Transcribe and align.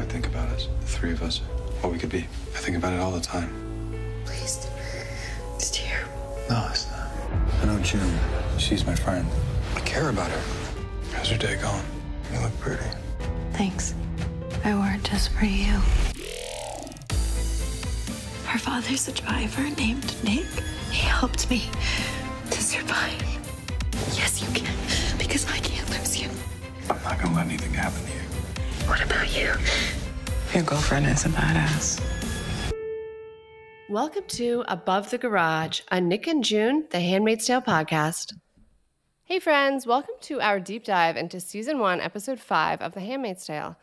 I 0.00 0.04
think 0.04 0.26
about 0.26 0.48
us, 0.48 0.66
the 0.80 0.86
three 0.86 1.12
of 1.12 1.22
us, 1.22 1.38
what 1.82 1.92
we 1.92 1.98
could 1.98 2.08
be. 2.08 2.20
I 2.54 2.58
think 2.58 2.74
about 2.78 2.94
it 2.94 3.00
all 3.00 3.10
the 3.12 3.20
time. 3.20 3.52
Please. 4.24 4.66
It's 5.56 5.70
terrible. 5.70 6.38
No, 6.48 6.66
it's 6.70 6.90
not. 6.90 7.10
I 7.60 7.66
know 7.66 7.78
June. 7.80 8.18
She's 8.56 8.86
my 8.86 8.94
friend. 8.94 9.28
I 9.76 9.80
care 9.80 10.08
about 10.08 10.30
her. 10.30 10.42
How's 11.12 11.28
your 11.28 11.38
day 11.38 11.56
going? 11.60 11.84
You 12.32 12.40
look 12.40 12.58
pretty. 12.60 12.82
Thanks. 13.52 13.94
I 14.64 14.74
wore 14.74 14.90
it 14.94 15.04
just 15.04 15.32
for 15.32 15.44
you. 15.44 15.74
Her 18.46 18.58
father's 18.58 19.06
a 19.06 19.12
driver 19.12 19.68
named 19.76 20.16
Nick. 20.24 20.46
He 20.90 21.06
helped 21.06 21.50
me 21.50 21.68
to 22.50 22.62
survive. 22.62 23.22
Yes, 24.16 24.40
you 24.40 24.48
can, 24.58 24.74
because 25.18 25.46
I 25.46 25.58
can't 25.58 25.88
lose 25.90 26.18
you. 26.18 26.30
I'm 26.88 27.02
not 27.02 27.20
gonna 27.20 27.36
let 27.36 27.46
anything 27.46 27.74
happen 27.74 28.02
to 28.02 28.12
you. 28.14 28.19
What 28.90 29.04
about 29.04 29.32
you? 29.38 29.52
Your 30.52 30.64
girlfriend 30.64 31.06
is 31.06 31.24
a 31.24 31.28
badass. 31.28 32.02
Welcome 33.88 34.24
to 34.26 34.64
Above 34.66 35.10
the 35.10 35.18
Garage, 35.18 35.82
a 35.92 36.00
Nick 36.00 36.26
and 36.26 36.42
June, 36.42 36.86
the 36.90 36.98
Handmaid's 36.98 37.46
Tale 37.46 37.62
podcast. 37.62 38.34
Hey, 39.22 39.38
friends, 39.38 39.86
welcome 39.86 40.16
to 40.22 40.40
our 40.40 40.58
deep 40.58 40.82
dive 40.82 41.16
into 41.16 41.38
season 41.38 41.78
one, 41.78 42.00
episode 42.00 42.40
five 42.40 42.82
of 42.82 42.94
The 42.94 43.00
Handmaid's 43.00 43.46
Tale. 43.46 43.76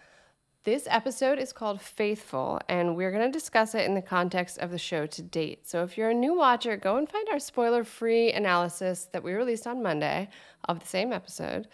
This 0.66 0.86
episode 0.90 1.40
is 1.40 1.54
called 1.54 1.82
Faithful, 1.82 2.60
and 2.68 2.98
we're 2.98 3.12
going 3.12 3.32
to 3.32 3.40
discuss 3.40 3.76
it 3.76 3.86
in 3.86 3.94
the 3.94 4.02
context 4.02 4.58
of 4.58 4.72
the 4.72 4.78
show 4.78 5.06
to 5.06 5.22
date. 5.22 5.70
So 5.70 5.84
if 5.84 5.98
you're 5.98 6.10
a 6.10 6.14
new 6.14 6.36
watcher, 6.36 6.76
go 6.76 6.98
and 6.98 7.08
find 7.08 7.30
our 7.32 7.40
spoiler 7.40 7.86
free 7.86 8.34
analysis 8.34 9.08
that 9.14 9.24
we 9.24 9.32
released 9.32 9.68
on 9.68 9.82
Monday 9.82 10.28
of 10.68 10.82
the 10.82 10.88
same 10.88 11.14
episode. 11.14 11.70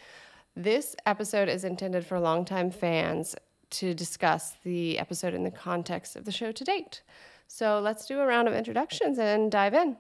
This 0.56 0.96
episode 1.08 1.50
is 1.50 1.64
intended 1.64 2.06
for 2.06 2.20
longtime 2.20 2.70
fans 2.70 3.36
to 3.72 3.96
discuss 3.96 4.56
the 4.64 5.00
episode 5.00 5.34
in 5.34 5.44
the 5.44 5.50
context 5.50 6.16
of 6.16 6.26
the 6.26 6.32
show 6.32 6.52
to 6.52 6.64
date. 6.64 7.02
So 7.48 7.80
let's 7.80 8.06
do 8.06 8.20
a 8.20 8.26
round 8.28 8.48
of 8.48 8.54
introductions 8.54 9.18
and 9.18 9.52
dive 9.52 9.74
in. 9.74 9.98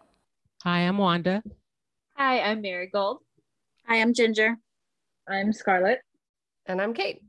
Hi, 0.63 0.81
I'm 0.81 0.99
Wanda. 0.99 1.41
Hi, 2.17 2.39
I'm 2.39 2.61
Marigold. 2.61 3.17
Hi, 3.87 3.99
I'm 3.99 4.13
Ginger. 4.13 4.57
I'm 5.27 5.51
Scarlett. 5.53 6.01
And 6.67 6.79
I'm 6.79 6.93
Kate. 6.93 7.23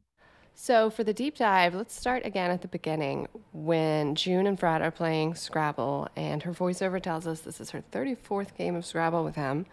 So, 0.54 0.90
for 0.90 1.02
the 1.02 1.14
deep 1.14 1.38
dive, 1.38 1.74
let's 1.74 1.98
start 1.98 2.26
again 2.26 2.50
at 2.50 2.60
the 2.60 2.68
beginning 2.68 3.26
when 3.52 4.14
June 4.14 4.46
and 4.46 4.60
Fred 4.60 4.82
are 4.82 4.90
playing 4.90 5.34
Scrabble, 5.34 6.08
and 6.14 6.42
her 6.42 6.52
voiceover 6.52 7.02
tells 7.02 7.26
us 7.26 7.40
this 7.40 7.60
is 7.60 7.70
her 7.70 7.82
34th 7.90 8.54
game 8.54 8.76
of 8.76 8.84
Scrabble 8.84 9.24
with 9.24 9.34
him, 9.34 9.66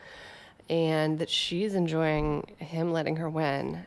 and 0.72 1.20
that 1.20 1.30
she's 1.30 1.76
enjoying 1.76 2.48
him 2.58 2.92
letting 2.92 3.18
her 3.18 3.30
win, 3.30 3.86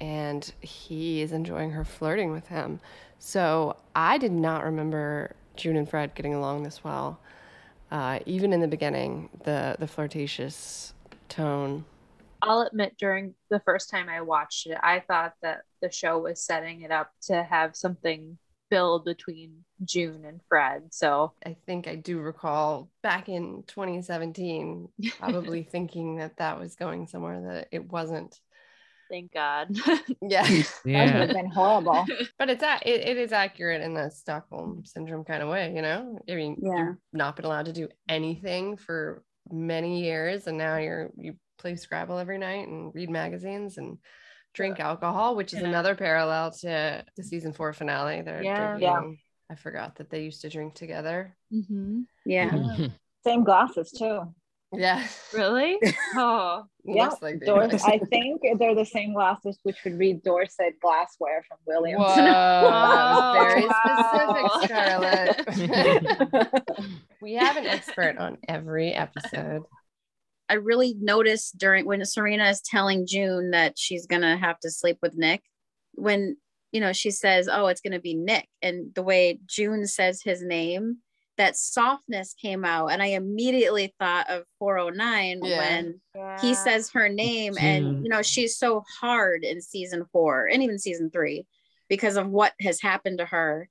and 0.00 0.52
he 0.60 1.22
is 1.22 1.32
enjoying 1.32 1.72
her 1.72 1.84
flirting 1.84 2.30
with 2.30 2.46
him. 2.46 2.78
So, 3.18 3.76
I 3.96 4.18
did 4.18 4.32
not 4.32 4.64
remember 4.64 5.34
June 5.56 5.76
and 5.76 5.88
Fred 5.88 6.14
getting 6.14 6.34
along 6.34 6.62
this 6.62 6.84
well. 6.84 7.18
Uh, 7.90 8.20
even 8.26 8.52
in 8.52 8.60
the 8.60 8.68
beginning, 8.68 9.28
the, 9.44 9.76
the 9.78 9.88
flirtatious 9.88 10.94
tone 11.28 11.84
I'll 12.42 12.62
admit 12.62 12.96
during 12.98 13.34
the 13.50 13.60
first 13.60 13.90
time 13.90 14.08
I 14.08 14.22
watched 14.22 14.66
it, 14.66 14.78
I 14.82 15.00
thought 15.00 15.34
that 15.42 15.62
the 15.82 15.90
show 15.90 16.18
was 16.18 16.42
setting 16.42 16.82
it 16.82 16.90
up 16.90 17.12
to 17.22 17.42
have 17.42 17.76
something 17.76 18.38
build 18.70 19.04
between 19.04 19.64
June 19.84 20.24
and 20.24 20.40
Fred. 20.48 20.84
So 20.92 21.32
I 21.44 21.56
think 21.66 21.88
I 21.88 21.96
do 21.96 22.18
recall 22.20 22.88
back 23.02 23.28
in 23.28 23.64
2017 23.66 24.88
probably 25.18 25.62
thinking 25.64 26.16
that 26.16 26.36
that 26.38 26.58
was 26.58 26.76
going 26.76 27.06
somewhere 27.06 27.40
that 27.54 27.68
it 27.72 27.90
wasn't. 27.90 28.38
Thank 29.10 29.32
God. 29.32 29.68
yeah. 30.22 30.46
Yeah. 30.84 31.06
That 31.06 31.18
would 31.18 31.28
have 31.30 31.36
been 31.36 31.50
horrible. 31.50 32.06
but 32.38 32.48
it's 32.48 32.62
a, 32.62 32.78
it, 32.84 33.08
it 33.08 33.16
is 33.18 33.32
accurate 33.32 33.82
in 33.82 33.92
the 33.92 34.08
Stockholm 34.10 34.84
syndrome 34.84 35.24
kind 35.24 35.42
of 35.42 35.48
way, 35.48 35.72
you 35.74 35.82
know? 35.82 36.18
I 36.28 36.34
mean, 36.36 36.56
Yeah. 36.62 36.78
you've 36.78 36.96
not 37.12 37.34
been 37.36 37.44
allowed 37.44 37.66
to 37.66 37.72
do 37.72 37.88
anything 38.08 38.76
for 38.76 39.24
many 39.50 40.04
years 40.04 40.46
and 40.46 40.56
now 40.56 40.76
you're 40.76 41.10
you 41.16 41.34
play 41.58 41.74
Scrabble 41.74 42.18
every 42.18 42.38
night 42.38 42.68
and 42.68 42.94
read 42.94 43.10
magazines 43.10 43.78
and 43.78 43.98
drink 44.54 44.80
alcohol, 44.80 45.36
which 45.36 45.52
is 45.52 45.60
Yeah. 45.60 45.68
another 45.68 45.94
parallel 45.94 46.50
to 46.52 47.04
the 47.16 47.22
season 47.22 47.52
four 47.52 47.72
finale. 47.72 48.22
They're 48.22 48.42
Yeah. 48.42 48.76
drinking. 48.76 49.18
I 49.50 49.54
forgot 49.56 49.96
that 49.96 50.10
they 50.10 50.22
used 50.22 50.40
to 50.42 50.48
drink 50.48 50.74
together. 50.74 51.36
mm-hmm. 51.52 52.02
Yeah. 52.24 52.50
Same 53.24 53.44
glasses 53.44 53.90
too. 53.92 54.34
Yeah. 54.72 55.04
Really? 55.34 55.78
Oh, 56.14 56.64
Yeah, 56.84 57.10
like 57.20 57.40
they 57.40 57.46
Dor- 57.46 57.64
I 57.64 57.98
think 57.98 58.40
they're 58.58 58.74
the 58.74 58.84
same 58.84 59.12
glasses, 59.14 59.58
which 59.64 59.82
would 59.84 59.98
read 59.98 60.22
Dorset 60.22 60.78
glassware 60.80 61.42
from 61.48 61.58
Williams. 61.66 62.04
Whoa, 62.04 63.32
very 63.34 63.62
specific, 63.62 64.50
Scarlett. 64.64 65.42
we 67.22 67.34
have 67.34 67.56
an 67.56 67.66
expert 67.66 68.16
on 68.18 68.38
every 68.48 68.92
episode. 68.92 69.62
I 70.50 70.54
really 70.54 70.96
noticed 71.00 71.56
during 71.56 71.86
when 71.86 72.04
Serena 72.04 72.48
is 72.48 72.60
telling 72.60 73.06
June 73.06 73.52
that 73.52 73.78
she's 73.78 74.06
gonna 74.06 74.36
have 74.36 74.58
to 74.60 74.70
sleep 74.70 74.98
with 75.00 75.16
Nick, 75.16 75.42
when 75.94 76.36
you 76.72 76.80
know 76.80 76.92
she 76.92 77.10
says, 77.10 77.48
"Oh, 77.48 77.68
it's 77.68 77.80
gonna 77.80 78.00
be 78.00 78.14
Nick," 78.14 78.48
and 78.60 78.92
the 78.94 79.02
way 79.02 79.38
June 79.46 79.86
says 79.86 80.22
his 80.22 80.42
name, 80.42 80.98
that 81.38 81.56
softness 81.56 82.34
came 82.34 82.64
out, 82.64 82.88
and 82.88 83.02
I 83.02 83.06
immediately 83.06 83.94
thought 83.98 84.28
of 84.28 84.44
409 84.58 85.40
Yeah. 85.42 85.58
when 85.58 86.00
yeah. 86.14 86.40
he 86.40 86.54
says 86.54 86.90
her 86.90 87.08
name, 87.08 87.54
and 87.58 88.02
you 88.04 88.10
know 88.10 88.22
she's 88.22 88.58
so 88.58 88.84
hard 89.00 89.44
in 89.44 89.60
season 89.62 90.04
four 90.12 90.46
and 90.46 90.62
even 90.62 90.78
season 90.78 91.10
three 91.10 91.46
because 91.88 92.16
of 92.16 92.28
what 92.28 92.52
has 92.60 92.80
happened 92.80 93.18
to 93.18 93.26
her. 93.26 93.68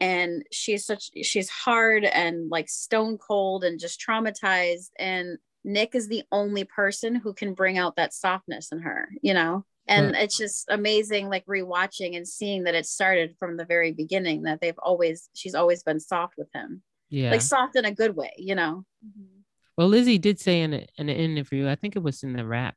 And 0.00 0.44
she's 0.50 0.86
such 0.86 1.10
she's 1.22 1.50
hard 1.50 2.04
and 2.04 2.48
like 2.48 2.68
stone 2.70 3.18
cold 3.18 3.64
and 3.64 3.78
just 3.78 4.00
traumatized. 4.00 4.88
And 4.98 5.36
Nick 5.64 5.94
is 5.94 6.08
the 6.08 6.22
only 6.32 6.64
person 6.64 7.14
who 7.14 7.32
can 7.34 7.54
bring 7.54 7.76
out 7.78 7.96
that 7.96 8.14
softness 8.14 8.72
in 8.72 8.80
her, 8.80 9.08
you 9.22 9.34
know? 9.34 9.64
And 9.86 10.14
it's 10.14 10.36
just 10.38 10.66
amazing, 10.68 11.28
like 11.28 11.44
rewatching 11.46 12.16
and 12.16 12.26
seeing 12.26 12.64
that 12.64 12.76
it 12.76 12.86
started 12.86 13.34
from 13.38 13.56
the 13.56 13.64
very 13.64 13.92
beginning, 13.92 14.42
that 14.42 14.60
they've 14.60 14.78
always, 14.78 15.28
she's 15.34 15.54
always 15.54 15.82
been 15.82 15.98
soft 15.98 16.34
with 16.38 16.48
him, 16.54 16.82
Yeah. 17.08 17.32
like 17.32 17.40
soft 17.40 17.74
in 17.76 17.84
a 17.84 17.92
good 17.92 18.14
way, 18.14 18.32
you 18.36 18.54
know? 18.54 18.84
Mhm. 19.04 19.42
well, 19.76 19.88
Lizzie 19.88 20.18
did 20.18 20.38
say 20.38 20.60
in, 20.60 20.74
a, 20.74 20.86
in 20.96 21.08
an 21.08 21.16
interview, 21.16 21.66
I 21.68 21.74
think 21.74 21.96
it 21.96 22.02
was 22.02 22.22
in 22.22 22.34
the 22.34 22.46
wrap, 22.46 22.76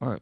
or 0.00 0.20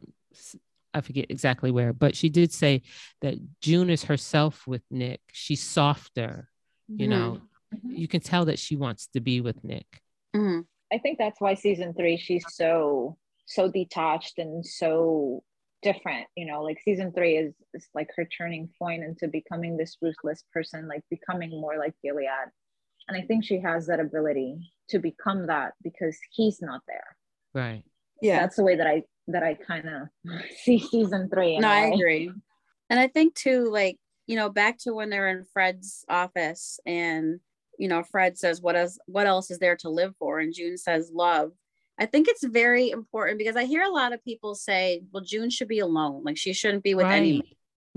I 0.93 1.01
forget 1.01 1.27
exactly 1.29 1.71
where, 1.71 1.93
but 1.93 2.15
she 2.15 2.27
did 2.29 2.51
say 2.51 2.81
that 3.21 3.35
June 3.61 3.89
is 3.89 4.03
herself 4.05 4.65
with 4.67 4.81
Nick. 4.91 5.21
She's 5.31 5.63
softer, 5.63 6.49
you 6.87 7.07
Mhm. 7.07 7.09
know. 7.09 7.41
Mhm. 7.73 7.97
You 7.99 8.07
can 8.07 8.19
tell 8.21 8.45
that 8.45 8.59
she 8.59 8.75
wants 8.75 9.07
to 9.13 9.19
be 9.21 9.39
with 9.41 9.63
Nick. 9.63 10.01
Mhm. 10.35 10.65
I 10.91 10.97
think 10.97 11.17
that's 11.17 11.41
why 11.41 11.53
season 11.55 11.93
three 11.93 12.17
she's 12.17 12.45
so 12.49 13.17
so 13.45 13.69
detached 13.71 14.39
and 14.39 14.65
so 14.65 15.43
different. 15.81 16.27
You 16.35 16.45
know, 16.45 16.63
like 16.63 16.79
season 16.83 17.11
three 17.13 17.37
is 17.37 17.53
is 17.73 17.87
like 17.93 18.09
her 18.15 18.25
turning 18.25 18.69
point 18.79 19.03
into 19.03 19.27
becoming 19.27 19.77
this 19.77 19.97
ruthless 20.01 20.43
person, 20.53 20.87
like 20.87 21.03
becoming 21.09 21.51
more 21.51 21.77
like 21.77 21.93
Gilead. 22.03 22.27
And 23.07 23.17
I 23.17 23.25
think 23.25 23.45
she 23.45 23.59
has 23.61 23.87
that 23.87 23.99
ability 23.99 24.71
to 24.89 24.99
become 24.99 25.47
that 25.47 25.73
because 25.83 26.17
he's 26.31 26.61
not 26.61 26.81
there. 26.87 27.15
Right. 27.53 27.83
Yeah 28.21 28.39
that's 28.39 28.55
the 28.55 28.63
way 28.63 28.75
that 28.75 28.87
I 28.87 29.03
that 29.27 29.43
I 29.43 29.55
kind 29.55 29.87
of 29.89 30.41
see 30.63 30.79
season 30.79 31.29
three. 31.29 31.57
No, 31.59 31.67
a 31.67 31.71
I 31.71 31.89
way. 31.89 31.95
agree. 31.95 32.31
And 32.89 32.99
I 32.99 33.07
think 33.07 33.35
too, 33.35 33.69
like, 33.69 33.97
you 34.27 34.35
know, 34.35 34.49
back 34.49 34.77
to 34.79 34.93
when 34.93 35.09
they're 35.09 35.29
in 35.29 35.45
Fred's 35.53 36.05
office 36.09 36.79
and, 36.85 37.39
you 37.77 37.87
know, 37.87 38.03
Fred 38.03 38.37
says, 38.37 38.61
What 38.61 38.75
else 38.75 38.99
what 39.05 39.27
else 39.27 39.51
is 39.51 39.59
there 39.59 39.75
to 39.77 39.89
live 39.89 40.15
for? 40.17 40.39
And 40.39 40.53
June 40.53 40.77
says 40.77 41.11
love. 41.13 41.51
I 41.99 42.05
think 42.05 42.27
it's 42.27 42.43
very 42.43 42.91
important 42.91 43.39
because 43.39 43.55
I 43.55 43.65
hear 43.65 43.81
a 43.81 43.89
lot 43.89 44.13
of 44.13 44.23
people 44.23 44.53
say, 44.53 45.01
well, 45.11 45.23
June 45.23 45.49
should 45.49 45.67
be 45.67 45.79
alone. 45.79 46.23
Like 46.23 46.37
she 46.37 46.53
shouldn't 46.53 46.83
be 46.83 46.93
with 46.93 47.05
right. 47.05 47.17
anyone. 47.17 47.47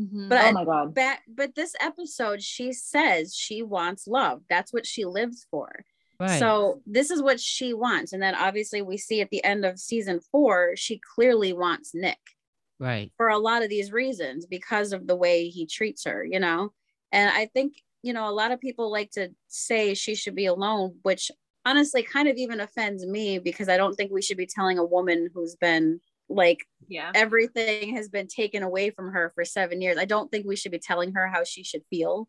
Mhm. 0.00 0.28
But 0.30 0.46
Oh 0.46 0.52
my 0.52 0.64
god. 0.64 0.94
Back, 0.94 1.22
but 1.28 1.54
this 1.54 1.74
episode, 1.80 2.42
she 2.42 2.72
says 2.72 3.34
she 3.34 3.62
wants 3.62 4.06
love. 4.06 4.42
That's 4.48 4.72
what 4.72 4.86
she 4.86 5.04
lives 5.04 5.46
for. 5.50 5.84
Right. 6.18 6.38
So 6.38 6.80
this 6.86 7.10
is 7.10 7.22
what 7.22 7.40
she 7.40 7.74
wants. 7.74 8.12
And 8.12 8.22
then 8.22 8.34
obviously 8.34 8.82
we 8.82 8.96
see 8.96 9.20
at 9.20 9.30
the 9.30 9.44
end 9.44 9.64
of 9.64 9.78
season 9.78 10.20
four, 10.32 10.76
she 10.76 11.00
clearly 11.14 11.52
wants 11.52 11.94
Nick 11.94 12.18
right. 12.78 13.12
for 13.16 13.28
a 13.28 13.38
lot 13.38 13.62
of 13.62 13.68
these 13.68 13.92
reasons 13.92 14.46
because 14.46 14.92
of 14.92 15.06
the 15.06 15.16
way 15.16 15.48
he 15.48 15.66
treats 15.66 16.04
her, 16.04 16.24
you 16.24 16.40
know? 16.40 16.72
And 17.12 17.30
I 17.30 17.46
think, 17.46 17.74
you 18.02 18.12
know, 18.12 18.28
a 18.28 18.32
lot 18.32 18.52
of 18.52 18.60
people 18.60 18.90
like 18.90 19.10
to 19.12 19.30
say 19.48 19.94
she 19.94 20.14
should 20.14 20.34
be 20.34 20.46
alone, 20.46 20.96
which 21.02 21.30
honestly 21.66 22.02
kind 22.02 22.28
of 22.28 22.36
even 22.36 22.60
offends 22.60 23.04
me 23.06 23.38
because 23.38 23.68
I 23.68 23.76
don't 23.76 23.94
think 23.94 24.10
we 24.10 24.22
should 24.22 24.38
be 24.38 24.46
telling 24.46 24.78
a 24.78 24.84
woman 24.84 25.28
who's 25.34 25.56
been 25.56 26.00
like 26.28 26.64
yeah. 26.88 27.10
everything 27.14 27.96
has 27.96 28.08
been 28.08 28.28
taken 28.28 28.62
away 28.62 28.90
from 28.90 29.12
her 29.12 29.32
for 29.34 29.44
seven 29.44 29.80
years. 29.80 29.98
I 29.98 30.04
don't 30.04 30.30
think 30.30 30.46
we 30.46 30.56
should 30.56 30.72
be 30.72 30.78
telling 30.78 31.12
her 31.14 31.26
how 31.26 31.44
she 31.44 31.64
should 31.64 31.82
feel. 31.90 32.28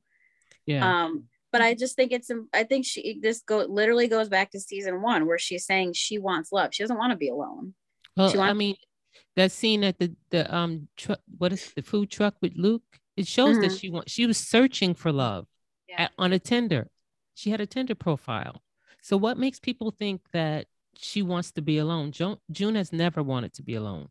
Yeah. 0.66 1.04
Um, 1.06 1.26
but 1.52 1.62
I 1.62 1.74
just 1.74 1.96
think 1.96 2.12
it's 2.12 2.32
I 2.54 2.64
think 2.64 2.86
she 2.86 3.20
this 3.22 3.42
go 3.42 3.60
literally 3.60 4.08
goes 4.08 4.30
back 4.30 4.52
to 4.52 4.60
season 4.60 5.02
one 5.02 5.28
where 5.28 5.38
she's 5.38 5.66
saying 5.66 5.94
she 5.94 6.18
wants 6.18 6.52
love. 6.52 6.74
She 6.74 6.84
doesn't 6.84 6.98
want 6.98 7.12
to 7.12 7.18
be 7.18 7.30
alone. 7.30 7.74
well, 8.16 8.30
she 8.30 8.40
I 8.40 8.54
mean, 8.54 8.76
that 9.36 9.52
scene 9.52 9.84
at 9.84 10.00
the 10.00 10.16
the 10.30 10.54
um 10.54 10.88
truck, 10.98 11.20
what 11.38 11.54
is 11.54 11.72
the 11.76 11.82
food 11.82 12.10
truck 12.10 12.36
with 12.42 12.54
Luke? 12.56 12.84
It 13.18 13.28
shows 13.28 13.60
that 13.60 13.72
Mhm. 13.72 13.80
she 13.80 13.90
wants 13.90 14.12
she 14.12 14.26
was 14.26 14.38
searching 14.38 14.94
for 14.96 15.12
love 15.12 15.46
Yeah. 15.92 16.04
at, 16.04 16.12
on 16.18 16.34
a 16.34 16.40
Tinder. 16.40 16.90
She 17.36 17.50
had 17.50 17.62
a 17.62 17.66
Tinder 17.66 17.96
profile. 17.96 18.62
So 19.02 19.18
what 19.18 19.38
makes 19.38 19.60
people 19.60 19.92
think 19.92 20.22
that 20.32 20.68
she 20.98 21.22
wants 21.22 21.52
to 21.54 21.62
be 21.62 21.78
alone? 21.80 22.12
June, 22.12 22.38
June 22.52 22.76
has 22.76 22.94
never 22.94 23.24
wanted 23.24 23.54
to 23.54 23.64
be 23.64 23.76
alone. 23.76 24.08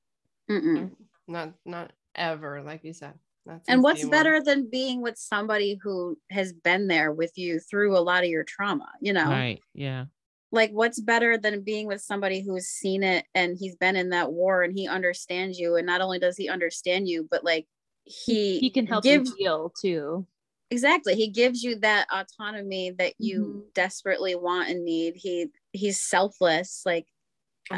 Mm-mm. 0.51 0.91
Not 1.29 1.55
not 1.65 1.93
ever, 2.15 2.63
like 2.63 2.83
you 2.85 2.93
said. 2.93 3.15
Not 3.47 3.63
And 3.69 3.83
what's 3.83 4.01
day 4.01 4.07
one. 4.07 4.11
better 4.11 4.43
than 4.43 4.69
being 4.69 5.01
with 5.01 5.17
somebody 5.17 5.79
who 5.83 6.19
has 6.31 6.53
been 6.53 6.89
there 6.89 7.13
with 7.13 7.33
you 7.37 7.61
through 7.61 7.97
a 7.97 8.01
lot 8.01 8.25
of 8.25 8.31
your 8.31 8.45
trauma, 8.45 8.89
you 9.01 9.13
know? 9.13 9.29
Right. 9.29 9.61
Yeah. 9.75 10.07
Like 10.53 10.73
what's 10.73 11.01
better 11.01 11.39
than 11.39 11.63
being 11.63 11.87
with 11.87 12.01
somebody 12.03 12.43
who's 12.43 12.67
seen 12.67 13.05
it 13.05 13.25
and 13.35 13.57
he's 13.57 13.77
been 13.77 13.95
in 13.95 14.11
that 14.11 14.33
war 14.33 14.63
and 14.65 14.77
he 14.77 14.89
understands 14.89 15.59
you 15.59 15.77
and 15.77 15.87
not 15.87 16.01
only 16.01 16.19
does 16.19 16.37
he 16.37 16.49
understand 16.49 17.09
you, 17.09 17.29
but 17.31 17.45
like 17.45 17.67
he 18.03 18.59
he 18.59 18.71
can 18.71 18.87
help 18.87 19.05
gives 19.05 19.31
you 19.31 19.37
heal 19.39 19.73
too. 19.81 20.27
Exactly 20.71 21.15
he 21.15 21.29
gives 21.29 21.63
you 21.63 21.77
that 21.81 22.07
autonomy 22.13 22.91
that 22.93 23.15
you 23.19 23.65
Mhm. 23.69 23.75
desperately 23.75 24.35
want 24.35 24.69
and 24.71 24.85
need. 24.85 25.15
He 25.17 25.49
he's 25.73 26.01
selfless, 26.01 26.83
like 26.85 27.07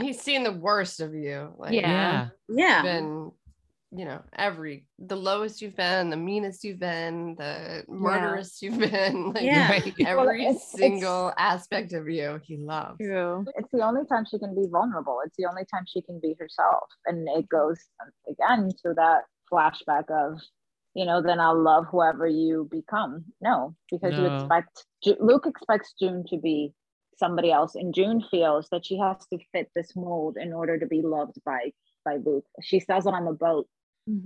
he's 0.01 0.21
seen 0.21 0.43
the 0.45 0.53
worst 0.53 1.01
of 1.01 1.15
you. 1.15 1.53
Like 1.59 1.73
Yeah. 1.73 2.29
Yeah. 2.49 2.57
yeah. 2.57 2.83
been, 2.83 3.33
you 3.95 4.07
know, 4.07 4.23
every 4.35 4.87
the 4.99 5.17
lowest 5.17 5.61
you've 5.61 5.77
been, 5.77 6.09
the 6.09 6.17
meanest 6.17 6.65
you've 6.65 6.79
been, 6.79 7.35
the 7.37 7.85
murderous 7.89 8.63
you've 8.63 8.79
been. 8.79 9.33
Like 9.35 9.43
Yeah. 9.43 9.71
Right. 9.71 9.95
Every 10.07 10.43
it's- 10.47 10.57
it's- 10.57 10.73
single 10.73 11.33
aspect 11.37 11.93
of 11.93 12.09
you 12.09 12.41
he 12.45 12.57
loves. 12.57 12.97
True. 12.99 13.45
it's 13.57 13.69
the 13.73 13.83
only 13.85 14.07
time 14.07 14.25
she 14.31 14.39
can 14.39 14.55
be 14.55 14.67
vulnerable. 14.71 15.21
It's 15.27 15.37
the 15.37 15.45
only 15.47 15.65
time 15.67 15.85
she 15.87 16.01
can 16.03 16.19
be 16.21 16.35
herself. 16.39 16.85
And 17.07 17.29
it 17.39 17.49
goes 17.51 17.79
again 18.29 18.71
to 18.83 18.95
that 18.95 19.25
flashback 19.53 20.11
of, 20.11 20.41
you 20.95 21.05
know, 21.05 21.23
then 21.23 21.41
I'll 21.41 21.61
love 21.61 21.87
whoever 21.91 22.27
you 22.27 22.69
become. 22.71 23.25
No, 23.41 23.75
because 23.91 24.17
you 24.19 24.27
expect 24.27 24.85
Luke 25.21 25.47
expects 25.47 25.95
June 25.99 26.25
to 26.29 26.37
be 26.39 26.73
somebody 27.17 27.51
else, 27.53 27.75
and 27.75 27.95
June 27.95 28.23
feels 28.31 28.69
that 28.71 28.85
she 28.85 28.99
has 28.99 29.27
to 29.29 29.39
fit 29.53 29.71
this 29.75 29.95
mold 29.95 30.37
in 30.37 30.53
order 30.53 30.79
to 30.79 30.87
be 30.87 31.03
loved 31.03 31.37
by 31.45 31.73
by 32.05 32.17
Luke. 32.17 32.47
She 32.63 32.81
says 32.81 33.07
it 33.07 33.15
on 33.15 33.25
the 33.25 33.33
boat. 33.33 33.69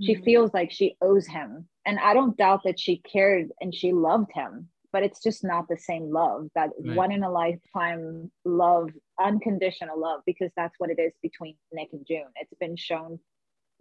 She 0.01 0.15
Mhm. 0.15 0.23
feels 0.25 0.53
like 0.53 0.71
she 0.71 0.97
owes 1.01 1.27
him. 1.27 1.69
And 1.85 1.99
I 1.99 2.13
don't 2.13 2.35
doubt 2.35 2.63
that 2.63 2.79
she 2.79 2.97
cared 2.97 3.51
and 3.61 3.73
she 3.73 3.93
loved 3.93 4.31
him, 4.33 4.69
but 4.91 5.03
it's 5.03 5.21
just 5.21 5.43
not 5.43 5.67
the 5.67 5.77
same 5.77 6.11
love 6.11 6.49
that 6.55 6.71
Right. 6.79 6.95
one 6.95 7.11
in 7.11 7.23
a 7.23 7.31
lifetime 7.31 8.31
love, 8.43 8.89
unconditional 9.19 9.99
love, 9.99 10.21
because 10.25 10.51
that's 10.57 10.75
what 10.79 10.89
it 10.89 10.99
is 10.99 11.13
between 11.21 11.55
Nick 11.71 11.89
and 11.93 12.05
June. 12.05 12.31
It's 12.35 12.53
been 12.59 12.75
shown 12.75 13.19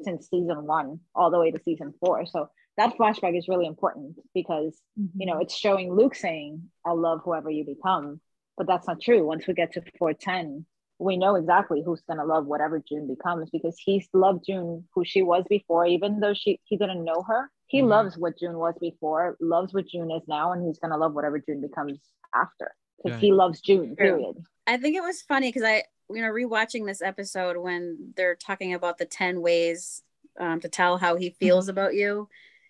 since 0.02 0.28
season 0.28 0.66
one 0.66 1.00
all 1.14 1.30
the 1.30 1.38
way 1.38 1.50
to 1.50 1.58
season 1.62 1.94
four. 2.00 2.26
So 2.26 2.50
that 2.76 2.96
flashback 2.96 3.36
is 3.36 3.48
really 3.48 3.66
important 3.66 4.16
because, 4.34 4.78
you 5.16 5.26
know, 5.26 5.38
it's 5.38 5.54
showing 5.56 5.92
Luke 5.92 6.14
saying, 6.14 6.62
I'll 6.84 6.98
love 7.00 7.20
whoever 7.24 7.50
you 7.50 7.64
become. 7.64 8.20
But 8.56 8.66
that's 8.66 8.86
not 8.86 9.00
true. 9.00 9.26
Once 9.26 9.46
we 9.46 9.54
get 9.54 9.72
to 9.74 9.82
410, 9.98 10.64
we 10.98 11.16
know 11.18 11.34
exactly 11.36 11.82
who's 11.84 12.00
going 12.02 12.18
to 12.18 12.24
love 12.24 12.46
whatever 12.46 12.82
June 12.86 13.06
becomes 13.06 13.50
because 13.50 13.76
he's 13.78 14.08
loved 14.14 14.44
June 14.46 14.84
who 14.94 15.04
she 15.04 15.22
was 15.22 15.44
before, 15.48 15.84
even 15.86 16.20
though 16.20 16.32
she 16.34 16.60
he 16.64 16.76
didn't 16.76 17.04
know 17.04 17.22
her. 17.28 17.50
He 17.66 17.82
Mhm. 17.82 17.88
loves 17.88 18.16
what 18.16 18.38
June 18.38 18.56
was 18.58 18.74
before, 18.80 19.36
loves 19.40 19.74
what 19.74 19.86
June 19.86 20.10
is 20.10 20.22
now, 20.26 20.52
and 20.52 20.66
he's 20.66 20.78
going 20.78 20.92
to 20.92 20.96
love 20.96 21.14
whatever 21.14 21.38
June 21.38 21.60
becomes 21.60 21.98
after 22.34 22.74
because 23.02 23.20
he 23.20 23.32
loves 23.32 23.60
June. 23.60 23.94
Period. 23.96 24.36
I 24.66 24.76
think 24.78 24.96
it 24.96 25.02
was 25.02 25.20
funny 25.22 25.48
because 25.48 25.64
I, 25.64 25.84
you 26.10 26.22
know, 26.22 26.30
rewatching 26.30 26.86
this 26.86 27.02
episode 27.02 27.56
when 27.56 28.12
they're 28.16 28.36
talking 28.36 28.72
about 28.74 28.98
the 28.98 29.04
10 29.04 29.40
ways 29.40 30.02
um, 30.38 30.60
to 30.60 30.68
tell 30.68 30.96
how 30.98 31.16
he 31.16 31.30
feels 31.30 31.68
about 31.68 31.94
you. 31.94 32.28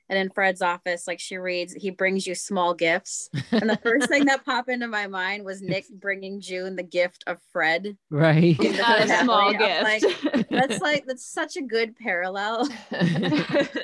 And 0.08 0.18
in 0.18 0.30
Fred's 0.30 0.62
office, 0.62 1.06
like 1.08 1.18
she 1.18 1.36
reads, 1.36 1.72
he 1.72 1.90
brings 1.90 2.26
you 2.26 2.34
small 2.36 2.74
gifts. 2.74 3.28
And 3.50 3.68
the 3.68 3.78
first 3.82 4.08
thing 4.08 4.26
that 4.26 4.44
popped 4.44 4.68
into 4.68 4.86
my 4.86 5.06
mind 5.08 5.44
was 5.44 5.62
Nick 5.62 5.86
bringing 5.90 6.40
June 6.40 6.76
the 6.76 6.82
gift 6.84 7.24
of 7.26 7.38
Fred. 7.52 7.96
right. 8.10 8.58
in 8.60 8.76
Not 8.76 9.00
a 9.00 9.08
small 9.24 9.48
I'm 9.54 9.82
like, 9.82 10.00
gift. 10.02 10.48
that's 10.50 10.80
like, 10.80 11.04
that's 11.08 11.26
such 11.26 11.56
a 11.56 11.62
good 11.62 11.96
parallel. 11.96 12.68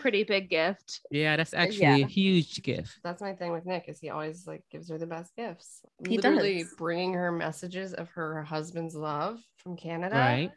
Pretty 0.00 0.24
big 0.24 0.48
gift. 0.48 1.00
Yeah, 1.10 1.36
that's 1.36 1.54
actually 1.54 1.82
Yeah. 1.82 1.96
a 1.96 2.06
huge 2.06 2.62
gift. 2.62 2.98
That's 3.04 3.20
my 3.20 3.34
thing 3.34 3.52
with 3.52 3.66
Nick 3.66 3.84
is 3.88 4.00
he 4.00 4.10
always 4.10 4.46
like 4.46 4.62
gives 4.70 4.88
her 4.90 4.98
the 4.98 5.06
best 5.06 5.34
gifts. 5.36 5.80
He 6.08 6.16
Literally 6.16 6.62
does. 6.62 6.74
bringing 6.78 7.12
her 7.14 7.30
messages 7.32 7.92
of 7.94 8.08
her 8.10 8.42
husband's 8.42 8.94
love 8.94 9.38
from 9.58 9.76
Canada. 9.76 10.14
Right. 10.16 10.50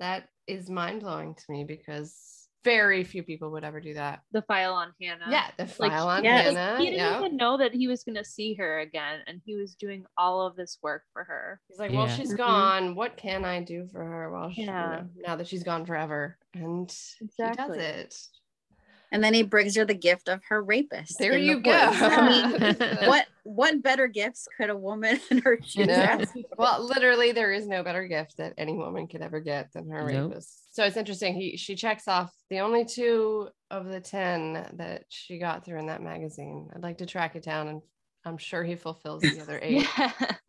That 0.00 0.28
is 0.46 0.70
mind 0.70 1.00
blowing 1.00 1.34
to 1.34 1.42
me 1.48 1.64
because 1.64 2.37
very 2.64 3.04
few 3.04 3.22
people 3.22 3.50
would 3.52 3.64
ever 3.64 3.80
do 3.80 3.94
that. 3.94 4.20
The 4.32 4.42
file 4.42 4.74
on 4.74 4.92
Hannah. 5.00 5.26
Yeah, 5.30 5.46
the 5.56 5.64
Like, 5.78 5.92
file 5.92 6.08
on 6.08 6.24
yes. 6.24 6.54
Hannah. 6.54 6.78
He 6.78 6.86
didn't 6.90 6.98
yeah. 6.98 7.18
even 7.18 7.36
know 7.36 7.56
that 7.58 7.72
he 7.72 7.88
was 7.88 8.04
going 8.04 8.16
to 8.16 8.24
see 8.24 8.54
her 8.54 8.80
again, 8.80 9.20
and 9.26 9.40
he 9.44 9.56
was 9.56 9.74
doing 9.74 10.04
all 10.16 10.46
of 10.46 10.56
this 10.56 10.78
work 10.82 11.04
for 11.12 11.24
her. 11.24 11.60
He's 11.68 11.78
like, 11.78 11.92
well, 11.92 12.06
Yeah. 12.06 12.14
she's 12.16 12.32
Mhm. 12.34 12.36
gone. 12.38 12.94
What 12.94 13.16
can 13.16 13.44
I 13.44 13.62
do 13.62 13.86
for 13.86 14.04
her? 14.04 14.30
Well, 14.30 14.50
she, 14.52 14.62
you 14.62 14.66
Yeah. 14.66 15.02
know, 15.02 15.08
now 15.16 15.36
that 15.36 15.46
she's 15.46 15.62
gone 15.62 15.86
forever, 15.86 16.36
and 16.54 16.90
Exactly. 17.20 17.78
he 17.78 17.84
does 17.84 17.94
it. 17.94 18.28
And 19.10 19.24
then 19.24 19.32
he 19.32 19.42
brings 19.42 19.74
her 19.76 19.86
the 19.86 19.94
gift 19.94 20.28
of 20.28 20.42
her 20.50 20.62
rapist. 20.62 21.18
There 21.18 21.32
in 21.32 21.40
the 21.40 21.46
you 21.54 21.60
go. 21.60 21.70
I 21.72 22.28
mean, 22.28 22.74
what 23.08 23.26
what 23.44 23.82
better 23.82 24.06
gifts 24.06 24.46
could 24.58 24.68
a 24.68 24.76
woman 24.76 25.18
in 25.30 25.38
her 25.38 25.58
shoes 25.64 25.86
know? 25.86 26.18
Well, 26.58 26.84
literally, 26.84 27.32
there 27.32 27.50
is 27.52 27.66
no 27.66 27.82
better 27.82 28.06
gift 28.06 28.36
that 28.36 28.52
any 28.58 28.74
woman 28.76 29.06
could 29.08 29.22
ever 29.22 29.40
get 29.40 29.72
than 29.72 29.88
her 29.88 30.04
Nope. 30.12 30.32
rapist. 30.32 30.67
So 30.78 30.84
it's 30.84 30.96
interesting. 30.96 31.34
He 31.34 31.56
she 31.56 31.74
checks 31.74 32.06
off 32.06 32.32
the 32.50 32.60
only 32.60 32.84
two 32.84 33.48
of 33.68 33.86
the 33.86 33.98
ten 34.00 34.64
that 34.74 35.06
she 35.08 35.36
got 35.40 35.64
through 35.64 35.80
in 35.80 35.86
that 35.86 36.04
magazine. 36.04 36.68
I'd 36.72 36.84
like 36.84 36.98
to 36.98 37.06
track 37.06 37.34
it 37.34 37.42
down, 37.42 37.66
and 37.66 37.82
I'm 38.24 38.38
sure 38.38 38.62
he 38.62 38.76
fulfills 38.76 39.22
the 39.22 39.40
other 39.40 39.58
eight. 39.60 39.88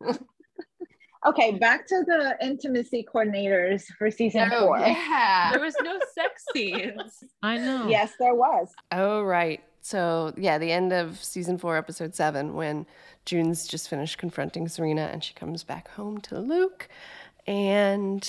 Okay, 1.26 1.58
back 1.58 1.86
to 1.88 2.04
the 2.06 2.36
intimacy 2.40 3.04
coordinators 3.12 3.82
for 3.98 4.08
season 4.10 4.50
Oh, 4.54 4.66
four. 4.68 4.78
yeah. 4.78 5.50
there 5.52 5.60
was 5.60 5.74
no 5.82 5.98
sex 6.14 6.44
scenes. 6.54 7.24
I 7.42 7.58
know. 7.58 7.88
Yes, 7.88 8.12
there 8.18 8.34
was. 8.34 8.68
Oh, 8.90 9.22
right. 9.22 9.60
So, 9.82 10.32
yeah, 10.38 10.56
the 10.56 10.72
end 10.72 10.94
of 10.94 11.22
season 11.22 11.58
four, 11.58 11.76
episode 11.76 12.14
seven, 12.14 12.54
when 12.54 12.86
June's 13.26 13.66
just 13.66 13.90
finished 13.90 14.16
confronting 14.16 14.66
Serena 14.68 15.10
and 15.12 15.22
she 15.22 15.34
comes 15.34 15.62
back 15.62 15.88
home 15.90 16.22
to 16.22 16.38
Luke. 16.38 16.88
And, 17.46 18.26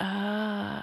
uh, 0.00 0.80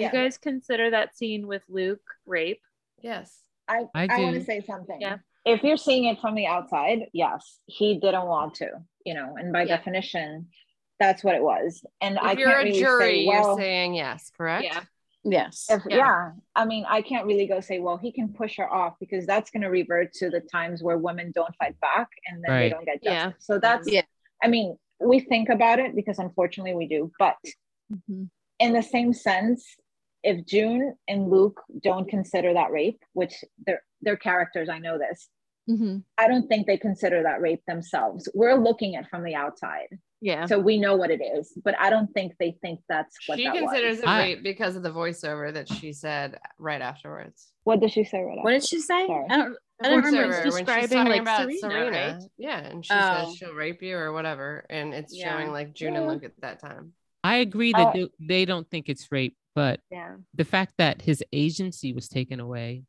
You 0.00 0.10
guys 0.10 0.38
consider 0.38 0.90
that 0.90 1.16
scene 1.16 1.46
with 1.46 1.62
Luke 1.68 2.02
rape? 2.26 2.60
yes. 3.00 3.38
I, 3.68 3.84
I 3.94 4.08
I, 4.10 4.20
want 4.20 4.34
to 4.34 4.44
say 4.44 4.62
something. 4.66 4.98
Yeah. 4.98 5.18
If 5.44 5.62
you're 5.62 5.76
seeing 5.76 6.04
it 6.04 6.20
from 6.20 6.34
the 6.34 6.46
outside, 6.46 7.00
yes, 7.12 7.58
he 7.66 7.98
didn't 8.00 8.24
want 8.26 8.54
to, 8.56 8.68
you 9.04 9.12
know, 9.12 9.36
and 9.38 9.52
by 9.52 9.62
Yeah. 9.64 9.76
definition, 9.76 10.48
that's 10.98 11.22
what 11.22 11.34
it 11.34 11.42
was. 11.42 11.84
And 12.00 12.18
I 12.18 12.32
If 12.32 12.38
you're 12.38 12.48
can't 12.48 12.62
a 12.62 12.64
really 12.64 12.80
jury, 12.80 13.24
say, 13.24 13.26
well, 13.26 13.48
you're 13.48 13.58
saying 13.58 13.94
yes, 13.94 14.30
correct? 14.36 14.64
Yeah. 14.64 14.80
Yes. 15.22 15.66
if, 15.68 15.82
Yeah. 15.86 15.96
yeah. 15.96 16.30
I 16.56 16.64
mean, 16.64 16.86
I 16.88 17.02
can't 17.02 17.26
really 17.26 17.46
go 17.46 17.60
say, 17.60 17.78
well, 17.78 17.98
he 17.98 18.10
can 18.10 18.32
push 18.32 18.56
her 18.56 18.72
off 18.72 18.94
because 19.00 19.26
that's 19.26 19.50
going 19.50 19.62
to 19.62 19.68
revert 19.68 20.14
to 20.14 20.30
the 20.30 20.40
times 20.40 20.82
where 20.82 20.96
women 20.96 21.30
don't 21.34 21.54
fight 21.56 21.78
back 21.80 22.08
and 22.26 22.42
then 22.42 22.58
they 22.58 22.68
don't 22.70 22.86
get 22.86 23.02
justice. 23.02 23.12
Yeah. 23.12 23.32
So 23.38 23.58
that's, 23.58 23.90
Yeah. 23.90 24.02
I 24.42 24.48
mean, 24.48 24.78
we 24.98 25.20
think 25.20 25.50
about 25.50 25.78
it 25.78 25.94
because 25.94 26.18
unfortunately 26.18 26.74
we 26.74 26.88
do, 26.88 27.12
but 27.18 27.36
mm-hmm. 27.92 28.24
in 28.58 28.72
the 28.72 28.82
same 28.82 29.12
sense, 29.12 29.76
if 30.22 30.44
June 30.46 30.94
and 31.06 31.30
Luke 31.30 31.60
don't 31.82 32.08
consider 32.08 32.54
that 32.54 32.70
rape, 32.70 33.02
which 33.12 33.34
they're 33.66 33.82
they're 34.02 34.16
characters, 34.16 34.68
I 34.68 34.78
know 34.78 34.98
this. 34.98 35.28
Mm-hmm. 35.68 35.98
I 36.16 36.28
don't 36.28 36.48
think 36.48 36.66
they 36.66 36.76
consider 36.78 37.22
that 37.24 37.40
rape 37.40 37.62
themselves. 37.66 38.28
We're 38.34 38.54
looking 38.54 38.94
at 38.96 39.08
from 39.10 39.22
the 39.22 39.34
outside, 39.34 39.88
Yeah. 40.22 40.46
so 40.46 40.58
we 40.58 40.78
know 40.78 40.96
what 40.96 41.10
it 41.10 41.20
is, 41.20 41.52
but 41.62 41.74
I 41.78 41.90
don't 41.90 42.10
think 42.14 42.32
they 42.40 42.56
think 42.62 42.80
that's 42.88 43.14
what 43.26 43.38
She 43.38 43.44
that 43.44 43.54
considers 43.54 43.96
was. 43.96 44.02
it 44.04 44.08
I- 44.08 44.22
rape 44.22 44.42
because 44.42 44.76
of 44.76 44.82
the 44.82 44.90
voiceover 44.92 45.52
that 45.52 45.68
she 45.68 45.92
said 45.92 46.38
right 46.58 46.80
afterwards. 46.80 47.48
What 47.64 47.80
did 47.80 47.90
she 47.92 48.04
say? 48.04 48.22
Right 48.22 48.38
What 48.42 48.52
did 48.52 48.64
she 48.64 48.80
say? 48.80 49.06
Sorry. 49.06 49.26
I 49.28 49.36
don't 49.36 49.56
I 49.80 49.90
don't 49.90 50.02
remember. 50.04 50.32
Voiceover, 50.34 50.46
It's 50.46 50.54
when 50.54 50.66
she's 50.66 50.66
describing, 50.66 50.88
talking 50.88 51.12
like, 51.12 51.20
about 51.20 51.40
Serena, 51.42 51.58
Serena, 51.60 51.90
right? 52.18 52.22
yeah, 52.38 52.58
and 52.60 52.84
she 52.86 52.92
Oh. 52.94 53.24
says 53.26 53.36
she'll 53.36 53.54
rape 53.54 53.82
you 53.82 53.96
or 53.96 54.12
whatever, 54.12 54.64
and 54.70 54.94
it's 54.94 55.14
Yeah. 55.16 55.32
showing 55.36 55.52
like 55.52 55.72
June 55.74 55.94
and 55.96 56.08
Luke 56.08 56.24
at 56.24 56.32
that 56.40 56.60
time. 56.60 56.94
I 57.24 57.36
agree 57.36 57.72
that 57.72 57.88
Uh, 57.88 57.92
they, 57.92 58.08
they 58.20 58.44
don't 58.44 58.68
think 58.70 58.88
it's 58.88 59.10
rape, 59.10 59.36
but 59.54 59.80
Yeah. 59.90 60.16
the 60.34 60.44
fact 60.44 60.74
that 60.78 61.02
his 61.02 61.22
agency 61.32 61.92
was 61.92 62.08
taken 62.08 62.40
away, 62.40 62.84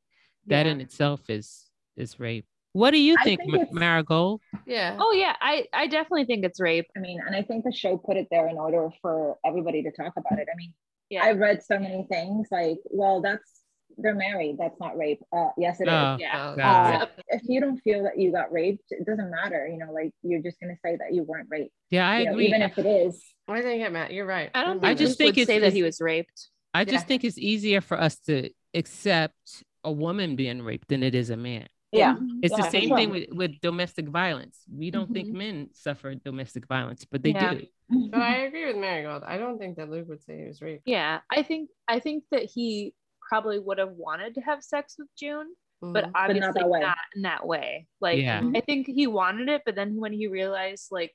that 0.48 0.65
Yeah. 0.65 0.74
in 0.74 0.81
itself 0.81 1.29
is 1.29 1.65
is 1.98 2.19
rape. 2.19 2.45
What 2.71 2.91
do 2.91 2.98
you 2.98 3.15
think, 3.24 3.41
think 3.41 3.71
Ma- 3.74 3.79
Marigold? 3.79 4.41
Yeah. 4.65 4.95
Oh 5.00 5.12
yeah, 5.12 5.36
I 5.41 5.67
I 5.74 5.88
definitely 5.88 6.25
think 6.25 6.45
it's 6.45 6.59
rape. 6.62 6.86
I 6.95 7.00
mean, 7.00 7.19
and 7.25 7.36
I 7.36 7.41
think 7.41 7.65
the 7.65 7.71
show 7.74 7.98
put 7.98 8.15
it 8.15 8.27
there 8.31 8.48
in 8.48 8.57
order 8.57 8.89
for 9.01 9.38
everybody 9.43 9.83
to 9.83 9.91
talk 9.91 10.13
about 10.15 10.39
it. 10.39 10.48
I 10.51 10.55
mean, 10.55 10.74
Yeah. 11.09 11.25
I 11.25 11.31
read 11.31 11.63
so 11.63 11.79
many 11.79 12.05
things 12.09 12.48
like, 12.51 12.77
well, 12.86 13.19
that's 13.21 13.59
they're 14.01 14.15
married. 14.15 14.58
That's 14.60 14.79
not 14.79 14.98
rape. 14.98 15.22
Uh, 15.32 15.50
yes, 15.58 15.79
it 15.79 15.88
is. 15.88 15.94
Oh, 15.94 16.18
yeah. 16.20 16.51
Oh, 16.51 16.56
God. 16.56 17.01
Uh, 17.03 17.06
if 17.29 17.41
you 17.48 17.60
don't 17.62 17.77
feel 17.82 18.03
that 18.03 18.18
you 18.18 18.32
got 18.32 18.51
raped, 18.51 18.84
it 18.91 19.06
doesn't 19.06 19.29
matter. 19.29 19.68
You 19.68 19.77
know, 19.77 19.91
like 19.91 20.12
you're 20.24 20.41
just 20.41 20.60
gonna 20.60 20.77
say 20.84 20.96
that 20.98 21.13
you 21.13 21.24
weren't 21.24 21.48
raped. 21.50 21.74
Yeah, 21.89 22.10
I 22.10 22.20
you 22.20 22.25
know, 22.25 22.32
agree. 22.32 22.48
even 22.48 22.62
if 22.62 22.77
it 22.77 22.86
is. 22.86 23.24
I 23.48 23.62
think 23.62 23.84
it, 23.84 23.91
Matt. 23.91 24.12
You're 24.13 24.25
right. 24.25 24.50
I 24.53 24.63
don't 24.63 24.82
Mhm. 24.82 24.86
I 24.88 24.94
just 24.94 25.18
think 25.18 25.38
it's- 25.38 25.48
say 25.48 25.60
that 25.60 25.74
he 25.74 25.84
was 25.84 26.00
raped. 26.01 26.50
I 26.74 26.86
just 26.86 27.03
Yeah. 27.06 27.08
think 27.08 27.24
it's 27.24 27.38
easier 27.38 27.82
for 27.82 28.00
us 28.00 28.20
to 28.22 28.50
accept 28.74 29.63
a 29.84 29.91
woman 29.91 30.36
being 30.36 30.62
raped 30.62 30.88
than 30.89 31.03
it 31.03 31.15
is 31.15 31.29
a 31.29 31.38
man. 31.38 31.68
Yeah. 31.91 32.18
It's 32.44 32.51
Yeah, 32.56 32.63
the 32.65 32.70
same 32.70 32.89
sure. 32.89 32.98
thing 32.98 33.10
with, 33.10 33.29
with 33.32 33.60
domestic 33.62 34.08
violence. 34.10 34.60
We 34.72 34.91
don't 34.91 35.12
think 35.12 35.29
Mhm. 35.29 35.34
men 35.34 35.70
suffer 35.74 36.13
domestic 36.13 36.68
violence, 36.68 37.06
but 37.06 37.24
they 37.24 37.32
Yeah. 37.32 37.56
do. 37.56 37.65
But 38.12 38.22
I 38.22 38.36
agree 38.46 38.68
with 38.68 38.75
Marigold. 38.77 39.24
I 39.25 39.39
don't 39.39 39.58
think 39.58 39.77
that 39.77 39.89
Luke 39.89 40.08
would 40.10 40.22
say 40.22 40.38
he 40.38 40.46
was 40.46 40.62
raped. 40.62 40.84
Yeah, 40.86 41.22
I 41.32 41.41
think 41.41 41.72
I 41.88 41.98
think 42.00 42.25
that 42.29 42.44
he 42.44 42.94
probably 43.29 43.59
would 43.59 43.77
have 43.77 43.91
wanted 43.91 44.33
to 44.36 44.41
have 44.41 44.62
sex 44.63 44.95
with 45.00 45.07
June, 45.17 45.48
but 45.81 46.05
Mhm. 46.05 46.12
obviously 46.15 46.39
not 46.41 46.48
not, 46.48 46.55
that 46.55 46.69
way. 46.69 46.93
in 47.15 47.21
that 47.21 47.45
way. 47.48 47.88
Like 48.01 48.19
Yeah. 48.19 48.41
I 48.55 48.59
think 48.62 48.88
he 48.88 49.07
wanted 49.07 49.48
it, 49.50 49.62
but 49.65 49.75
then 49.75 49.95
when 49.95 50.12
he 50.12 50.27
realized 50.27 50.88
like 50.91 51.13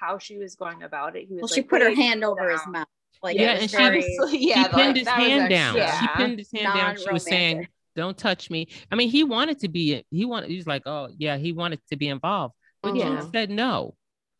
how 0.00 0.18
she 0.18 0.36
was 0.36 0.56
going 0.56 0.82
about 0.82 1.16
it, 1.16 1.26
he 1.28 1.34
was 1.34 1.42
Well, 1.42 1.48
like, 1.48 1.54
she 1.54 1.62
put 1.62 1.80
her 1.80 1.94
hand 1.94 2.20
slow 2.20 2.32
over 2.32 2.50
his 2.50 2.66
mouth. 2.66 2.88
Like 3.22 3.38
Yeah, 3.38 3.52
it 3.52 3.54
was 3.54 3.62
and 3.62 3.70
she 3.70 3.76
very 3.76 4.04
was- 4.18 4.34
yeah, 4.34 4.54
he 4.54 4.62
like, 4.62 4.72
pinned 4.72 4.96
his 4.96 5.04
that 5.06 5.18
was 5.18 5.26
hand 5.28 5.50
down. 5.50 5.76
extra. 5.78 5.98
She 6.00 6.08
pinned 6.16 6.38
his 6.40 6.52
hand 6.52 6.74
down. 6.74 6.96
She 6.98 7.10
was 7.12 7.24
saying, 7.24 7.68
"Don't 7.96 8.18
touch 8.18 8.50
me." 8.50 8.68
I 8.90 8.96
mean, 8.96 9.08
he 9.08 9.22
wanted 9.24 9.60
to 9.60 9.68
be. 9.68 10.04
He 10.10 10.24
wanted. 10.24 10.50
He 10.50 10.56
was 10.56 10.66
like, 10.66 10.82
"Oh, 10.86 11.08
yeah." 11.16 11.36
He 11.38 11.52
wanted 11.52 11.80
to 11.90 11.96
be 11.96 12.08
involved, 12.08 12.54
but 12.82 12.94
Yeah. 12.96 13.20
June 13.20 13.30
said 13.32 13.48
no. 13.50 13.94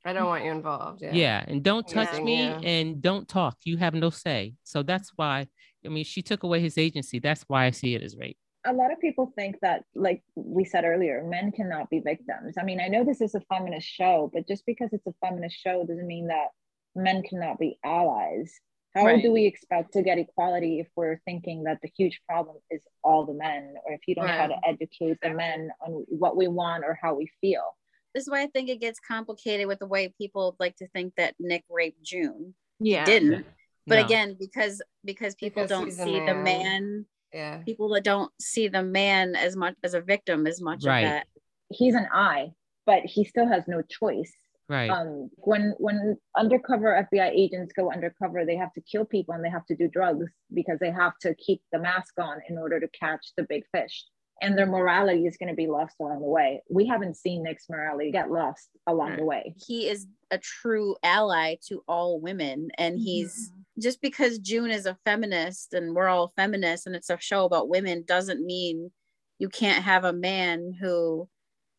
I 0.05 0.13
don't 0.13 0.27
want 0.27 0.45
you 0.45 0.51
involved. 0.51 1.01
Yeah. 1.01 1.13
Yeah. 1.15 1.45
and 1.49 1.63
don't 1.63 1.89
touch 1.89 2.13
Yeah. 2.13 2.21
me, 2.21 2.43
Yeah. 2.43 2.61
and 2.63 3.01
don't 3.01 3.27
talk. 3.27 3.57
You 3.65 3.79
have 3.79 3.95
no 3.95 4.11
say. 4.11 4.53
So 4.65 4.83
that's 4.83 5.13
why. 5.17 5.47
I 5.85 5.89
mean, 5.89 6.05
she 6.05 6.23
took 6.23 6.43
away 6.43 6.61
his 6.61 6.79
agency. 6.79 7.19
That's 7.19 7.43
why 7.49 7.67
I 7.67 7.71
see 7.71 7.95
it 7.95 8.03
as 8.03 8.17
rape. 8.17 8.37
a 8.67 8.73
lot 8.73 8.91
of 8.93 8.99
people 9.01 9.33
think 9.37 9.57
that 9.61 9.85
like 9.95 10.23
we 10.35 10.65
said 10.65 10.85
earlier 10.85 11.23
men 11.37 11.53
cannot 11.53 11.91
be 11.91 12.01
victims 12.01 12.55
i 12.59 12.65
mean 12.65 12.81
i 12.81 12.89
know 12.89 13.05
this 13.05 13.21
is 13.21 13.35
a 13.35 13.41
feminist 13.53 13.87
show 13.87 14.31
but 14.33 14.49
just 14.49 14.65
because 14.65 14.91
it's 14.93 15.07
a 15.07 15.13
feminist 15.23 15.57
show 15.65 15.85
doesn't 15.85 16.07
mean 16.07 16.27
that 16.29 16.49
men 16.97 17.23
cannot 17.29 17.59
be 17.59 17.71
allies 17.85 18.51
how 18.95 19.05
Right. 19.05 19.21
do 19.23 19.31
we 19.33 19.45
expect 19.45 19.93
to 19.95 20.03
get 20.03 20.17
equality 20.19 20.81
if 20.81 20.89
we're 20.97 21.21
thinking 21.27 21.65
that 21.65 21.79
the 21.83 21.91
huge 21.99 22.17
problem 22.27 22.57
is 22.71 22.83
all 23.03 23.27
the 23.27 23.35
men 23.35 23.75
or 23.85 23.93
if 23.93 24.01
you 24.07 24.15
don't 24.15 24.29
know 24.29 24.33
how 24.45 24.47
to 24.47 24.61
educate 24.67 25.19
the 25.21 25.31
men 25.45 25.69
on 25.85 25.91
what 26.09 26.35
we 26.41 26.47
want 26.49 26.85
or 26.89 26.99
how 27.03 27.13
we 27.15 27.27
feel 27.43 27.67
this 28.15 28.23
is 28.23 28.31
why 28.31 28.43
I 28.43 28.47
think 28.47 28.69
it 28.71 28.81
gets 28.81 29.01
complicated 29.01 29.67
with 29.67 29.81
the 29.81 29.89
way 29.95 30.15
people 30.17 30.55
like 30.61 30.77
to 30.77 30.87
think 30.95 31.15
that 31.17 31.35
Nick 31.41 31.65
raped 31.69 32.01
June. 32.05 32.55
Yeah. 32.79 33.05
Didn't. 33.05 33.45
But 33.87 33.99
No. 33.99 34.05
again, 34.05 34.37
because 34.39 34.81
because 35.05 35.35
people 35.35 35.63
Because 35.65 35.71
don't 35.71 35.85
he's 35.87 35.99
a 36.01 36.05
see 36.05 36.21
the 36.21 36.35
man. 36.35 36.45
man, 36.45 37.07
Yeah. 37.33 37.63
people 37.65 37.89
that 37.91 38.05
don't 38.05 38.33
see 38.41 38.69
the 38.69 38.83
man 38.83 39.37
as 39.37 39.57
much 39.57 39.75
as 39.83 39.95
a 39.95 40.01
victim 40.01 40.47
as 40.47 40.61
much 40.61 40.85
Right. 40.85 41.05
of 41.05 41.11
that. 41.11 41.27
he's 41.71 41.95
an 41.95 42.07
eye 42.13 42.53
but 42.87 43.03
he 43.07 43.25
still 43.25 43.47
has 43.47 43.67
no 43.67 43.81
choice 43.83 44.33
Right. 44.69 44.91
um 44.91 45.31
when 45.37 45.75
when 45.79 46.17
undercover 46.37 47.07
fbi 47.11 47.31
agents 47.31 47.73
go 47.73 47.91
undercover 47.91 48.45
they 48.45 48.55
have 48.57 48.73
to 48.75 48.83
kill 48.83 49.07
people 49.07 49.35
and 49.35 49.43
they 49.43 49.49
have 49.49 49.65
to 49.67 49.75
do 49.75 49.89
drugs 49.89 50.31
because 50.53 50.79
they 50.79 50.91
have 50.91 51.17
to 51.23 51.35
keep 51.37 51.63
the 51.73 51.79
mask 51.79 52.13
on 52.19 52.37
in 52.51 52.59
order 52.59 52.79
to 52.79 52.89
catch 52.89 53.33
the 53.39 53.45
big 53.45 53.65
fish 53.75 54.05
and 54.43 54.59
their 54.59 54.67
morality 54.67 55.27
is 55.27 55.37
going 55.37 55.49
to 55.49 55.55
be 55.55 55.67
lost 55.67 55.95
along 56.01 56.21
the 56.21 56.27
way 56.27 56.63
we 56.71 56.87
haven't 56.87 57.17
seen 57.17 57.43
nick's 57.43 57.69
morality 57.69 58.11
get 58.11 58.31
lost 58.31 58.69
along 58.87 59.13
mm. 59.13 59.19
the 59.19 59.25
way 59.25 59.55
He 59.67 59.89
is 59.89 60.07
a 60.31 60.39
true 60.39 60.97
ally 61.03 61.57
to 61.69 61.83
all 61.87 62.21
women 62.21 62.71
and 62.79 62.99
he's 62.99 63.51
just 63.79 64.01
because 64.01 64.39
June 64.39 64.71
is 64.71 64.87
a 64.87 64.97
feminist 65.05 65.75
and 65.75 65.95
we're 65.95 66.09
all 66.09 66.33
feminists 66.37 66.87
and 66.87 66.95
it's 66.95 67.11
a 67.11 67.19
show 67.21 67.45
about 67.45 67.69
women 67.69 68.05
doesn't 68.07 68.45
mean 68.45 68.91
you 69.39 69.49
can't 69.49 69.83
have 69.83 70.05
a 70.05 70.13
man 70.13 70.73
who 70.81 71.29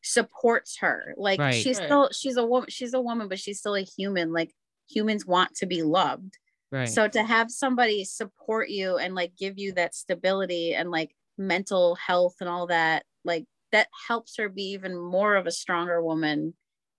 supports 0.04 0.78
her. 0.80 1.14
Like 1.18 1.40
Right. 1.40 1.54
she's 1.54 1.80
Right. 1.80 1.86
still 1.88 2.10
she's 2.12 2.38
a 2.38 2.46
woman 2.46 2.70
she's 2.70 2.94
a 2.94 3.02
woman 3.02 3.28
but 3.28 3.40
she's 3.40 3.60
still 3.60 3.76
a 3.76 3.82
human. 3.82 4.34
Like 4.34 4.54
humans 4.90 5.26
want 5.26 5.56
to 5.56 5.66
be 5.66 5.84
loved. 5.84 6.38
right. 6.72 6.88
So 6.90 7.08
to 7.08 7.24
have 7.24 7.50
somebody 7.50 8.04
support 8.04 8.70
you 8.70 8.98
and 8.98 9.16
like 9.16 9.36
give 9.38 9.58
you 9.58 9.74
that 9.74 9.96
stability 9.96 10.74
and 10.74 10.92
like 10.92 11.16
mental 11.38 11.96
health 11.96 12.36
and 12.40 12.50
all 12.50 12.68
that, 12.68 13.06
like 13.24 13.46
that 13.72 13.90
helps 14.08 14.38
her 14.38 14.50
be 14.50 14.64
even 14.72 14.98
more 14.98 15.36
of 15.36 15.48
a 15.48 15.52
stronger 15.52 16.04
woman, 16.04 16.56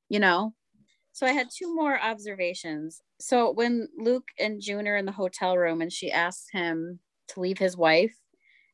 you 0.08 0.18
know? 0.20 0.54
So 1.12 1.26
I 1.26 1.32
had 1.32 1.48
two 1.54 1.74
more 1.74 2.00
observations. 2.00 3.02
So 3.20 3.50
when 3.50 3.88
Luke 3.96 4.28
and 4.38 4.60
June 4.60 4.86
are 4.88 4.96
in 4.96 5.06
the 5.06 5.12
hotel 5.12 5.56
room 5.56 5.80
and 5.82 5.92
she 5.92 6.12
asks 6.12 6.48
him 6.52 7.00
to 7.28 7.40
leave 7.40 7.58
his 7.58 7.76
wife, 7.76 8.14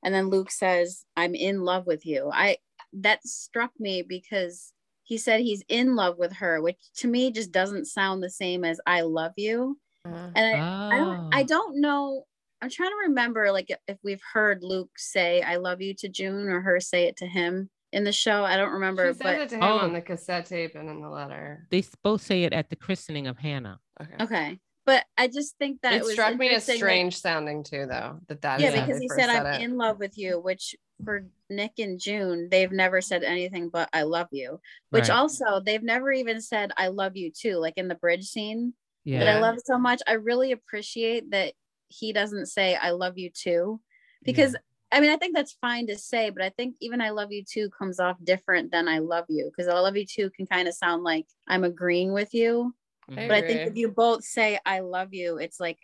and 0.03 0.13
then 0.15 0.29
Luke 0.29 0.51
says, 0.51 1.05
I'm 1.17 1.35
in 1.35 1.61
love 1.63 1.87
with 1.87 2.05
you. 2.05 2.31
I 2.33 2.59
that 2.95 3.23
struck 3.27 3.73
me 3.79 4.03
because 4.03 4.73
he 5.05 5.17
said 5.19 5.41
he's 5.41 5.63
in 5.69 5.95
love 5.97 6.19
with 6.19 6.33
her, 6.35 6.61
which 6.61 6.79
to 6.97 7.09
me 7.09 7.31
just 7.31 7.53
doesn't 7.53 7.87
sound 7.87 8.23
the 8.23 8.31
same 8.31 8.65
as 8.65 8.81
I 8.87 9.03
love 9.03 9.33
you. 9.37 9.79
Uh, 10.05 10.31
And 10.35 10.47
I, 10.47 10.65
I 10.91 10.99
don't 10.99 11.19
I 11.33 11.43
Oh. 11.43 11.47
don't 11.47 11.81
know. 11.81 12.27
I'm 12.63 12.71
trying 12.71 12.91
to 12.91 13.09
remember 13.09 13.51
like 13.53 13.69
if 13.89 13.99
we've 14.05 14.23
heard 14.33 14.63
Luke 14.63 14.91
say 14.97 15.43
I 15.43 15.57
love 15.57 15.81
you 15.83 15.95
to 15.95 16.09
June 16.09 16.49
or 16.49 16.61
her 16.61 16.79
say 16.81 17.05
it 17.05 17.17
to 17.19 17.27
him 17.27 17.69
in 17.93 18.05
the 18.05 18.13
show. 18.13 18.45
I 18.45 18.57
don't 18.57 18.73
remember, 18.73 19.09
she 19.13 19.19
said 19.19 19.23
but 19.25 19.41
it 19.41 19.49
to 19.51 19.55
him 19.57 19.63
Oh. 19.65 19.79
on 19.79 19.93
the 19.93 20.01
cassette 20.01 20.47
tape 20.47 20.77
and 20.77 20.89
in 20.89 21.01
the 21.03 21.09
letter. 21.11 21.67
They 21.71 21.85
both 22.03 22.23
say 22.23 22.45
it 22.45 22.53
at 22.53 22.71
the 22.71 22.77
christening 22.77 23.27
of 23.27 23.37
Hannah. 23.37 23.81
Okay. 24.01 24.25
okay. 24.25 24.59
But 24.87 25.05
I 25.17 25.29
just 25.29 25.57
think 25.59 25.81
that 25.83 25.93
it 25.93 26.03
was 26.03 26.13
struck 26.15 26.37
me 26.37 26.49
as 26.49 26.69
interesting 26.69 26.75
that- 26.75 26.79
strange 26.79 27.17
sounding 27.19 27.63
too, 27.65 27.87
though. 27.87 28.19
That 28.29 28.43
that 28.43 28.61
yeah, 28.61 28.69
is 28.69 28.75
because 28.81 29.01
he 29.01 29.09
first 29.09 29.21
said 29.21 29.29
I'm 29.31 29.47
it. 29.61 29.63
in 29.65 29.77
love 29.77 29.99
with 29.99 30.17
you, 30.17 30.41
which 30.41 30.75
for 31.05 31.25
Nick 31.51 31.73
and 31.79 31.99
June, 32.01 32.49
they've 32.51 32.71
never 32.73 33.01
said 33.01 33.23
anything 33.25 33.69
but 33.71 33.89
I 33.93 34.03
love 34.03 34.29
you. 34.31 34.61
Which 34.91 35.09
Right. 35.09 35.19
also 35.19 35.61
they've 35.61 35.83
never 35.83 36.13
even 36.13 36.41
said 36.41 36.71
I 36.77 36.89
love 36.89 37.17
you 37.17 37.31
too, 37.31 37.57
like 37.57 37.75
in 37.77 37.89
the 37.89 37.95
bridge 37.97 38.25
scene 38.29 38.75
Yeah. 39.05 39.21
that 39.21 39.37
I 39.37 39.41
love 39.41 39.59
so 39.65 39.79
much. 39.79 40.01
I 40.07 40.13
really 40.13 40.53
appreciate 40.53 41.31
that 41.33 41.55
he 41.93 42.13
doesn't 42.13 42.47
say 42.47 42.77
I 42.77 42.91
love 42.91 43.19
you 43.19 43.31
too. 43.31 43.81
Because 44.25 44.57
I 44.93 45.01
mean 45.01 45.11
I 45.11 45.17
think 45.17 45.35
that's 45.35 45.53
fine 45.61 45.87
to 45.89 45.97
say, 45.99 46.31
but 46.31 46.43
I 46.43 46.51
think 46.51 46.77
even 46.81 47.01
I 47.01 47.11
love 47.11 47.33
you 47.33 47.45
too 47.45 47.71
comes 47.71 48.01
off 48.01 48.17
different 48.25 48.71
than 48.73 48.89
I 48.89 48.99
love 48.99 49.27
you. 49.29 49.47
Because 49.51 49.69
I 49.69 49.79
love 49.79 49.97
you 49.97 50.07
too 50.07 50.31
can 50.31 50.47
kind 50.47 50.69
of 50.69 50.75
sound 50.75 51.03
like 51.05 51.27
I'm 51.49 51.65
agreeing 51.65 52.13
with 52.13 52.35
you. 52.35 52.75
Mhm. 53.11 53.29
But 53.29 53.33
I 53.33 53.43
think 53.43 53.67
if 53.67 53.77
you 53.77 53.89
both 53.89 54.25
say 54.25 54.59
I 54.67 54.81
love 54.81 55.13
you, 55.13 55.39
it's 55.39 55.61
like 55.61 55.79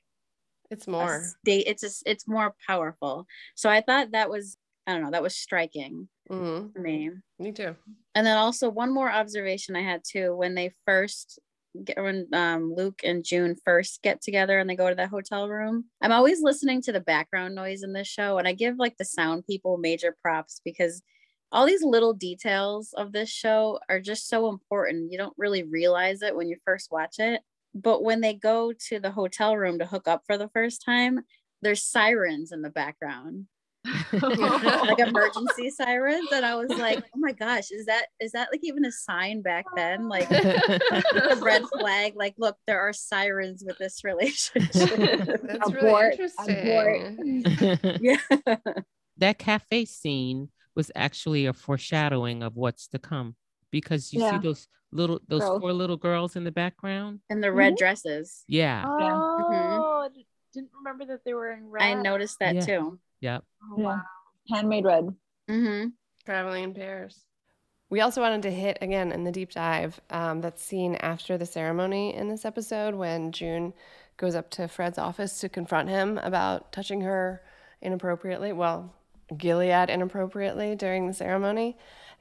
It's 0.71 0.87
more. 0.87 1.23
state 1.43 1.65
it's 1.67 1.83
just 1.83 2.03
it's 2.07 2.29
more 2.29 2.55
powerful. 2.67 3.27
So 3.55 3.71
I 3.71 3.81
thought 3.81 4.13
that 4.13 4.31
was 4.31 4.57
I 4.87 4.93
don't 4.95 5.03
know, 5.03 5.11
that 5.11 5.23
was 5.23 5.37
striking 5.37 6.09
Mhm. 6.31 6.73
to 6.75 6.81
me. 6.81 7.11
Me 7.39 7.53
too. 7.53 7.77
And 8.15 8.27
then 8.27 8.37
also 8.37 8.69
one 8.69 8.93
more 8.93 9.11
observation 9.11 9.77
I 9.77 9.83
had 9.83 10.03
too 10.05 10.35
when 10.35 10.55
they 10.55 10.73
first 10.85 11.39
get 11.85 12.03
when 12.03 12.27
um, 12.33 12.75
Luke 12.75 13.01
and 13.05 13.25
June 13.25 13.57
first 13.65 14.03
get 14.03 14.21
together 14.23 14.59
and 14.59 14.69
they 14.69 14.77
go 14.77 14.89
to 14.89 14.95
that 14.95 15.11
hotel 15.11 15.49
room. 15.49 15.85
I'm 16.01 16.13
always 16.13 16.43
listening 16.43 16.83
to 16.83 16.93
the 16.93 17.01
background 17.01 17.55
noise 17.55 17.83
in 17.83 17.93
this 17.93 18.09
show, 18.09 18.39
and 18.39 18.49
I 18.49 18.53
give 18.53 18.77
like 18.79 18.97
the 18.97 19.05
sound 19.05 19.47
people 19.47 19.79
major 19.79 20.17
props 20.23 20.61
because 20.65 21.03
all 21.51 21.67
these 21.67 21.83
little 21.83 22.13
details 22.13 22.93
of 22.97 23.13
this 23.13 23.31
show 23.31 23.79
are 23.89 24.01
just 24.01 24.29
so 24.29 24.49
important. 24.49 25.13
You 25.13 25.19
don't 25.19 25.35
really 25.39 25.63
realize 25.63 26.23
it 26.23 26.37
when 26.37 26.49
you 26.49 26.57
first 26.65 26.91
watch 26.91 27.17
it. 27.19 27.41
But 27.75 28.03
when 28.03 28.21
they 28.21 28.35
go 28.35 28.73
to 28.89 28.99
the 28.99 29.11
hotel 29.11 29.57
room 29.57 29.79
to 29.79 29.87
hook 29.87 30.09
up 30.09 30.23
for 30.27 30.37
the 30.37 30.49
first 30.49 30.83
time, 30.85 31.21
there's 31.63 31.83
sirens 31.83 32.53
in 32.53 32.63
the 32.63 32.71
background 32.71 33.47
like 34.13 34.99
emergency 34.99 35.71
sirens 35.71 36.29
and 36.33 36.45
i 36.45 36.55
was 36.55 36.69
like 36.79 36.99
oh 36.99 37.19
my 37.19 37.33
gosh 37.33 37.71
is 37.71 37.87
that 37.87 38.07
is 38.21 38.33
that 38.33 38.49
like 38.53 38.61
even 38.63 38.85
a 38.85 38.93
sign 38.93 39.41
back 39.41 39.65
then 39.77 40.09
like 40.09 40.31
a 40.31 41.39
red 41.41 41.63
flag 41.79 42.13
like 42.17 42.35
look 42.39 42.57
there 42.67 42.81
are 42.81 42.93
sirens 42.93 43.63
with 43.65 43.79
this 43.79 44.03
relationship 44.05 44.71
That's 44.75 45.73
really 45.73 45.89
Abort, 45.89 46.13
interesting. 46.13 47.45
yeah 48.01 48.57
that 49.17 49.39
cafe 49.39 49.85
scene 49.85 50.49
was 50.75 50.91
actually 50.95 51.47
a 51.47 51.53
foreshadowing 51.53 52.43
of 52.43 52.57
what's 52.57 52.89
to 52.89 52.99
come 52.99 53.37
because 53.71 54.13
you 54.13 54.21
Yeah. 54.21 54.33
see 54.33 54.39
those 54.39 54.69
little 54.93 55.21
those 55.29 55.41
Growth. 55.41 55.61
four 55.61 55.73
little 55.73 55.97
girls 55.97 56.37
in 56.37 56.45
the 56.45 56.53
background. 56.53 57.21
and 57.31 57.43
the 57.43 57.53
red 57.53 57.73
mm-hmm. 57.73 57.79
dresses 57.79 58.45
Yeah. 58.49 58.85
Oh, 58.87 58.91
mm-hmm. 58.91 60.19
I 60.21 60.25
didn't 60.55 60.71
remember 60.77 61.05
that 61.07 61.25
they 61.25 61.35
were 61.35 61.53
in 61.53 61.69
red. 61.69 61.83
i 61.83 61.95
noticed 61.95 62.39
that 62.41 62.55
Yeah. 62.57 62.61
too 62.63 62.99
Yep. 63.21 63.45
Oh, 63.73 63.75
Yeah. 63.79 63.85
wow. 63.85 64.03
Handmaid 64.51 64.85
red 64.85 65.05
mm-hmm. 65.49 65.89
Traveling 66.25 66.65
in 66.65 66.75
pairs. 66.75 67.25
We 67.91 68.01
also 68.01 68.21
wanted 68.21 68.43
to 68.43 68.51
hit 68.51 68.79
again 68.83 69.13
in 69.13 69.25
the 69.25 69.33
deep 69.33 69.51
dive 69.53 69.99
um, 70.11 70.41
that 70.43 70.59
scene 70.59 70.95
after 70.97 71.39
the 71.39 71.47
ceremony 71.47 72.15
in 72.15 72.29
this 72.29 72.45
episode 72.45 72.95
when 72.95 73.33
June 73.33 73.73
goes 74.19 74.35
up 74.35 74.51
to 74.51 74.69
Fred's 74.69 74.99
office 74.99 75.41
to 75.41 75.49
confront 75.49 75.89
him 75.89 76.19
about 76.19 76.71
touching 76.73 77.01
her 77.03 77.43
inappropriately. 77.81 78.53
Well, 78.53 78.95
Gilead 79.37 79.89
inappropriately 79.91 80.75
during 80.77 81.07
the 81.07 81.15
ceremony. 81.15 81.77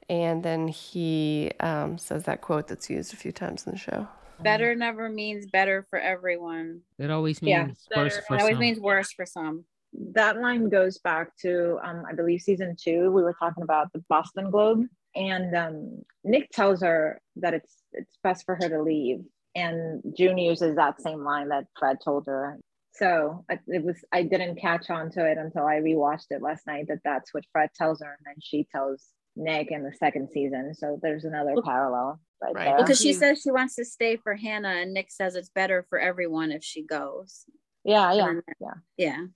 And 0.08 0.42
then 0.42 0.68
he 0.68 1.50
um, 1.60 1.98
says 1.98 2.24
that 2.24 2.40
quote 2.40 2.68
that's 2.68 2.88
used 2.88 3.12
a 3.12 3.16
few 3.16 3.32
times 3.32 3.66
in 3.66 3.72
the 3.72 3.78
show. 3.78 4.08
better 4.40 4.74
never 4.74 5.08
means 5.10 5.46
better 5.46 5.82
for 5.90 5.98
everyone 5.98 6.80
It 6.98 7.10
always 7.10 7.42
Yeah. 7.42 7.64
means 7.66 7.86
worse 7.94 8.14
Better. 8.14 8.24
for 8.26 8.34
it 8.36 8.40
always 8.40 8.54
some. 8.54 8.60
means 8.60 8.80
worse 8.80 9.12
for 9.12 9.26
some 9.26 9.64
that 9.92 10.38
line 10.40 10.68
goes 10.68 10.98
back 10.98 11.36
to 11.42 11.78
um, 11.84 12.04
I 12.08 12.14
believe 12.14 12.40
season 12.40 12.76
two. 12.80 13.10
We 13.10 13.22
were 13.22 13.34
talking 13.38 13.62
about 13.62 13.92
the 13.92 14.04
Boston 14.08 14.50
Globe, 14.50 14.84
and 15.14 15.54
um, 15.56 16.02
Nick 16.24 16.50
tells 16.50 16.82
her 16.82 17.20
that 17.36 17.54
it's 17.54 17.76
it's 17.92 18.18
best 18.22 18.44
for 18.44 18.54
her 18.56 18.68
to 18.68 18.82
leave, 18.82 19.20
and 19.54 20.02
June 20.16 20.38
uses 20.38 20.76
that 20.76 21.00
same 21.00 21.24
line 21.24 21.48
that 21.48 21.64
Fred 21.78 21.98
told 22.04 22.26
her. 22.26 22.58
So 22.92 23.44
it 23.68 23.84
was 23.84 23.96
I 24.12 24.22
didn't 24.24 24.60
catch 24.60 24.90
on 24.90 25.10
to 25.12 25.24
it 25.24 25.38
until 25.38 25.64
I 25.66 25.76
rewatched 25.76 26.26
it 26.30 26.42
last 26.42 26.66
night 26.66 26.86
that 26.88 26.98
that's 27.04 27.32
what 27.32 27.44
Fred 27.52 27.70
tells 27.76 28.00
her, 28.02 28.08
and 28.08 28.26
then 28.26 28.34
she 28.42 28.66
tells 28.72 29.06
Nick 29.36 29.70
in 29.70 29.84
the 29.84 29.92
second 29.92 30.28
season. 30.32 30.74
So 30.74 30.98
there's 31.00 31.24
another 31.24 31.54
Well- 31.54 31.62
parallel 31.62 32.20
right, 32.42 32.54
Right. 32.54 32.64
there. 32.64 32.74
Well, 32.74 32.82
because 32.82 32.98
she 33.00 33.08
He's- 33.08 33.18
says 33.20 33.40
she 33.42 33.50
wants 33.52 33.76
to 33.76 33.84
stay 33.84 34.16
for 34.16 34.34
Hannah, 34.34 34.68
and 34.80 34.92
Nick 34.92 35.10
says 35.10 35.34
it's 35.36 35.48
better 35.48 35.86
for 35.88 35.98
everyone 35.98 36.50
if 36.52 36.62
she 36.64 36.82
goes. 36.84 37.44
yeah, 37.84 38.12
yeah, 38.12 38.28
And- 38.28 38.42
yeah. 38.60 38.74
Yeah. 38.96 39.26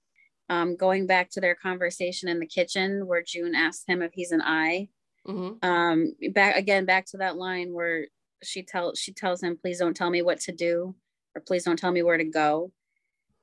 Um, 0.53 0.77
going 0.77 1.07
back 1.07 1.31
to 1.31 1.41
their 1.41 1.55
conversation 1.55 2.29
in 2.29 2.39
the 2.39 2.47
kitchen 2.47 3.07
where 3.07 3.23
June 3.27 3.55
asks 3.55 3.85
him 3.89 4.03
if 4.03 4.13
he's 4.13 4.33
an 4.33 4.43
eye. 4.43 4.91
Mhm. 5.27 5.65
Um, 5.65 6.15
back 6.33 6.57
again, 6.57 6.85
back 6.85 7.07
to 7.07 7.17
that 7.19 7.37
line 7.37 7.73
where 7.73 8.09
she 8.43 8.63
tells 8.63 8.99
she 8.99 9.15
tells 9.15 9.43
him, 9.43 9.57
"Please 9.57 9.79
don't 9.79 9.97
tell 9.97 10.11
me 10.11 10.21
what 10.21 10.41
to 10.41 10.53
do, 10.53 10.95
or 11.35 11.41
please 11.41 11.65
don't 11.65 11.79
tell 11.79 11.93
me 11.93 12.03
where 12.03 12.19
to 12.19 12.25
go." 12.25 12.71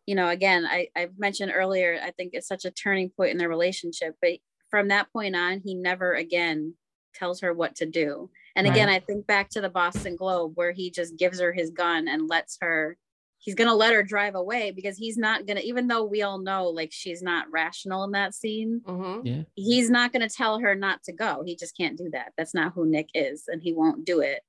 You 0.06 0.14
know, 0.14 0.30
again, 0.30 0.68
I 0.68 0.90
I 0.96 1.10
mentioned 1.18 1.52
earlier, 1.56 2.00
I 2.04 2.12
think 2.12 2.34
it's 2.34 2.48
such 2.48 2.66
a 2.66 2.72
turning 2.72 3.10
point 3.10 3.32
in 3.32 3.38
their 3.38 3.50
relationship, 3.50 4.16
but 4.22 4.40
from 4.70 4.90
that 4.90 5.12
point 5.12 5.36
on, 5.36 5.62
he 5.62 5.74
never 5.74 6.14
again 6.14 6.76
tells 7.16 7.42
her 7.42 7.54
what 7.54 7.76
to 7.78 7.88
do. 7.88 8.30
And 8.56 8.68
again, 8.68 8.90
I 8.90 9.00
think 9.00 9.26
back 9.26 9.50
to 9.52 9.62
the 9.62 9.70
Boston 9.70 10.16
Globe 10.16 10.52
where 10.56 10.74
he 10.74 10.92
just 10.92 11.18
gives 11.18 11.40
her 11.40 11.54
his 11.54 11.72
gun 11.72 12.08
and 12.08 12.30
lets 12.30 12.58
her 12.62 12.98
he's 13.40 13.56
going 13.56 13.70
to 13.70 13.74
let 13.76 13.94
her 13.94 14.04
drive 14.04 14.36
away 14.36 14.72
because 14.72 14.98
he's 14.98 15.18
not 15.18 15.46
going 15.48 15.58
to 15.58 15.66
even 15.66 15.88
though 15.88 16.04
we 16.04 16.22
all 16.22 16.38
know 16.40 16.68
like 16.70 16.92
she's 16.92 17.22
not 17.22 17.50
rational 17.52 18.04
in 18.04 18.12
that 18.12 18.34
scene 18.36 18.82
Mhm. 18.86 19.22
Yeah. 19.26 19.44
he's 19.56 19.90
not 19.90 20.12
going 20.14 20.28
to 20.28 20.34
tell 20.36 20.60
her 20.60 20.76
not 20.76 21.02
to 21.04 21.14
go 21.14 21.44
he 21.46 21.56
just 21.56 21.76
can't 21.78 21.98
do 21.98 22.10
that 22.12 22.34
that's 22.38 22.54
not 22.54 22.74
who 22.74 22.86
nick 22.86 23.10
is 23.14 23.46
and 23.48 23.62
he 23.64 23.74
won't 23.74 24.06
do 24.06 24.20
it 24.22 24.42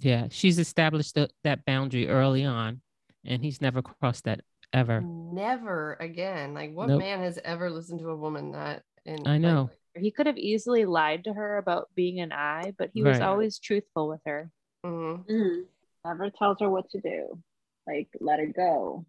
Yeah. 0.00 0.28
She's 0.30 0.58
established 0.58 1.14
the, 1.16 1.28
that 1.44 1.64
boundary 1.64 2.08
early 2.08 2.44
on, 2.44 2.80
and 3.24 3.42
he's 3.42 3.60
never 3.60 3.82
crossed 3.82 4.24
that 4.24 4.40
ever. 4.72 5.00
Never 5.00 5.96
again. 5.98 6.54
Like, 6.54 6.72
what 6.72 6.88
Nope. 6.88 7.00
man 7.00 7.18
has 7.20 7.38
ever 7.44 7.68
listened 7.68 7.98
to 8.00 8.10
a 8.10 8.16
woman 8.16 8.52
that? 8.52 8.84
In, 9.04 9.26
I 9.26 9.38
know. 9.38 9.70
Like, 9.94 10.04
He 10.04 10.10
could 10.12 10.26
have 10.26 10.38
easily 10.38 10.84
lied 10.84 11.24
to 11.24 11.32
her 11.32 11.58
about 11.58 11.88
being 11.96 12.20
an 12.20 12.30
eye, 12.32 12.74
but 12.78 12.90
he 12.94 13.02
was 13.02 13.18
always 13.20 13.58
truthful 13.58 14.08
with 14.08 14.20
her. 14.24 14.50
mhm. 14.86 15.64
Never 16.04 16.30
tells 16.30 16.58
her 16.60 16.70
what 16.70 16.88
to 16.90 17.00
do. 17.00 17.42
Like 17.88 18.08
let 18.20 18.38
it 18.40 18.54
go. 18.54 19.06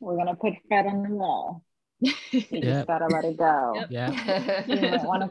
We're 0.00 0.16
gonna 0.16 0.36
put 0.36 0.54
Fred 0.68 0.86
on 0.86 1.02
the 1.02 1.14
wall. 1.14 1.64
You 2.00 2.12
Yep. 2.50 2.62
just 2.62 2.86
gotta 2.86 3.06
let 3.06 3.24
it 3.24 3.36
go. 3.38 3.72
Yep. 3.76 3.90
Yeah. 3.90 4.64
You 4.66 4.76
don't 4.76 5.04
wanna 5.04 5.30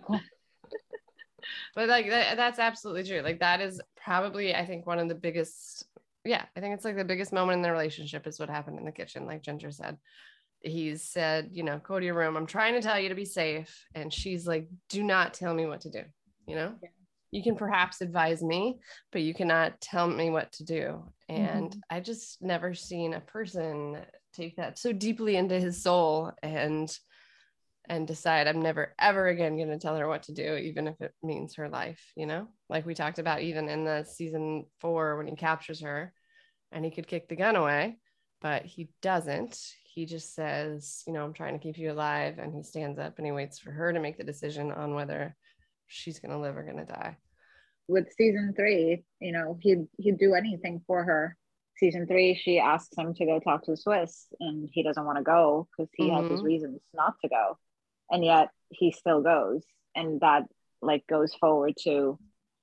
but 1.75 1.89
like 1.89 2.09
that, 2.09 2.37
that's 2.37 2.59
absolutely 2.59 3.03
true 3.03 3.21
like 3.21 3.39
that 3.39 3.59
is 3.59 3.81
probably 4.01 4.55
i 4.55 4.65
think 4.65 4.85
one 4.87 4.97
of 4.99 5.09
the 5.09 5.15
biggest 5.15 5.85
yeah 6.23 6.45
i 6.55 6.59
think 6.61 6.73
it's 6.73 6.85
like 6.85 6.95
the 6.95 7.03
biggest 7.03 7.33
moment 7.33 7.57
in 7.57 7.61
their 7.61 7.73
relationship 7.73 8.25
is 8.27 8.39
what 8.39 8.49
happened 8.49 8.79
in 8.79 8.85
the 8.85 8.91
kitchen 8.91 9.25
like 9.25 9.41
ginger 9.43 9.69
said 9.71 9.97
he 10.61 10.95
said 10.95 11.49
you 11.51 11.63
know 11.63 11.81
go 11.83 11.99
to 11.99 12.05
your 12.05 12.15
room 12.15 12.37
i'm 12.37 12.45
trying 12.45 12.73
to 12.73 12.81
tell 12.81 12.97
you 12.99 13.09
to 13.09 13.15
be 13.15 13.25
safe 13.25 13.85
and 13.93 14.13
she's 14.13 14.47
like 14.47 14.67
do 14.89 15.03
not 15.03 15.33
tell 15.33 15.53
me 15.53 15.65
what 15.65 15.81
to 15.81 15.89
do 15.89 16.01
you 16.47 16.55
know 16.55 16.73
Yeah. 16.81 16.89
you 17.31 17.43
can 17.43 17.55
perhaps 17.55 17.99
advise 17.99 18.41
me 18.41 18.79
but 19.11 19.21
you 19.21 19.33
cannot 19.33 19.81
tell 19.81 20.07
me 20.07 20.29
what 20.29 20.51
to 20.53 20.63
do 20.63 21.03
and 21.33 21.71
Mhm. 21.71 21.79
i 21.89 21.99
just 21.99 22.41
never 22.41 22.73
seen 22.73 23.13
a 23.13 23.19
person 23.21 23.97
take 24.33 24.55
that 24.57 24.77
so 24.79 24.91
deeply 24.93 25.35
into 25.35 25.59
his 25.59 25.81
soul 25.83 26.31
and 26.41 26.97
and 27.89 28.07
decide 28.07 28.47
I'm 28.47 28.61
never 28.61 28.93
ever 28.97 29.27
again 29.27 29.57
going 29.57 29.69
to 29.69 29.77
tell 29.77 29.97
her 29.97 30.07
what 30.07 30.23
to 30.23 30.31
do, 30.33 30.55
even 30.55 30.87
if 30.87 31.01
it 31.01 31.13
means 31.21 31.55
her 31.55 31.67
life, 31.69 32.01
you 32.15 32.25
know, 32.25 32.47
like 32.69 32.85
we 32.85 32.93
talked 32.93 33.19
about 33.19 33.41
even 33.41 33.67
in 33.67 33.83
the 33.83 34.05
season 34.05 34.65
four 34.79 35.17
when 35.17 35.27
he 35.27 35.35
captures 35.35 35.81
her 35.81 36.13
and 36.71 36.85
he 36.85 36.91
could 36.91 37.07
kick 37.07 37.27
the 37.27 37.35
gun 37.35 37.55
away, 37.57 37.97
but 38.41 38.63
he 38.65 38.89
doesn't. 39.01 39.59
He 39.83 40.05
just 40.05 40.33
says, 40.33 41.03
you 41.05 41.13
know, 41.13 41.23
I'm 41.25 41.33
trying 41.33 41.53
to 41.53 41.63
keep 41.63 41.77
you 41.77 41.91
alive. 41.91 42.39
And 42.39 42.53
he 42.53 42.63
stands 42.63 42.97
up 42.99 43.17
and 43.17 43.25
he 43.25 43.31
waits 43.31 43.59
for 43.59 43.71
her 43.71 43.91
to 43.91 43.99
make 43.99 44.17
the 44.17 44.23
decision 44.23 44.71
on 44.71 44.95
whether 44.95 45.35
she's 45.87 46.19
going 46.19 46.31
to 46.31 46.39
live 46.39 46.57
or 46.57 46.63
going 46.63 46.77
to 46.77 46.85
die. 46.85 47.17
With 47.87 48.11
season 48.13 48.53
three, 48.55 49.03
you 49.19 49.31
know, 49.31 49.57
he'd 49.61 49.87
he'd 49.97 50.17
do 50.17 50.33
anything 50.33 50.81
for 50.87 51.03
her. 51.03 51.37
Season 51.77 52.05
three, 52.07 52.35
she 52.35 52.59
asks 52.59 52.95
him 52.97 53.13
to 53.15 53.25
go 53.25 53.39
talk 53.39 53.63
to 53.65 53.71
the 53.71 53.77
Swiss, 53.77 54.27
and 54.39 54.69
he 54.71 54.83
doesn't 54.83 55.05
want 55.05 55.17
to 55.17 55.23
go 55.23 55.67
because 55.75 55.89
he 55.95 56.09
has 56.09 56.27
his 56.27 56.41
Mhm. 56.41 56.45
reasons 56.45 56.81
not 56.93 57.15
to 57.21 57.29
go, 57.29 57.57
and 58.11 58.23
yet 58.23 58.49
he 58.69 58.91
still 58.91 59.21
goes, 59.21 59.65
and 59.95 60.19
that 60.21 60.47
like 60.81 61.05
goes 61.07 61.33
forward 61.35 61.73
to, 61.77 62.19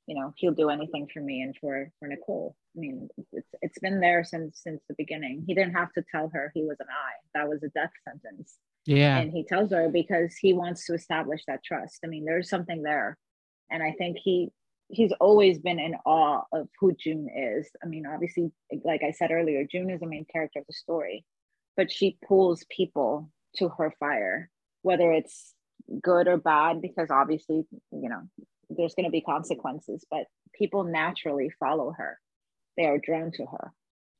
you 0.06 0.14
know, 0.14 0.32
he'll 0.36 0.52
do 0.54 0.68
anything 0.70 1.08
for 1.08 1.20
me 1.20 1.42
and 1.42 1.56
for 1.58 1.90
for 1.98 2.06
Nicole. 2.08 2.54
I 2.76 2.78
mean, 2.80 3.08
it's 3.32 3.48
it's 3.62 3.78
been 3.80 4.00
there 4.00 4.22
since 4.24 4.60
since 4.62 4.82
the 4.88 4.94
beginning. 4.94 5.44
He 5.46 5.54
didn't 5.54 5.74
have 5.74 5.92
to 5.94 6.04
tell 6.10 6.28
her 6.30 6.50
he 6.54 6.62
was 6.64 6.78
an 6.80 6.86
eye; 6.88 7.18
that 7.34 7.48
was 7.48 7.62
a 7.62 7.68
death 7.68 7.92
sentence 8.08 8.58
Yeah. 8.86 9.18
and 9.18 9.30
he 9.32 9.44
tells 9.44 9.70
her 9.72 9.88
because 9.90 10.36
he 10.36 10.52
wants 10.54 10.86
to 10.86 10.94
establish 10.94 11.44
that 11.46 11.62
trust 11.62 12.00
i 12.02 12.06
mean 12.06 12.24
there's 12.24 12.48
something 12.48 12.82
there 12.82 13.18
and 13.70 13.82
i 13.82 13.92
think 13.92 14.16
he 14.16 14.50
he's 14.90 15.12
always 15.20 15.58
been 15.58 15.78
in 15.78 15.94
awe 16.04 16.42
of 16.52 16.68
who 16.78 16.92
june 16.92 17.28
is. 17.34 17.68
I 17.82 17.86
mean 17.86 18.06
obviously 18.06 18.50
like 18.84 19.02
i 19.02 19.12
said 19.12 19.30
earlier 19.30 19.64
june 19.70 19.90
is 19.90 20.00
the 20.00 20.06
main 20.06 20.26
character 20.30 20.60
of 20.60 20.66
the 20.66 20.72
story 20.72 21.24
but 21.76 21.90
she 21.90 22.18
pulls 22.26 22.64
people 22.68 23.30
to 23.56 23.68
her 23.68 23.92
fire 23.98 24.50
whether 24.82 25.12
it's 25.12 25.54
good 26.02 26.28
or 26.28 26.36
bad 26.36 26.80
because 26.80 27.10
obviously 27.10 27.64
you 27.90 28.08
know 28.08 28.22
there's 28.68 28.94
going 28.94 29.06
to 29.06 29.10
be 29.10 29.20
consequences 29.20 30.04
but 30.10 30.26
people 30.54 30.84
naturally 30.84 31.50
follow 31.58 31.92
her. 31.96 32.18
They 32.76 32.84
are 32.84 32.98
drawn 32.98 33.32
to 33.32 33.46
her 33.46 33.72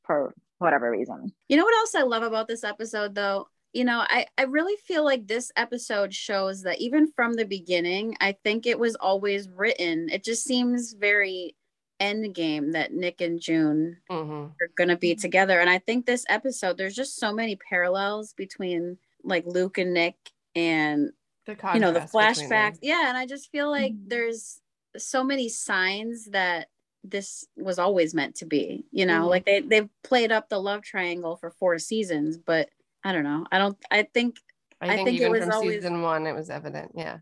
for 0.05 0.35
whatever 0.59 0.91
reason. 0.91 1.33
You 1.49 1.57
know 1.57 1.65
what 1.65 1.77
else 1.77 1.95
I 1.95 2.03
love 2.03 2.23
about 2.23 2.49
this 2.49 2.65
episode 2.65 3.15
though? 3.15 3.49
You 3.73 3.85
know, 3.85 4.01
I, 4.09 4.27
I 4.37 4.43
really 4.45 4.77
feel 4.85 5.05
like 5.05 5.27
this 5.29 5.53
episode 5.57 6.13
shows 6.13 6.63
that 6.63 6.81
even 6.81 7.13
from 7.13 7.35
the 7.35 7.45
beginning, 7.45 8.17
I 8.21 8.33
think 8.43 8.67
it 8.67 8.79
was 8.79 8.97
always 8.97 9.49
written. 9.49 10.09
It 10.11 10.25
just 10.25 10.43
seems 10.45 10.93
very 10.95 11.55
end 12.01 12.35
game 12.35 12.73
that 12.73 12.93
Nick 12.93 13.21
and 13.21 13.39
June 13.41 13.99
Mhm. 14.11 14.53
are 14.61 14.69
gonna 14.77 14.97
be 14.97 15.15
together. 15.15 15.61
And 15.61 15.71
I 15.71 15.79
think 15.79 16.07
this 16.07 16.25
episode, 16.29 16.79
there's 16.79 16.97
just 16.97 17.17
so 17.17 17.33
many 17.33 17.57
parallels 17.57 18.33
between 18.33 18.99
like 19.23 19.45
Luke 19.47 19.79
and 19.79 19.93
Nick 19.95 20.17
and 20.57 21.13
The 21.47 21.53
you 21.75 21.79
know 21.81 21.93
the 21.93 22.01
contrast 22.01 22.13
between 22.39 22.49
them. 22.49 22.73
flashbacks. 22.73 22.79
Yeah, 22.83 23.09
and 23.09 23.19
I 23.19 23.27
just 23.27 23.51
feel 23.53 23.71
like 23.71 23.93
Mhm. 23.93 24.09
there's 24.09 24.61
so 24.97 25.23
many 25.23 25.49
signs 25.49 26.25
that 26.31 26.71
this 27.05 27.47
was 27.57 27.79
always 27.79 28.15
meant 28.15 28.35
to 28.37 28.45
be 28.47 28.85
you 28.91 29.07
know 29.07 29.23
Mhm. 29.27 29.29
like 29.31 29.45
they 29.47 29.61
they've 29.61 29.89
played 30.03 30.33
up 30.33 30.49
the 30.49 30.61
love 30.61 30.83
triangle 30.83 31.37
for 31.37 31.51
four 31.51 31.79
seasons 31.79 32.37
but 32.37 32.69
i 33.05 33.13
don't 33.13 33.25
know 33.25 33.47
i 33.53 33.59
don't 33.59 33.77
i 33.91 34.03
think 34.03 34.37
I 34.83 34.87
I 34.87 34.95
think, 34.97 35.09
think 35.09 35.21
it 35.21 35.25
even 35.25 35.33
was 35.33 35.41
from 35.45 35.53
always- 35.53 35.75
season 35.75 36.01
one, 36.03 36.27
it 36.27 36.33
was 36.35 36.49
evident. 36.49 36.93
Yeah. 36.95 37.19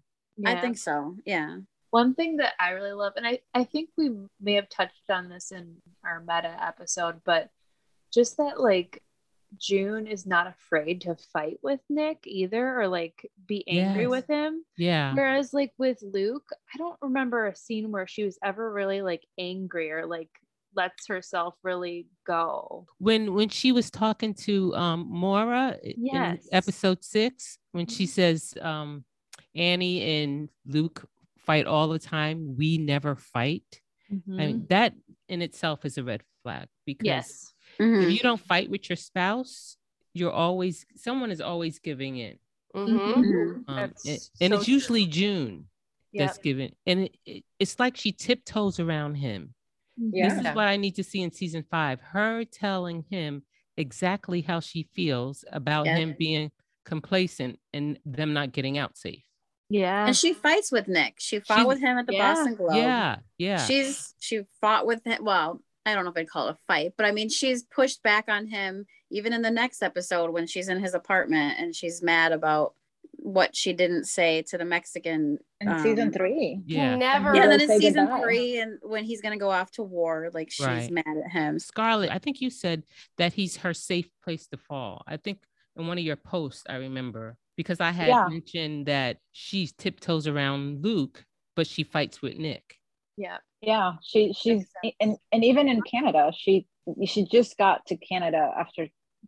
i 0.46 0.60
think 0.60 0.78
so 0.78 1.16
yeah 1.26 1.58
One 1.90 2.14
thing 2.14 2.36
that 2.36 2.52
I 2.60 2.70
really 2.76 2.92
love, 2.92 3.14
and 3.16 3.26
I, 3.26 3.40
I 3.54 3.64
think 3.64 3.88
we 3.96 4.10
may 4.40 4.54
have 4.60 4.68
touched 4.68 5.08
on 5.08 5.30
this 5.30 5.50
in 5.52 5.76
our 6.04 6.20
meta 6.20 6.54
episode, 6.62 7.22
but 7.24 7.48
just 8.12 8.36
that 8.36 8.60
like 8.60 9.02
June 9.58 10.06
is 10.06 10.26
not 10.26 10.46
afraid 10.46 11.00
to 11.02 11.16
fight 11.32 11.58
with 11.62 11.80
Nick 11.88 12.18
either, 12.26 12.78
or 12.78 12.86
like 12.88 13.16
be 13.46 13.64
angry 13.66 14.02
Yes. 14.02 14.10
with 14.10 14.26
him. 14.28 14.64
Yeah. 14.76 15.14
Whereas 15.14 15.54
like 15.54 15.72
with 15.78 15.98
Luke, 16.02 16.48
I 16.74 16.76
don't 16.76 16.98
remember 17.00 17.46
a 17.46 17.56
scene 17.56 17.90
where 17.90 18.06
she 18.06 18.22
was 18.24 18.38
ever 18.44 18.70
really 18.70 19.00
like 19.00 19.24
angry 19.38 19.90
or 19.90 20.04
like 20.04 20.30
lets 20.80 21.02
herself 21.08 21.54
really 21.70 22.06
go. 22.26 22.86
when 23.08 23.22
when 23.38 23.48
she 23.58 23.70
was 23.78 23.90
talking 24.02 24.32
to 24.46 24.54
um 24.82 25.00
Moira 25.22 25.66
i- 25.88 25.94
Yes. 25.96 26.46
in 26.46 26.54
episode 26.60 27.00
six, 27.16 27.58
when 27.76 27.86
she 27.94 28.04
Mhm. 28.04 28.14
says 28.18 28.40
um 28.70 28.90
Annie 29.54 30.00
and 30.16 30.48
Luke 30.76 30.98
fight 31.46 31.66
all 31.66 31.88
the 31.88 31.98
time, 32.16 32.38
we 32.60 32.70
never 32.92 33.12
fight. 33.16 33.70
I 34.10 34.14
mean, 34.40 34.66
that 34.74 34.90
in 35.28 35.42
itself 35.48 35.78
is 35.88 35.98
a 35.98 36.04
red 36.12 36.22
flag 36.42 36.66
because 36.86 37.06
yes. 37.14 37.54
Mhm. 37.78 38.02
if 38.04 38.08
you 38.14 38.20
don't 38.28 38.40
fight 38.52 38.68
with 38.70 38.84
your 38.88 38.96
spouse, 39.10 39.76
you're 40.18 40.36
always 40.46 40.86
someone 41.06 41.30
is 41.36 41.40
always 41.50 41.74
giving 41.88 42.14
in. 42.26 42.36
Mhm. 42.74 42.98
Mhm. 42.98 43.64
Um, 43.68 43.78
and, 43.78 43.92
and 44.42 44.50
so 44.52 44.58
it's 44.58 44.68
usually 44.68 45.04
true. 45.04 45.12
June 45.20 45.54
Yep. 46.12 46.20
that's 46.26 46.38
giving, 46.48 46.72
and 46.86 46.98
it, 47.06 47.12
it- 47.26 47.44
it's 47.62 47.76
like 47.82 47.94
she 48.02 48.12
tiptoes 48.12 48.76
around 48.84 49.12
him. 49.16 49.54
Yeah. 49.98 50.28
This 50.34 50.46
is 50.46 50.54
what 50.54 50.66
I 50.68 50.76
need 50.76 50.94
to 50.96 51.04
see 51.04 51.20
in 51.22 51.32
season 51.32 51.64
five. 51.70 52.00
Her 52.00 52.44
telling 52.44 53.04
him 53.10 53.42
exactly 53.76 54.40
how 54.42 54.60
she 54.60 54.88
feels 54.94 55.44
about 55.52 55.86
Yeah. 55.86 55.96
him 55.96 56.14
being 56.18 56.50
complacent 56.84 57.58
and 57.72 57.98
them 58.04 58.32
not 58.32 58.52
getting 58.52 58.78
out 58.78 58.96
safe. 58.96 59.22
Yeah. 59.70 60.06
and 60.06 60.16
she 60.16 60.32
fights 60.32 60.72
with 60.72 60.88
nick 60.88 61.16
she 61.18 61.40
fought 61.40 61.56
She's- 61.56 61.66
with 61.66 61.78
him 61.80 61.98
at 61.98 62.06
the 62.06 62.14
yeah. 62.14 62.32
boston 62.34 62.54
globe 62.54 62.74
Yeah, 62.74 63.16
yeah. 63.36 63.58
she's 63.66 64.14
she 64.18 64.40
fought 64.62 64.86
with 64.86 65.04
him 65.04 65.22
well 65.22 65.60
i 65.84 65.94
don't 65.94 66.04
know 66.06 66.10
if 66.10 66.16
i'd 66.16 66.26
call 66.30 66.48
it 66.48 66.52
a 66.52 66.58
fight 66.66 66.94
but 66.96 67.04
i 67.04 67.12
mean 67.12 67.28
she's 67.28 67.64
pushed 67.64 68.02
back 68.02 68.24
on 68.28 68.46
him 68.46 68.86
even 69.10 69.34
in 69.34 69.42
the 69.42 69.50
next 69.50 69.82
episode 69.82 70.30
when 70.30 70.46
she's 70.46 70.70
in 70.70 70.80
his 70.80 70.94
apartment 70.94 71.58
and 71.58 71.76
she's 71.76 72.02
mad 72.02 72.32
about 72.32 72.72
what 73.20 73.54
she 73.54 73.72
didn't 73.72 74.04
say 74.04 74.42
to 74.42 74.56
the 74.56 74.64
mexican 74.64 75.38
in 75.60 75.78
season 75.80 76.06
um, 76.08 76.12
three 76.12 76.60
yeah. 76.66 76.94
Never. 76.96 77.34
yeah, 77.34 77.42
and 77.42 77.52
then 77.52 77.60
in 77.60 77.80
season 77.80 78.06
goodbye. 78.06 78.20
three, 78.22 78.58
and 78.60 78.78
when 78.82 79.04
he's 79.04 79.20
gonna 79.20 79.36
go 79.38 79.50
off 79.50 79.70
to 79.72 79.82
war, 79.82 80.30
like 80.32 80.50
she's 80.50 80.66
Right. 80.66 80.90
mad 80.90 81.04
at 81.24 81.30
him. 81.32 81.58
Scarlett, 81.58 82.10
I 82.10 82.18
think 82.18 82.40
you 82.40 82.48
said 82.50 82.84
that 83.18 83.32
he's 83.34 83.58
her 83.58 83.74
safe 83.74 84.08
place 84.24 84.46
to 84.48 84.56
fall. 84.56 85.02
I 85.06 85.16
think 85.16 85.40
in 85.76 85.86
one 85.86 85.98
of 85.98 86.04
your 86.04 86.16
posts, 86.16 86.64
I 86.68 86.76
remember, 86.76 87.36
because 87.56 87.80
I 87.80 87.90
had 87.90 88.08
Yeah. 88.08 88.26
mentioned 88.28 88.86
that 88.86 89.18
she 89.32 89.68
tiptoes 89.76 90.26
around 90.26 90.82
Luke, 90.84 91.24
but 91.56 91.66
she 91.66 91.82
fights 91.84 92.22
with 92.22 92.36
Nick. 92.38 92.76
Yeah. 93.16 93.38
Yeah, 93.60 93.94
she 94.02 94.32
she's 94.32 94.64
and 95.00 95.16
and 95.32 95.44
even 95.44 95.68
in 95.68 95.82
Canada, 95.82 96.30
she 96.36 96.66
she 97.04 97.26
just 97.26 97.58
got 97.58 97.84
to 97.86 97.96
Canada 97.96 98.52
after 98.56 98.86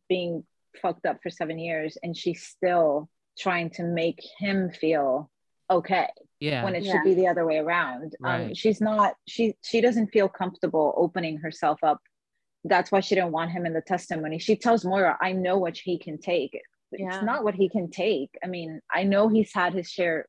being 0.09 0.45
fucked 0.81 1.05
up 1.07 1.19
for 1.23 1.29
seven 1.31 1.59
years, 1.59 1.99
and 2.03 2.17
she's 2.17 2.43
still 2.45 3.11
trying 3.39 3.71
to 3.71 3.83
make 3.85 4.21
him 4.39 4.71
feel 4.71 5.31
okay 5.71 6.09
Yeah. 6.41 6.65
when 6.65 6.75
it 6.75 6.83
Yeah. 6.83 6.93
should 6.93 7.05
be 7.05 7.15
the 7.15 7.29
other 7.29 7.47
way 7.47 7.59
around. 7.59 8.17
Um, 8.25 8.55
she's 8.55 8.81
not 8.81 9.15
she 9.29 9.55
she 9.63 9.81
doesn't 9.81 10.09
feel 10.09 10.29
comfortable 10.29 10.95
opening 10.97 11.39
herself 11.39 11.79
up. 11.83 12.01
That's 12.65 12.93
why 12.93 13.01
she 13.01 13.15
didn't 13.15 13.33
want 13.33 13.53
him 13.53 13.65
in 13.67 13.73
the 13.73 13.81
testimony. 13.81 14.39
She 14.39 14.57
tells 14.57 14.85
Moira, 14.85 15.17
"I 15.21 15.33
know 15.33 15.59
what 15.59 15.77
he 15.79 15.99
can 15.99 16.19
take." 16.19 16.53
Yeah. 16.93 17.07
It's 17.15 17.23
not 17.23 17.45
what 17.45 17.55
he 17.55 17.69
can 17.69 17.89
take. 17.91 18.31
I 18.45 18.49
mean, 18.49 18.81
I 18.93 19.05
know 19.05 19.29
he's 19.29 19.55
had 19.55 19.73
his 19.75 19.89
share 19.91 20.27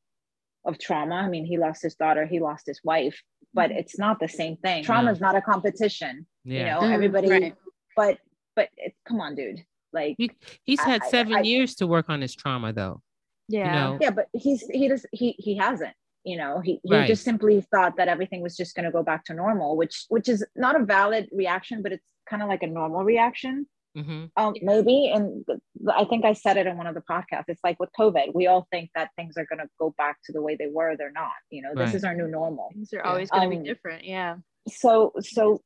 of 0.64 0.78
trauma. 0.78 1.16
I 1.16 1.28
mean, 1.28 1.44
he 1.44 1.58
lost 1.58 1.82
his 1.82 1.96
daughter, 1.96 2.24
he 2.24 2.38
lost 2.38 2.66
his 2.66 2.80
wife, 2.84 3.20
but 3.52 3.70
Mhm. 3.70 3.78
it's 3.78 3.98
not 3.98 4.20
the 4.20 4.28
same 4.28 4.56
thing. 4.58 4.84
Trauma 4.84 5.10
is 5.10 5.20
not 5.20 5.34
a 5.34 5.42
competition. 5.42 6.26
yeah. 6.44 6.58
You 6.58 6.64
know, 6.66 6.80
Mhm, 6.88 6.94
everybody. 6.94 7.28
right. 7.30 7.54
But 7.96 8.18
but 8.54 8.68
it, 8.76 8.94
come 9.04 9.20
on, 9.20 9.34
dude. 9.34 9.64
Like 9.92 10.14
He, 10.18 10.30
he's 10.64 10.80
I- 10.80 10.88
had 10.90 11.02
I- 11.02 11.08
seven 11.08 11.34
I- 11.36 11.40
years 11.42 11.74
to 11.76 11.86
work 11.86 12.06
on 12.08 12.20
his 12.20 12.34
trauma, 12.34 12.72
though. 12.72 13.02
Yeah. 13.48 13.72
know, 13.74 13.98
yeah, 14.00 14.10
but 14.10 14.28
he's 14.32 14.62
he 14.68 14.88
does 14.88 15.04
he 15.12 15.32
he 15.38 15.56
hasn't. 15.56 15.94
You 16.24 16.36
know, 16.38 16.60
he 16.60 16.80
he 16.84 16.94
Right. 16.94 17.06
just 17.06 17.24
simply 17.24 17.60
thought 17.60 17.96
that 17.96 18.08
everything 18.08 18.40
was 18.42 18.56
just 18.56 18.74
going 18.76 18.84
to 18.86 18.92
go 18.92 19.02
back 19.02 19.24
to 19.24 19.34
normal, 19.34 19.76
which 19.76 20.04
which 20.08 20.28
is 20.28 20.46
not 20.56 20.80
a 20.80 20.84
valid 20.84 21.28
reaction, 21.32 21.82
but 21.82 21.92
it's 21.92 22.06
kind 22.30 22.42
of 22.42 22.48
like 22.48 22.62
a 22.62 22.66
normal 22.68 23.02
reaction. 23.04 23.66
hmm 23.96 24.26
Um, 24.36 24.54
maybe, 24.62 25.10
and 25.14 25.44
I 25.92 26.04
think 26.04 26.24
I 26.24 26.32
said 26.32 26.56
it 26.56 26.66
in 26.66 26.78
one 26.78 26.86
of 26.86 26.94
the 26.94 27.02
podcasts. 27.02 27.48
It's 27.48 27.60
like 27.64 27.78
with 27.80 27.90
COVID, 27.98 28.32
we 28.34 28.46
all 28.46 28.66
think 28.70 28.90
that 28.94 29.10
things 29.16 29.36
are 29.36 29.44
going 29.44 29.58
to 29.58 29.68
go 29.78 29.92
back 29.98 30.16
to 30.24 30.32
the 30.32 30.40
way 30.40 30.54
they 30.56 30.68
were. 30.68 30.96
They're 30.96 31.10
not. 31.12 31.32
You 31.50 31.62
know, 31.62 31.70
this 31.74 31.86
Right. 31.88 31.94
is 31.96 32.04
our 32.04 32.14
new 32.14 32.28
normal. 32.28 32.70
Things 32.72 32.92
are 32.94 32.98
Yeah. 33.04 33.10
always 33.10 33.28
going 33.30 33.50
to 33.50 33.56
Um, 33.56 33.62
be 33.62 33.68
different. 33.68 34.04
Yeah. 34.04 34.36
So, 34.68 35.12
so 35.20 35.60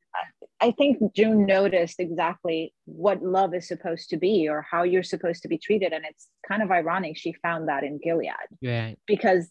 I- 0.60 0.70
think 0.70 1.14
June 1.14 1.44
noticed 1.44 2.00
exactly 2.00 2.72
what 2.86 3.22
love 3.22 3.54
is 3.54 3.68
supposed 3.68 4.10
to 4.10 4.16
be 4.16 4.48
or 4.48 4.62
how 4.62 4.82
you're 4.84 5.02
supposed 5.02 5.42
to 5.42 5.48
be 5.48 5.58
treated, 5.58 5.92
and 5.92 6.04
it's 6.04 6.28
kind 6.48 6.62
of 6.62 6.70
ironic 6.70 7.16
she 7.16 7.32
found 7.34 7.68
that 7.68 7.84
in 7.84 7.98
Gilead 8.02 8.32
Right. 8.62 8.96
because 9.06 9.50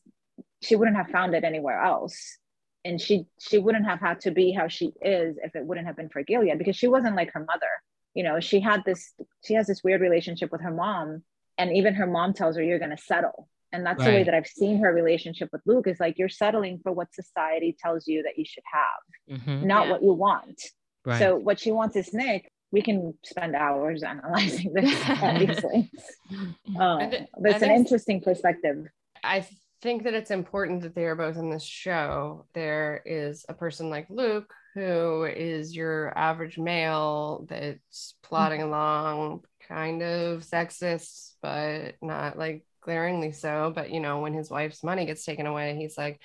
she 0.61 0.75
wouldn't 0.75 0.97
have 0.97 1.09
found 1.09 1.35
it 1.35 1.43
anywhere 1.43 1.79
else. 1.81 2.37
And 2.83 2.99
she 3.01 3.25
she 3.39 3.57
wouldn't 3.57 3.85
have 3.85 3.99
had 3.99 4.21
to 4.21 4.31
be 4.31 4.51
how 4.51 4.67
she 4.67 4.93
is 5.01 5.37
if 5.43 5.55
it 5.55 5.65
wouldn't 5.65 5.87
have 5.87 5.95
been 5.95 6.09
for 6.09 6.23
Gilead 6.23 6.57
because 6.57 6.75
she 6.75 6.87
wasn't 6.87 7.15
like 7.15 7.31
her 7.33 7.43
mother. 7.43 7.69
You 8.13 8.23
know, 8.23 8.39
she 8.39 8.59
had 8.59 8.83
this 8.85 9.13
she 9.43 9.53
has 9.55 9.67
this 9.67 9.83
weird 9.83 10.01
relationship 10.01 10.51
with 10.51 10.61
her 10.61 10.71
mom, 10.71 11.23
and 11.57 11.75
even 11.75 11.95
her 11.95 12.07
mom 12.07 12.33
tells 12.33 12.55
her 12.55 12.63
you're 12.63 12.79
gonna 12.79 12.97
settle. 12.97 13.47
And 13.75 13.85
that's 13.85 14.03
the 14.03 14.09
way 14.11 14.23
that 14.23 14.33
I've 14.33 14.47
seen 14.47 14.79
her 14.79 14.91
relationship 14.93 15.49
with 15.51 15.61
Luke 15.65 15.87
is 15.87 15.99
like 15.99 16.17
you're 16.17 16.29
settling 16.29 16.79
for 16.81 16.91
what 16.91 17.13
society 17.13 17.75
tells 17.83 18.07
you 18.07 18.23
that 18.23 18.37
you 18.37 18.45
should 18.45 18.63
have, 18.71 19.39
hmm 19.43 19.67
not 19.67 19.85
Yeah. 19.85 19.91
what 19.91 20.01
you 20.03 20.13
want. 20.13 20.61
Right. 21.05 21.19
So 21.19 21.35
what 21.35 21.59
she 21.59 21.71
wants 21.71 21.95
is 21.95 22.13
Nick. 22.13 22.49
We 22.71 22.81
can 22.81 23.13
spend 23.23 23.55
hours 23.55 24.01
analyzing 24.13 24.73
this, 24.73 24.95
obviously. 25.09 25.91
And 26.77 27.13
it- 27.13 27.29
but 27.41 27.51
it's 27.51 27.61
and 27.63 27.71
an 27.71 27.77
interesting 27.77 28.21
perspective. 28.21 28.87
I 29.23 29.45
think 29.81 30.03
that 30.03 30.13
it's 30.13 30.31
important 30.31 30.81
that 30.83 30.95
they 30.95 31.05
are 31.05 31.15
both 31.15 31.37
in 31.37 31.49
this 31.49 31.63
show. 31.63 32.45
There 32.53 33.01
is 33.05 33.45
a 33.47 33.53
person 33.53 33.89
like 33.89 34.07
Luke 34.09 34.51
who 34.73 35.23
is 35.25 35.75
your 35.75 36.17
average 36.17 36.57
male 36.57 37.45
that's 37.49 38.15
plodding 38.23 38.61
along, 38.61 39.43
kind 39.69 40.01
of 40.01 40.41
sexist, 40.41 41.35
but 41.41 41.95
not 42.01 42.37
like 42.37 42.65
glaringly 42.85 43.31
so. 43.33 43.71
But 43.75 43.89
you 43.89 43.99
know, 43.99 44.19
when 44.21 44.33
his 44.33 44.49
wife's 44.49 44.83
money 44.83 45.05
gets 45.05 45.25
taken 45.25 45.45
away, 45.47 45.75
he's 45.75 45.97
like, 45.97 46.21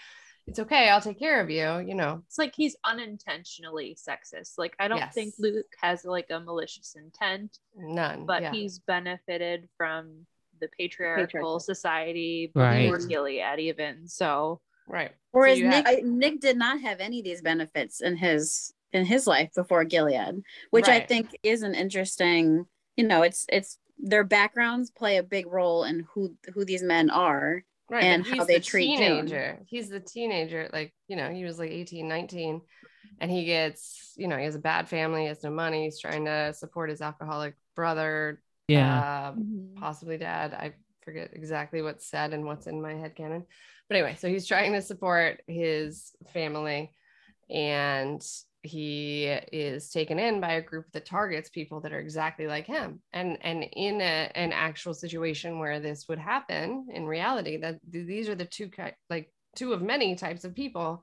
"It's 0.46 0.58
okay, 0.60 0.88
I'll 0.88 1.00
take 1.00 1.18
care 1.18 1.40
of 1.40 1.50
you." 1.50 1.78
You 1.80 1.94
know, 1.94 2.22
It's 2.26 2.38
like 2.38 2.54
he's 2.54 2.76
unintentionally 2.84 3.96
sexist. 3.96 4.52
Like 4.58 4.74
I 4.78 4.86
don't 4.88 5.12
think 5.12 5.34
Luke 5.38 5.66
has 5.80 6.04
like 6.04 6.26
a 6.30 6.38
malicious 6.40 6.94
intent, 6.96 7.58
none. 7.76 8.26
but 8.26 8.42
yeah. 8.42 8.52
he's 8.52 8.78
benefited 8.78 9.68
from 9.76 10.26
the 10.60 10.68
patriarchal 10.78 11.24
Patriarchal. 11.24 11.60
society 11.60 12.52
Right. 12.54 12.90
before 12.90 13.06
Gilead 13.08 13.58
even. 13.58 14.06
So 14.06 14.60
right. 14.86 15.12
Whereas 15.32 15.58
you 15.58 15.68
Nick 15.68 15.86
have- 15.86 16.02
Nick 16.04 16.40
did 16.40 16.56
not 16.58 16.80
have 16.82 17.00
any 17.00 17.20
of 17.20 17.24
these 17.24 17.40
benefits 17.42 18.00
in 18.02 18.16
his 18.16 18.72
in 18.92 19.04
his 19.06 19.26
life 19.26 19.50
before 19.54 19.84
Gilead, 19.84 20.42
which 20.70 20.88
I 20.88 21.00
think 21.00 21.30
is 21.44 21.62
an 21.62 21.74
interesting, 21.76 22.66
you 22.96 23.06
know, 23.06 23.22
it's 23.22 23.46
it's 23.48 23.78
their 24.02 24.24
backgrounds 24.24 24.90
play 24.90 25.18
a 25.18 25.22
big 25.22 25.46
role 25.46 25.84
in 25.84 26.06
who 26.14 26.34
who 26.54 26.64
these 26.64 26.82
men 26.82 27.10
are. 27.10 27.64
right 27.90 28.04
and 28.04 28.24
how 28.24 28.36
he's 28.36 28.46
they 28.46 28.54
the 28.54 28.60
treat 28.60 28.98
June. 28.98 29.26
teenager 29.26 29.58
he's 29.66 29.88
the 29.88 30.00
teenager 30.00 30.68
like 30.72 30.94
you 31.08 31.16
know 31.16 31.30
he 31.30 31.44
was 31.44 31.58
like 31.58 31.70
18 31.70 32.08
19 32.08 32.60
and 33.20 33.30
he 33.30 33.44
gets 33.44 34.12
you 34.16 34.28
know 34.28 34.36
he 34.36 34.44
has 34.44 34.54
a 34.54 34.60
bad 34.60 34.88
family 34.88 35.22
he 35.22 35.26
has 35.28 35.42
no 35.42 35.50
money 35.50 35.84
he's 35.84 36.00
trying 36.00 36.24
to 36.24 36.52
support 36.54 36.90
his 36.90 37.02
alcoholic 37.02 37.54
brother 37.74 38.40
yeah. 38.68 39.00
uh, 39.00 39.34
possibly 39.80 40.16
dad 40.16 40.54
i 40.54 40.72
forget 41.02 41.30
exactly 41.32 41.82
what's 41.82 42.06
said 42.06 42.32
and 42.32 42.44
what's 42.44 42.66
in 42.66 42.80
my 42.80 42.94
head 42.94 43.16
canon 43.16 43.44
but 43.88 43.96
anyway 43.96 44.16
so 44.18 44.28
he's 44.28 44.46
trying 44.46 44.72
to 44.72 44.82
support 44.82 45.42
his 45.46 46.12
family 46.32 46.92
and 47.48 48.24
he 48.62 49.24
is 49.52 49.90
taken 49.90 50.18
in 50.18 50.40
by 50.40 50.52
a 50.52 50.62
group 50.62 50.86
that 50.92 51.06
targets 51.06 51.48
people 51.48 51.80
that 51.80 51.92
are 51.92 51.98
exactly 51.98 52.46
like 52.46 52.66
him. 52.66 53.00
And 53.12 53.38
and 53.42 53.64
in 53.72 54.00
a, 54.00 54.30
an 54.34 54.52
actual 54.52 54.94
situation 54.94 55.58
where 55.58 55.80
this 55.80 56.06
would 56.08 56.18
happen 56.18 56.88
in 56.92 57.06
reality 57.06 57.56
that 57.58 57.78
th- 57.90 58.06
these 58.06 58.28
are 58.28 58.34
the 58.34 58.44
two 58.44 58.70
like 59.08 59.32
two 59.56 59.72
of 59.72 59.82
many 59.82 60.14
types 60.14 60.44
of 60.44 60.54
people 60.54 61.02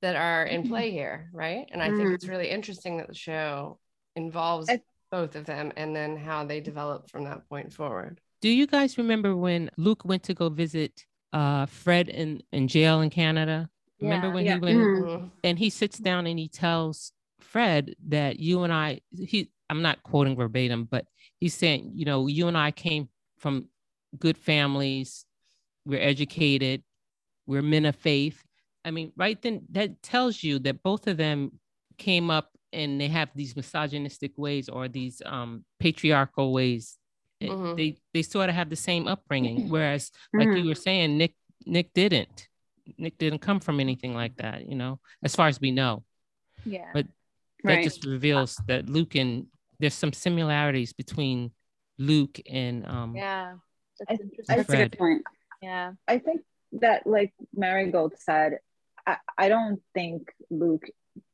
that 0.00 0.16
are 0.16 0.44
in 0.44 0.68
play 0.68 0.90
here 0.90 1.30
right? 1.32 1.66
And 1.72 1.82
i 1.82 1.90
think 1.90 2.12
it's 2.12 2.28
really 2.28 2.50
interesting 2.50 2.98
that 2.98 3.08
the 3.08 3.14
show 3.14 3.78
involves 4.16 4.68
I- 4.68 4.82
both 5.10 5.36
of 5.36 5.46
them 5.46 5.72
and 5.76 5.94
then 5.94 6.16
how 6.16 6.44
they 6.44 6.60
develop 6.60 7.08
from 7.08 7.24
that 7.24 7.48
point 7.48 7.72
forward. 7.72 8.20
Do 8.40 8.48
you 8.48 8.66
guys 8.66 8.98
remember 8.98 9.36
when 9.36 9.70
Luke 9.76 10.04
went 10.04 10.24
to 10.24 10.34
go 10.34 10.48
visit 10.48 11.06
uh, 11.32 11.66
Fred 11.66 12.08
in, 12.08 12.42
in 12.52 12.66
jail 12.68 13.00
in 13.00 13.10
Canada? 13.10 13.70
Remember 14.00 14.28
Yeah. 14.28 14.34
when 14.34 14.44
Yeah. 14.44 14.54
he 14.54 14.60
went 14.60 14.78
Mhm. 14.78 15.02
Mhm. 15.02 15.30
and 15.44 15.58
he 15.58 15.70
sits 15.70 15.98
down 15.98 16.26
and 16.26 16.38
he 16.38 16.48
tells 16.48 17.12
Fred 17.40 17.94
that 18.08 18.38
you 18.40 18.62
and 18.64 18.72
I 18.72 19.00
he 19.16 19.50
I'm 19.70 19.80
not 19.82 20.02
quoting 20.02 20.36
verbatim, 20.36 20.84
but 20.84 21.06
he's 21.40 21.54
saying, 21.54 21.92
you 21.94 22.04
know, 22.04 22.26
you 22.26 22.48
and 22.48 22.56
I 22.56 22.70
came 22.70 23.08
from 23.38 23.68
good 24.18 24.36
families, 24.36 25.24
we're 25.86 26.00
educated, 26.00 26.82
we're 27.46 27.62
men 27.62 27.86
of 27.86 27.96
faith. 27.96 28.44
I 28.84 28.90
mean, 28.90 29.12
right 29.16 29.40
then 29.40 29.66
that 29.70 30.02
tells 30.02 30.42
you 30.42 30.58
that 30.60 30.82
both 30.82 31.06
of 31.06 31.16
them 31.16 31.58
came 31.96 32.30
up 32.30 32.50
and 32.72 33.00
they 33.00 33.08
have 33.08 33.30
these 33.34 33.56
misogynistic 33.56 34.36
ways 34.36 34.68
or 34.68 34.88
these 34.88 35.22
um 35.24 35.64
patriarchal 35.78 36.52
ways. 36.52 36.98
It- 37.40 37.50
Mhm. 37.50 37.76
They 37.76 37.96
they 38.12 38.22
sort 38.22 38.48
of 38.48 38.54
have 38.54 38.68
the 38.70 38.76
same 38.76 39.06
upbringing. 39.08 39.68
Whereas, 39.68 40.10
like 40.32 40.48
you 40.56 40.64
were 40.66 40.74
saying, 40.74 41.16
Nick 41.16 41.34
Nick 41.66 41.92
didn't. 41.94 42.48
Nick 42.98 43.18
didn't 43.18 43.40
come 43.40 43.60
from 43.60 43.80
anything 43.80 44.14
like 44.14 44.36
that, 44.36 44.68
you 44.68 44.74
know, 44.76 45.00
as 45.22 45.34
far 45.34 45.48
as 45.48 45.60
we 45.60 45.70
know. 45.70 46.04
yeah. 46.64 46.90
But 46.92 47.06
that 47.64 47.74
Right. 47.76 47.84
just 47.84 48.04
reveals 48.04 48.60
that 48.68 48.88
Luke 48.88 49.14
and 49.14 49.46
there's 49.80 49.94
some 49.94 50.12
similarities 50.12 50.92
between 50.92 51.50
Luke 51.98 52.38
and 52.50 52.86
um 52.86 53.14
yeah. 53.16 53.54
That's 54.08 54.20
interesting. 54.20 54.56
That's 54.56 54.68
a 54.68 54.76
good 54.76 54.98
point. 54.98 55.22
yeah. 55.62 55.92
I 56.08 56.18
think 56.18 56.42
that, 56.80 57.06
like 57.06 57.32
Marigold 57.54 58.14
said, 58.18 58.58
I, 59.06 59.16
I 59.38 59.48
don't 59.48 59.80
think 59.94 60.32
Luke 60.50 60.86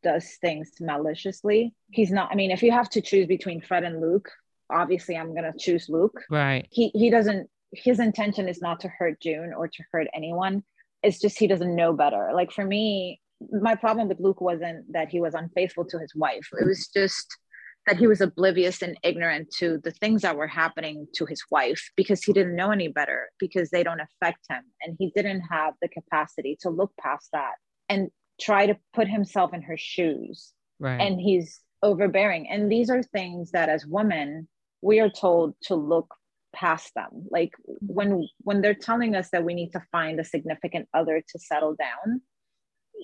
does 0.02 0.36
things 0.42 0.70
maliciously. 0.80 1.74
He's 1.90 2.10
not. 2.10 2.30
I 2.30 2.34
mean, 2.34 2.50
if 2.50 2.62
you 2.62 2.70
have 2.72 2.90
to 2.90 3.00
choose 3.00 3.26
between 3.26 3.60
Fred 3.62 3.82
and 3.84 4.00
Luke, 4.00 4.30
obviously 4.68 5.16
I'm 5.16 5.34
gonna 5.34 5.54
choose 5.58 5.88
Luke. 5.88 6.22
right. 6.30 6.66
He 6.70 6.88
he 6.94 7.08
doesn't. 7.10 7.48
His 7.72 7.98
intention 8.00 8.48
is 8.48 8.60
not 8.60 8.80
to 8.80 8.88
hurt 8.88 9.20
June 9.20 9.52
or 9.56 9.66
to 9.68 9.82
hurt 9.92 10.06
anyone. 10.12 10.62
It's 11.02 11.20
just 11.20 11.38
he 11.38 11.46
doesn't 11.46 11.74
know 11.74 11.92
better. 11.92 12.30
Like 12.34 12.52
for 12.52 12.64
me, 12.64 13.20
my 13.50 13.74
problem 13.74 14.08
with 14.08 14.20
Luke 14.20 14.40
wasn't 14.40 14.92
that 14.92 15.08
he 15.08 15.20
was 15.20 15.34
unfaithful 15.34 15.84
to 15.86 15.98
his 15.98 16.14
wife. 16.14 16.46
It 16.60 16.66
was 16.66 16.88
just 16.94 17.36
that 17.86 17.96
he 17.96 18.06
was 18.06 18.20
oblivious 18.20 18.82
and 18.82 18.98
ignorant 19.02 19.50
to 19.58 19.78
the 19.82 19.90
things 19.90 20.22
that 20.22 20.36
were 20.36 20.46
happening 20.46 21.06
to 21.14 21.24
his 21.24 21.42
wife 21.50 21.82
because 21.96 22.22
he 22.22 22.32
didn't 22.32 22.54
know 22.54 22.70
any 22.70 22.88
better 22.88 23.30
because 23.38 23.70
they 23.70 23.82
don't 23.82 24.00
affect 24.00 24.40
him 24.50 24.62
and 24.82 24.96
he 24.98 25.10
didn't 25.16 25.40
have 25.50 25.74
the 25.80 25.88
capacity 25.88 26.58
to 26.60 26.68
look 26.68 26.92
past 27.00 27.28
that 27.32 27.54
and 27.88 28.08
try 28.38 28.66
to 28.66 28.76
put 28.92 29.08
himself 29.08 29.54
in 29.54 29.62
her 29.62 29.76
shoes 29.78 30.52
Right. 30.78 31.00
and 31.00 31.20
he's 31.20 31.60
overbearing 31.82 32.48
and 32.50 32.70
these 32.70 32.90
are 32.90 33.02
things 33.02 33.50
that 33.52 33.68
as 33.70 33.86
women 33.86 34.46
we 34.82 35.00
are 35.00 35.10
told 35.10 35.54
to 35.64 35.74
look 35.74 36.14
past 36.52 36.92
them. 36.94 37.26
Like 37.30 37.52
when 37.80 38.26
when 38.40 38.60
they're 38.60 38.74
telling 38.74 39.14
us 39.14 39.30
that 39.30 39.44
we 39.44 39.54
need 39.54 39.70
to 39.72 39.82
find 39.92 40.18
a 40.20 40.24
significant 40.24 40.88
other 40.94 41.22
to 41.26 41.38
settle 41.38 41.74
down 41.74 42.20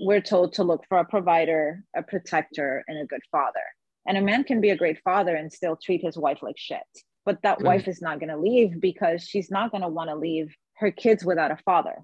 we're 0.02 0.20
told 0.20 0.52
to 0.52 0.62
look 0.62 0.84
for 0.88 0.98
a 0.98 1.04
provider 1.06 1.82
a 1.96 2.02
protector 2.02 2.84
and 2.86 2.98
a 2.98 3.06
good 3.06 3.22
father. 3.32 3.62
And 4.06 4.18
a 4.18 4.20
man 4.20 4.44
can 4.44 4.60
be 4.60 4.70
a 4.70 4.76
great 4.76 5.00
father 5.02 5.34
and 5.34 5.50
still 5.52 5.76
treat 5.82 6.02
his 6.02 6.18
wife 6.18 6.40
like 6.42 6.58
shit. 6.58 6.82
But 7.24 7.40
that 7.42 7.58
Right. 7.60 7.64
wife 7.78 7.88
is 7.88 8.02
not 8.02 8.20
going 8.20 8.28
to 8.28 8.36
leave 8.36 8.78
because 8.80 9.24
she's 9.24 9.50
not 9.50 9.70
going 9.70 9.82
to 9.82 9.88
want 9.88 10.10
to 10.10 10.16
leave 10.16 10.54
her 10.74 10.90
kids 10.90 11.24
without 11.24 11.50
a 11.50 11.56
father. 11.56 11.96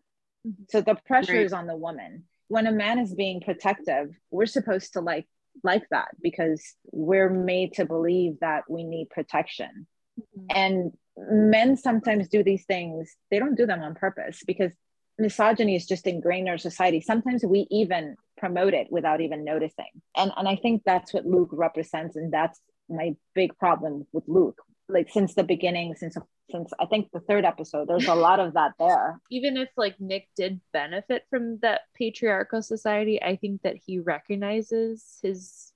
Mhm. 0.46 0.70
so 0.70 0.80
the 0.80 0.96
pressure 1.06 1.34
Right. 1.34 1.46
is 1.46 1.52
on 1.52 1.66
the 1.66 1.76
woman. 1.76 2.26
When 2.48 2.66
a 2.66 2.72
man 2.72 2.98
is 2.98 3.14
being 3.14 3.40
protective 3.40 4.06
we're 4.30 4.46
supposed 4.46 4.94
to 4.94 5.00
like 5.00 5.28
like 5.62 5.86
that 5.90 6.08
because 6.22 6.76
we're 6.92 7.28
made 7.30 7.74
to 7.74 7.84
believe 7.84 8.40
that 8.40 8.64
we 8.70 8.84
need 8.84 9.10
protection 9.10 9.86
Mhm. 10.20 10.46
and 10.54 10.92
men 11.16 11.76
sometimes 11.76 12.28
do 12.28 12.42
these 12.42 12.64
things 12.64 13.14
they 13.30 13.38
don't 13.38 13.54
do 13.56 13.66
them 13.66 13.82
on 13.82 13.94
purpose 13.94 14.42
because 14.46 14.72
misogyny 15.18 15.76
is 15.76 15.86
just 15.86 16.06
ingrained 16.06 16.48
in 16.48 16.52
our 16.52 16.58
society. 16.58 17.00
Sometimes 17.00 17.44
we 17.44 17.66
even 17.70 18.16
promote 18.38 18.74
it 18.74 18.88
without 18.90 19.20
even 19.20 19.44
noticing. 19.44 19.90
And 20.16 20.32
and 20.36 20.48
i 20.48 20.56
think 20.56 20.82
that's 20.84 21.12
what 21.14 21.26
luke 21.26 21.50
represents 21.52 22.16
and 22.16 22.32
that's 22.32 22.58
my 22.88 23.14
big 23.34 23.56
problem 23.58 24.06
with 24.12 24.24
luke. 24.26 24.60
Like 24.88 25.08
since 25.10 25.34
the 25.34 25.44
beginning 25.44 25.94
since 25.96 26.16
since 26.50 26.72
i 26.80 26.86
think 26.86 27.10
the 27.12 27.20
third 27.20 27.44
episode 27.44 27.88
there's 27.88 28.08
a 28.08 28.14
lot 28.14 28.40
of 28.40 28.54
that 28.54 28.72
there. 28.78 29.18
Even 29.30 29.56
if 29.56 29.68
like 29.76 30.00
Nick 30.00 30.28
did 30.36 30.60
benefit 30.72 31.24
from 31.30 31.58
that 31.60 31.82
patriarchal 31.94 32.62
society, 32.62 33.22
I 33.22 33.36
think 33.36 33.62
that 33.62 33.76
he 33.86 33.98
recognizes 33.98 35.18
his 35.22 35.72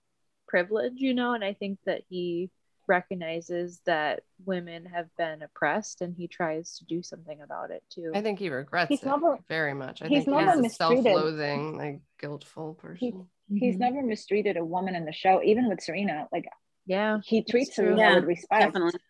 privilege, 0.49 0.94
you 0.96 1.14
know, 1.14 1.35
and 1.35 1.44
I 1.44 1.55
think 1.55 1.79
that 1.87 2.03
he 2.09 2.51
recognizes 2.88 3.81
that 3.87 4.22
women 4.44 4.87
have 4.87 5.07
been 5.16 5.42
oppressed 5.42 6.01
and 6.03 6.14
he 6.14 6.29
tries 6.29 6.79
to 6.79 6.85
do 6.85 7.03
something 7.03 7.40
about 7.40 7.70
it 7.70 7.83
too. 7.90 8.12
I 8.14 8.20
think 8.22 8.38
he 8.38 8.49
regrets 8.49 8.88
He's 8.88 9.03
it 9.03 9.07
never- 9.07 9.38
very 9.49 9.75
much. 9.75 10.03
I 10.03 10.09
he's 10.09 10.25
think 10.25 10.37
never 10.38 10.62
he's 10.62 10.72
a 10.72 10.75
self-loathing, 10.75 11.77
like 11.77 12.01
guiltful 12.20 12.75
person. 12.75 13.29
he's 13.49 13.77
Mhm. 13.77 13.79
never 13.79 14.03
mistreated 14.03 14.57
a 14.57 14.64
woman 14.64 14.94
in 14.96 15.05
the 15.05 15.12
show 15.12 15.42
even 15.42 15.68
with 15.68 15.81
serena 15.81 16.27
like 16.33 16.46
yeah. 16.87 17.18
he 17.25 17.42
treats 17.44 17.77
her 17.77 17.94
Yeah, 17.96 18.16
with 18.16 18.25
respect 18.25 18.72
Definitely. 18.72 19.01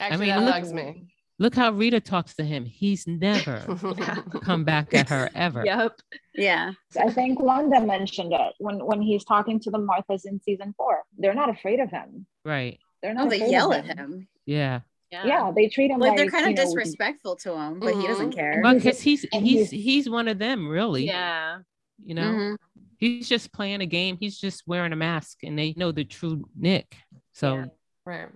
Actually, 0.00 0.26
mean, 0.26 0.36
that 0.36 0.40
look- 0.42 0.54
bugs 0.54 0.72
me. 0.72 1.12
Look 1.38 1.54
how 1.54 1.70
Rita 1.70 2.00
talks 2.00 2.34
to 2.36 2.44
him. 2.44 2.64
He's 2.64 3.06
never 3.06 3.58
come 4.42 4.64
back 4.64 4.94
at 4.94 5.10
her 5.10 5.28
ever. 5.34 5.66
Yep. 5.66 6.00
Yeah. 6.34 6.72
I 6.98 7.10
think 7.10 7.38
Wanda 7.40 7.78
mentioned 7.84 8.32
it 8.32 8.54
when 8.58 8.82
when 8.84 9.02
he's 9.02 9.22
talking 9.22 9.60
to 9.60 9.70
the 9.70 9.76
Marthas 9.78 10.22
in 10.24 10.40
season 10.40 10.72
four. 10.78 11.02
They're 11.18 11.34
not 11.34 11.50
afraid 11.50 11.80
of 11.80 11.90
him. 11.90 12.26
Right. 12.42 12.78
They're 13.02 13.14
No, 13.14 13.22
not. 13.22 13.30
they 13.30 13.36
afraid 13.36 13.50
yell 13.50 13.72
at 13.72 13.84
him. 13.84 14.28
Yeah. 14.44 14.80
Yeah, 15.12 15.52
they 15.54 15.68
treat 15.68 15.90
him 15.90 16.00
Like 16.00 16.10
like, 16.10 16.16
they're 16.18 16.30
kind 16.30 16.44
of 16.44 16.50
you 16.50 16.56
know, 16.56 16.62
disrespectful 16.64 17.36
to 17.36 17.54
him, 17.54 17.78
but 17.80 17.94
he 17.94 18.06
doesn't 18.06 18.30
Mhm. 18.32 18.34
care. 18.34 18.60
Well, 18.62 18.74
because 18.74 19.00
he's 19.00 19.22
he's 19.32 19.42
he's- 19.42 19.70
he's 19.70 20.10
one 20.10 20.28
of 20.28 20.38
them, 20.38 20.68
really. 20.68 21.06
Yeah. 21.06 21.60
You 22.04 22.14
know, 22.16 22.22
Mhm. 22.22 22.56
he's 22.98 23.28
just 23.28 23.52
playing 23.52 23.80
a 23.80 23.86
game. 23.86 24.18
He's 24.20 24.38
just 24.38 24.66
wearing 24.66 24.92
a 24.92 24.96
mask, 24.96 25.38
and 25.42 25.58
they 25.58 25.72
know 25.76 25.90
the 25.92 26.04
true 26.04 26.44
Nick. 26.54 26.96
So 27.32 27.54
Yeah. 27.54 27.64
Right. 28.04 28.28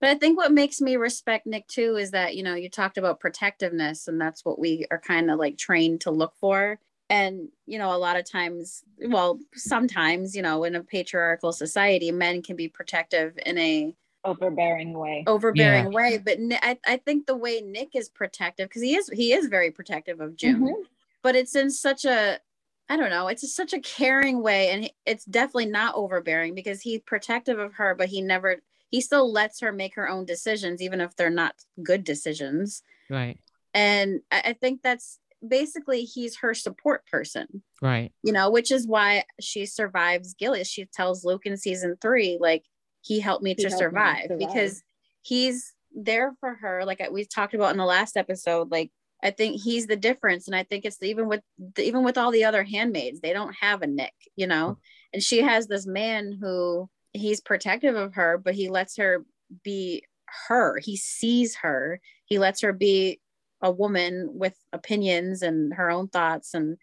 But 0.00 0.10
I 0.10 0.14
think 0.14 0.36
what 0.38 0.52
makes 0.52 0.80
me 0.80 0.96
respect 0.96 1.46
Nick 1.46 1.66
too 1.68 1.96
is 1.96 2.10
that, 2.12 2.34
you 2.34 2.42
know, 2.42 2.54
you 2.54 2.68
talked 2.70 2.98
about 2.98 3.20
protectiveness, 3.20 4.08
and 4.08 4.20
that's 4.20 4.44
what 4.44 4.58
we 4.58 4.86
are 4.90 4.98
kind 4.98 5.30
of 5.30 5.38
like 5.38 5.58
trained 5.58 6.00
to 6.02 6.10
look 6.10 6.34
for. 6.36 6.78
And, 7.10 7.50
you 7.66 7.78
know, 7.78 7.94
a 7.94 7.98
lot 7.98 8.16
of 8.16 8.24
times, 8.24 8.84
well, 8.98 9.38
sometimes, 9.54 10.34
you 10.34 10.40
know, 10.42 10.64
in 10.64 10.74
a 10.76 10.82
patriarchal 10.82 11.52
society, 11.52 12.10
men 12.10 12.42
can 12.42 12.56
be 12.56 12.68
protective 12.68 13.38
in 13.44 13.58
a 13.58 13.94
overbearing 14.24 14.92
way. 14.92 15.24
overbearing 15.26 15.92
way. 15.92 16.18
But 16.18 16.38
I, 16.62 16.78
I 16.86 16.96
think 16.98 17.26
the 17.26 17.36
way 17.36 17.60
Nick 17.60 17.90
is 17.94 18.08
protective, 18.08 18.68
because 18.68 18.82
he 18.82 18.94
is 18.94 19.08
he 19.08 19.32
is 19.32 19.46
very 19.46 19.70
protective 19.70 20.20
of 20.20 20.36
June, 20.36 20.62
Mhm. 20.62 20.84
but 21.22 21.36
it's 21.36 21.54
in 21.56 21.70
such 21.70 22.04
a 22.04 22.40
I 22.88 22.96
don't 22.96 23.10
know, 23.10 23.28
it's 23.28 23.54
such 23.54 23.72
a 23.72 23.80
caring 23.80 24.42
way, 24.42 24.68
and 24.70 24.90
it's 25.06 25.24
definitely 25.24 25.66
not 25.66 25.94
overbearing 25.94 26.54
because 26.54 26.82
he's 26.82 27.00
protective 27.00 27.58
of 27.58 27.74
her, 27.74 27.94
but 27.94 28.08
he 28.08 28.20
never 28.20 28.60
he 28.90 29.00
still 29.00 29.30
lets 29.32 29.60
her 29.60 29.72
make 29.72 29.94
her 29.94 30.08
own 30.08 30.26
decisions, 30.26 30.82
even 30.82 31.00
if 31.00 31.16
they're 31.16 31.30
not 31.30 31.54
good 31.82 32.04
decisions. 32.04 32.82
right, 33.08 33.38
And 33.72 34.20
I, 34.30 34.42
I 34.46 34.52
think 34.52 34.82
that's 34.82 35.18
basically 35.46 36.04
he's 36.04 36.36
her 36.38 36.52
support 36.54 37.06
person 37.06 37.62
right, 37.80 38.12
you 38.22 38.32
know, 38.32 38.50
which 38.50 38.70
is 38.70 38.86
why 38.86 39.24
she 39.40 39.64
survives 39.66 40.34
Gilead. 40.34 40.66
She 40.66 40.84
tells 40.84 41.24
Luke 41.24 41.46
in 41.46 41.56
season 41.56 41.96
three, 42.00 42.36
like, 42.40 42.64
he 43.02 43.20
helped 43.20 43.42
me 43.42 43.50
He 43.50 43.56
to 43.64 43.68
helped 43.68 43.74
me 43.74 43.78
survive 43.86 44.22
survive. 44.22 44.38
because 44.38 44.82
he's 45.20 45.74
there 45.94 46.34
for 46.40 46.54
her. 46.54 46.84
Like 46.84 47.06
we 47.12 47.24
talked 47.24 47.54
about 47.54 47.72
in 47.72 47.76
the 47.78 47.84
last 47.84 48.16
episode, 48.16 48.70
like, 48.70 48.90
I 49.22 49.30
think 49.30 49.60
he's 49.60 49.86
the 49.86 49.96
difference. 49.96 50.46
And 50.48 50.56
I 50.56 50.64
think 50.64 50.84
it's 50.84 51.00
even 51.02 51.28
with 51.28 51.42
even 51.78 52.02
with 52.02 52.16
all 52.18 52.30
the 52.30 52.44
other 52.44 52.64
handmaids, 52.64 53.20
they 53.20 53.32
don't 53.32 53.54
have 53.60 53.82
a 53.82 53.86
Nick, 53.86 54.14
you 54.36 54.46
know, 54.46 54.78
and 55.12 55.22
she 55.22 55.42
has 55.42 55.66
this 55.66 55.86
man 55.86 56.36
who 56.40 56.88
he's 57.12 57.40
protective 57.40 57.94
of 57.94 58.14
her, 58.14 58.38
but 58.38 58.54
he 58.54 58.68
lets 58.68 58.96
her 58.96 59.24
be 59.62 60.02
her. 60.48 60.78
He 60.78 60.96
sees 60.96 61.56
her. 61.56 62.00
He 62.24 62.38
lets 62.38 62.62
her 62.62 62.72
be 62.72 63.20
a 63.60 63.70
woman 63.70 64.30
with 64.32 64.56
opinions 64.72 65.42
and 65.42 65.74
her 65.74 65.88
own 65.90 66.08
thoughts 66.08 66.52
and 66.54 66.78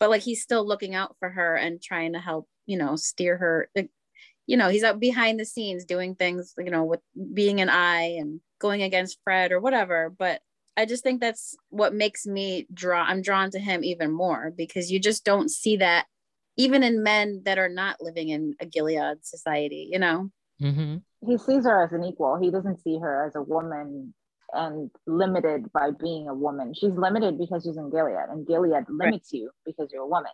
but 0.00 0.10
like 0.10 0.22
he's 0.22 0.42
still 0.42 0.66
looking 0.66 0.94
out 0.94 1.14
for 1.20 1.28
her 1.30 1.54
and 1.54 1.80
trying 1.80 2.12
to 2.14 2.18
help 2.18 2.48
you 2.66 2.76
know 2.76 2.96
steer 2.96 3.36
her 3.36 3.70
you 4.48 4.56
know 4.56 4.68
he's 4.68 4.82
out 4.84 4.98
behind 4.98 5.38
the 5.38 5.44
scenes 5.44 5.84
doing 5.84 6.16
things 6.16 6.54
you 6.58 6.72
know 6.72 6.84
with 6.84 7.00
being 7.34 7.60
an 7.60 7.70
eye 7.70 8.16
and 8.18 8.40
going 8.60 8.82
against 8.82 9.20
fred 9.24 9.52
or 9.52 9.60
whatever 9.60 10.10
but 10.18 10.40
i 10.76 10.84
just 10.86 11.04
think 11.04 11.20
that's 11.20 11.56
what 11.70 11.94
makes 11.94 12.26
me 12.26 12.66
draw 12.74 13.02
i'm 13.04 13.22
drawn 13.22 13.50
to 13.52 13.60
him 13.60 13.84
even 13.84 14.10
more 14.10 14.52
because 14.56 14.90
you 14.90 14.98
just 14.98 15.24
don't 15.24 15.50
see 15.50 15.76
that 15.76 16.06
even 16.56 16.82
in 16.82 17.04
men 17.04 17.42
that 17.44 17.58
are 17.58 17.68
not 17.68 17.98
living 18.00 18.30
in 18.30 18.56
a 18.60 18.66
gilead 18.66 19.18
society 19.24 19.88
you 19.92 20.00
know 20.00 20.30
hmm 20.60 20.96
He 21.26 21.36
sees 21.38 21.64
her 21.64 21.84
as 21.84 21.92
an 21.92 22.04
equal. 22.04 22.36
He 22.40 22.50
doesn't 22.50 22.80
see 22.82 22.98
her 22.98 23.26
as 23.26 23.34
a 23.36 23.42
woman 23.42 24.14
and 24.52 24.90
limited 25.06 25.70
by 25.72 25.90
being 25.90 26.28
a 26.28 26.34
woman. 26.34 26.74
She's 26.74 26.92
limited 26.92 27.38
because 27.38 27.64
she's 27.64 27.76
in 27.76 27.90
Gilead, 27.90 28.28
and 28.30 28.46
Gilead 28.46 28.84
limits 28.88 29.32
you 29.32 29.50
because 29.66 29.90
you're 29.92 30.04
a 30.04 30.06
woman. 30.16 30.32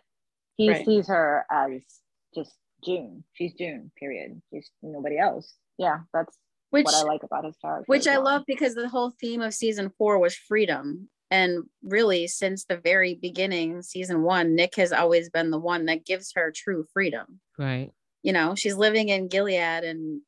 He 0.57 0.69
Right. 0.69 0.85
sees 0.85 1.07
her 1.07 1.45
as 1.51 1.81
just 2.33 2.53
June. 2.85 3.23
She's 3.33 3.53
June. 3.53 3.91
Period. 3.97 4.41
She's 4.53 4.69
nobody 4.81 5.17
else. 5.17 5.53
Yeah, 5.77 5.99
that's 6.13 6.37
which 6.69 6.85
what 6.85 6.95
I 6.95 7.01
like 7.03 7.23
about 7.23 7.45
his 7.45 7.55
character. 7.57 7.85
which 7.87 8.07
as 8.07 8.07
I 8.07 8.17
love 8.17 8.43
because 8.47 8.75
the 8.75 8.87
whole 8.89 9.11
theme 9.19 9.41
of 9.41 9.53
season 9.53 9.91
four 9.97 10.19
was 10.19 10.35
freedom. 10.35 11.09
And 11.31 11.63
really, 11.83 12.27
since 12.27 12.65
the 12.65 12.77
very 12.77 13.15
beginning, 13.15 13.81
season 13.81 14.21
one, 14.21 14.55
Nick 14.55 14.75
has 14.75 14.91
always 14.93 15.29
been 15.29 15.49
the 15.49 15.59
one 15.59 15.85
that 15.85 16.05
gives 16.05 16.31
her 16.35 16.51
true 16.55 16.85
freedom. 16.93 17.39
right, 17.57 17.91
You 18.23 18.31
know, 18.31 18.53
she's 18.55 18.75
living 18.75 19.09
in 19.09 19.27
Gilead 19.27 19.83
and 19.83 20.21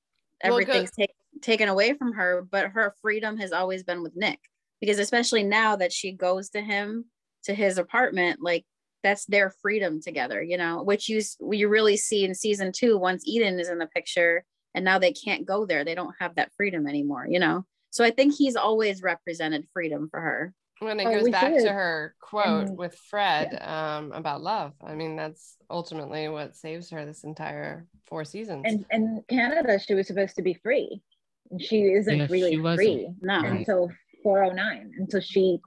Well, 0.44 0.58
good- 0.58 0.70
everything's 0.70 0.92
take, 0.92 1.12
taken 1.42 1.70
away 1.70 1.94
from 1.94 2.14
her, 2.14 2.42
but 2.50 2.72
her 2.72 2.96
freedom 3.02 3.38
has 3.38 3.52
always 3.52 3.84
been 3.84 4.02
with 4.02 4.16
Nick. 4.16 4.40
Because 4.82 5.00
especially 5.00 5.44
now 5.44 5.76
that 5.76 5.94
she 5.94 6.12
goes 6.12 6.50
to 6.50 6.62
him 6.62 7.06
to 7.44 7.54
his 7.54 7.78
apartment, 7.78 8.42
like 8.42 8.66
that's 9.08 9.26
their 9.26 9.50
freedom 9.62 10.02
together, 10.02 10.44
you 10.44 10.58
know, 10.58 10.84
which 10.84 11.08
you 11.08 11.20
s- 11.20 11.38
you 11.52 11.70
really 11.70 11.96
see 11.96 12.26
in 12.26 12.36
season 12.36 12.72
two 12.74 12.98
once 12.98 13.24
Eden 13.26 13.58
is 13.60 13.70
in 13.70 13.78
the 13.78 13.88
picture 13.88 14.44
and 14.76 14.84
now 14.84 15.00
they 15.00 15.14
can't 15.14 15.46
go 15.46 15.66
there. 15.66 15.86
They 15.86 15.96
don't 15.96 16.14
have 16.20 16.36
that 16.36 16.52
freedom 16.58 16.88
anymore, 16.88 17.26
you 17.30 17.40
know. 17.40 17.66
So 17.90 18.04
I 18.04 18.12
think 18.12 18.36
he's 18.36 18.58
always 18.58 19.02
represented 19.02 19.66
freedom 19.72 20.10
for 20.12 20.20
her. 20.20 20.54
When 20.80 21.00
it 21.00 21.08
Oh, 21.08 21.14
goes 21.20 21.30
back 21.30 21.58
see 21.58 21.64
to 21.66 21.72
her 21.72 22.16
quote 22.20 22.68
And- 22.68 22.78
with 22.78 22.96
Fred 22.96 23.58
um, 23.62 24.12
about 24.12 24.42
love, 24.44 24.74
I 24.84 24.94
mean, 24.94 25.16
that's 25.16 25.56
ultimately 25.70 26.28
what 26.28 26.56
saves 26.58 26.90
her 26.92 27.06
this 27.06 27.24
entire 27.24 27.88
four 28.06 28.26
seasons. 28.26 28.64
And 28.66 28.86
in 28.92 29.24
Canada, 29.30 29.80
she 29.80 29.94
was 29.96 30.06
supposed 30.08 30.36
to 30.36 30.42
be 30.44 30.54
free. 30.54 31.02
And 31.50 31.62
she 31.62 31.84
isn't 31.84 32.18
Yeah, 32.20 32.28
really 32.30 32.56
she 32.58 32.62
free 32.76 33.10
No. 33.22 33.40
Right. 33.42 33.60
until 33.60 33.90
409, 34.22 34.92
until 35.00 35.22
she 35.22 35.60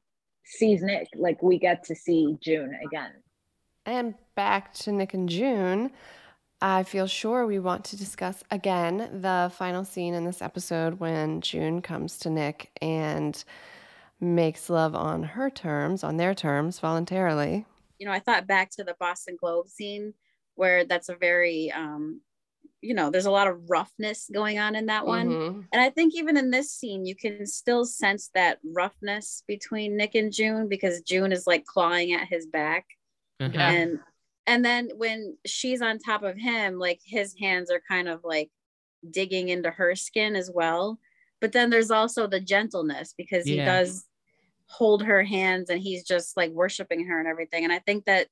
sees 0.44 0.82
Nick. 0.82 1.08
Like 1.16 1.42
we 1.42 1.58
get 1.58 1.82
to 1.84 1.94
see 1.94 2.36
June 2.42 2.72
again. 2.86 3.12
And 3.86 4.14
back 4.34 4.74
to 4.74 4.92
Nick 4.92 5.14
and 5.14 5.28
June, 5.28 5.90
I 6.60 6.82
feel 6.82 7.06
sure 7.06 7.46
we 7.46 7.58
want 7.58 7.84
to 7.86 7.96
discuss 7.96 8.42
again 8.50 9.20
the 9.22 9.50
final 9.54 9.84
scene 9.84 10.14
in 10.14 10.24
this 10.24 10.42
episode 10.42 11.00
when 11.00 11.40
June 11.40 11.80
comes 11.82 12.18
to 12.18 12.30
Nick 12.30 12.70
and 12.82 13.42
makes 14.20 14.68
love 14.68 14.94
on 14.94 15.22
her 15.22 15.48
terms, 15.50 16.04
on 16.04 16.18
their 16.18 16.34
terms, 16.34 16.78
voluntarily. 16.78 17.66
you 17.98 18.06
know, 18.06 18.12
I 18.12 18.18
thought 18.18 18.46
back 18.46 18.70
to 18.72 18.84
the 18.84 18.96
Boston 18.98 19.36
Globe 19.38 19.68
scene 19.68 20.14
where 20.54 20.86
that's 20.86 21.10
a 21.10 21.14
very, 21.14 21.70
um, 21.70 22.22
you 22.80 22.94
know, 22.94 23.10
there's 23.10 23.26
a 23.26 23.30
lot 23.30 23.46
of 23.46 23.68
roughness 23.68 24.30
going 24.32 24.58
on 24.58 24.74
in 24.74 24.86
that 24.86 25.06
one. 25.06 25.28
Mhm. 25.28 25.68
And 25.70 25.82
I 25.82 25.90
think 25.90 26.14
even 26.14 26.38
in 26.38 26.50
this 26.50 26.70
scene, 26.72 27.04
you 27.04 27.14
can 27.14 27.44
still 27.46 27.84
sense 27.84 28.30
that 28.34 28.58
roughness 28.64 29.44
between 29.46 29.98
Nick 29.98 30.14
and 30.14 30.32
June 30.32 30.66
because 30.66 31.02
June 31.02 31.30
is 31.30 31.46
like 31.46 31.66
clawing 31.66 32.12
at 32.14 32.26
his 32.28 32.46
back. 32.46 32.86
Mm-hmm. 33.40 33.54
Yeah. 33.54 33.70
And 33.70 34.00
and 34.46 34.64
then 34.64 34.90
when 34.96 35.36
she's 35.46 35.80
on 35.82 35.98
top 35.98 36.22
of 36.22 36.36
him, 36.36 36.78
like 36.78 37.00
his 37.04 37.34
hands 37.38 37.70
are 37.70 37.82
kind 37.88 38.08
of 38.08 38.20
like 38.24 38.50
digging 39.10 39.48
into 39.48 39.70
her 39.70 39.94
skin 39.94 40.34
as 40.36 40.50
well. 40.52 40.98
But 41.40 41.52
then 41.52 41.70
there's 41.70 41.90
also 41.90 42.26
the 42.26 42.40
gentleness 42.40 43.14
because 43.16 43.46
he 43.46 43.56
Yeah. 43.56 43.66
does 43.66 44.06
hold 44.66 45.02
her 45.02 45.22
hands 45.22 45.70
and 45.70 45.80
he's 45.80 46.04
just 46.04 46.36
like 46.36 46.50
worshiping 46.50 47.06
her 47.06 47.18
and 47.18 47.28
everything. 47.28 47.64
And 47.64 47.72
I 47.72 47.78
think 47.80 48.04
that, 48.04 48.28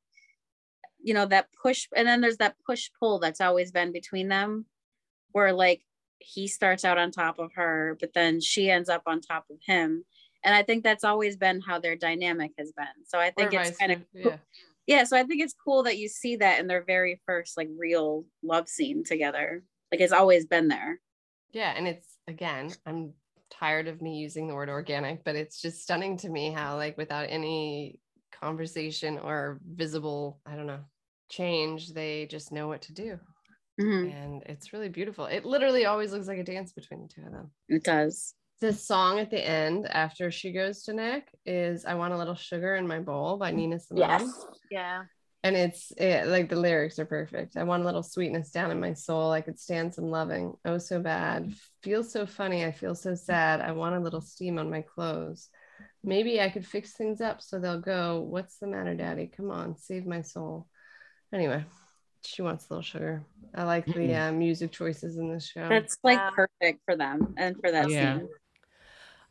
you 1.02 1.14
know, 1.14 1.26
that 1.26 1.48
push, 1.62 1.88
and 1.96 2.06
then 2.06 2.20
there's 2.20 2.36
that 2.38 2.56
push 2.66 2.90
pull 2.98 3.18
that's 3.18 3.40
always 3.40 3.72
been 3.72 3.92
between 3.92 4.28
them 4.28 4.66
where 5.32 5.52
like 5.52 5.82
he 6.20 6.46
starts 6.48 6.84
out 6.84 6.98
on 6.98 7.10
top 7.10 7.38
of 7.38 7.52
her, 7.54 7.96
but 8.00 8.12
then 8.12 8.40
she 8.40 8.70
ends 8.70 8.88
up 8.88 9.02
on 9.06 9.20
top 9.20 9.46
of 9.50 9.56
him. 9.64 10.04
And 10.44 10.54
I 10.54 10.62
think 10.62 10.84
that's 10.84 11.04
always 11.04 11.36
been 11.36 11.60
how 11.60 11.78
their 11.80 11.96
dynamic 11.96 12.52
has 12.58 12.72
been. 12.72 12.86
So 13.06 13.18
I 13.18 13.30
think 13.30 13.52
Or 13.52 13.60
it's 13.60 13.76
kind 13.76 13.92
of 13.92 13.98
versa, 14.14 14.30
yeah. 14.30 14.36
Yeah. 14.88 15.04
So 15.04 15.16
I 15.18 15.24
think 15.24 15.42
it's 15.42 15.54
cool 15.54 15.84
that 15.84 15.98
you 15.98 16.08
see 16.08 16.36
that 16.38 16.60
in 16.60 16.68
their 16.68 16.84
very 16.84 17.22
first 17.26 17.56
like 17.58 17.68
real 17.78 18.26
love 18.42 18.68
scene 18.68 19.04
together. 19.04 19.64
Like 19.92 20.02
it's 20.02 20.12
always 20.14 20.46
been 20.46 20.68
there. 20.68 21.00
Yeah, 21.50 21.72
and 21.76 21.88
it's 21.88 22.18
again, 22.26 22.76
I'm 22.86 23.14
tired 23.50 23.88
of 23.88 24.02
me 24.02 24.18
using 24.18 24.48
the 24.48 24.54
word 24.54 24.68
organic, 24.68 25.24
but 25.24 25.36
it's 25.36 25.60
just 25.60 25.82
stunning 25.82 26.16
to 26.18 26.28
me 26.28 26.50
how 26.52 26.76
like 26.76 26.96
without 26.98 27.26
any 27.30 28.00
conversation 28.32 29.18
or 29.18 29.60
visible, 29.64 30.40
I 30.44 30.56
don't 30.56 30.66
know, 30.66 30.84
change, 31.30 31.92
they 31.94 32.26
just 32.26 32.52
know 32.52 32.68
what 32.68 32.82
to 32.82 32.92
do. 32.92 33.18
Mhm. 33.78 34.12
And 34.12 34.42
it's 34.46 34.72
really 34.72 34.88
beautiful. 34.90 35.26
It 35.26 35.44
literally 35.44 35.86
always 35.86 36.12
looks 36.12 36.28
like 36.28 36.38
a 36.38 36.44
dance 36.44 36.72
between 36.72 37.02
the 37.02 37.08
two 37.08 37.22
of 37.24 37.32
them. 37.32 37.52
It 37.68 37.84
does. 37.84 38.34
The 38.60 38.72
song 38.72 39.20
at 39.20 39.30
the 39.30 39.46
end 39.46 39.86
after 39.88 40.32
she 40.32 40.50
goes 40.50 40.82
to 40.84 40.92
Nick 40.92 41.28
is 41.46 41.84
I 41.84 41.94
Want 41.94 42.12
a 42.12 42.18
Little 42.18 42.34
Sugar 42.34 42.74
in 42.74 42.88
My 42.88 42.98
Bowl 42.98 43.36
by 43.36 43.52
Nina 43.52 43.78
Simone. 43.78 44.08
Yes. 44.10 44.46
Yeah. 44.68 45.04
And 45.44 45.54
it's 45.54 45.92
it, 45.96 46.26
like 46.26 46.48
the 46.48 46.56
lyrics 46.56 46.98
are 46.98 47.06
perfect. 47.06 47.56
I 47.56 47.62
want 47.62 47.84
a 47.84 47.86
little 47.86 48.02
sweetness 48.02 48.50
down 48.50 48.72
in 48.72 48.80
my 48.80 48.94
soul. 48.94 49.30
I 49.30 49.42
could 49.42 49.60
stand 49.60 49.94
some 49.94 50.10
loving. 50.10 50.54
Oh, 50.64 50.78
so 50.78 51.00
bad. 51.00 51.54
Feels 51.84 52.10
so 52.10 52.26
funny. 52.26 52.64
I 52.64 52.72
feel 52.72 52.96
so 52.96 53.14
sad. 53.14 53.60
I 53.60 53.70
want 53.70 53.94
a 53.94 54.00
little 54.00 54.20
steam 54.20 54.58
on 54.58 54.68
my 54.68 54.82
clothes. 54.82 55.48
Maybe 56.02 56.40
I 56.40 56.48
could 56.48 56.66
fix 56.66 56.94
things 56.94 57.20
up 57.20 57.40
so 57.40 57.60
they'll 57.60 57.80
go, 57.80 58.20
What's 58.20 58.58
the 58.58 58.66
matter, 58.66 58.96
daddy? 58.96 59.30
Come 59.36 59.52
on, 59.52 59.76
save 59.78 60.04
my 60.04 60.22
soul. 60.22 60.66
Anyway, 61.32 61.64
she 62.24 62.42
wants 62.42 62.66
a 62.68 62.72
little 62.72 62.82
sugar. 62.82 63.22
I 63.54 63.62
like 63.62 63.86
the 63.86 64.14
uh, 64.14 64.32
music 64.32 64.72
choices 64.72 65.16
in 65.16 65.32
this 65.32 65.46
show. 65.46 65.68
That's 65.68 65.96
like 66.02 66.18
Wow. 66.18 66.30
perfect 66.34 66.80
for 66.84 66.96
them 66.96 67.34
and 67.36 67.54
for 67.60 67.70
that 67.70 67.88
Yeah. 67.90 68.18
scene. 68.18 68.28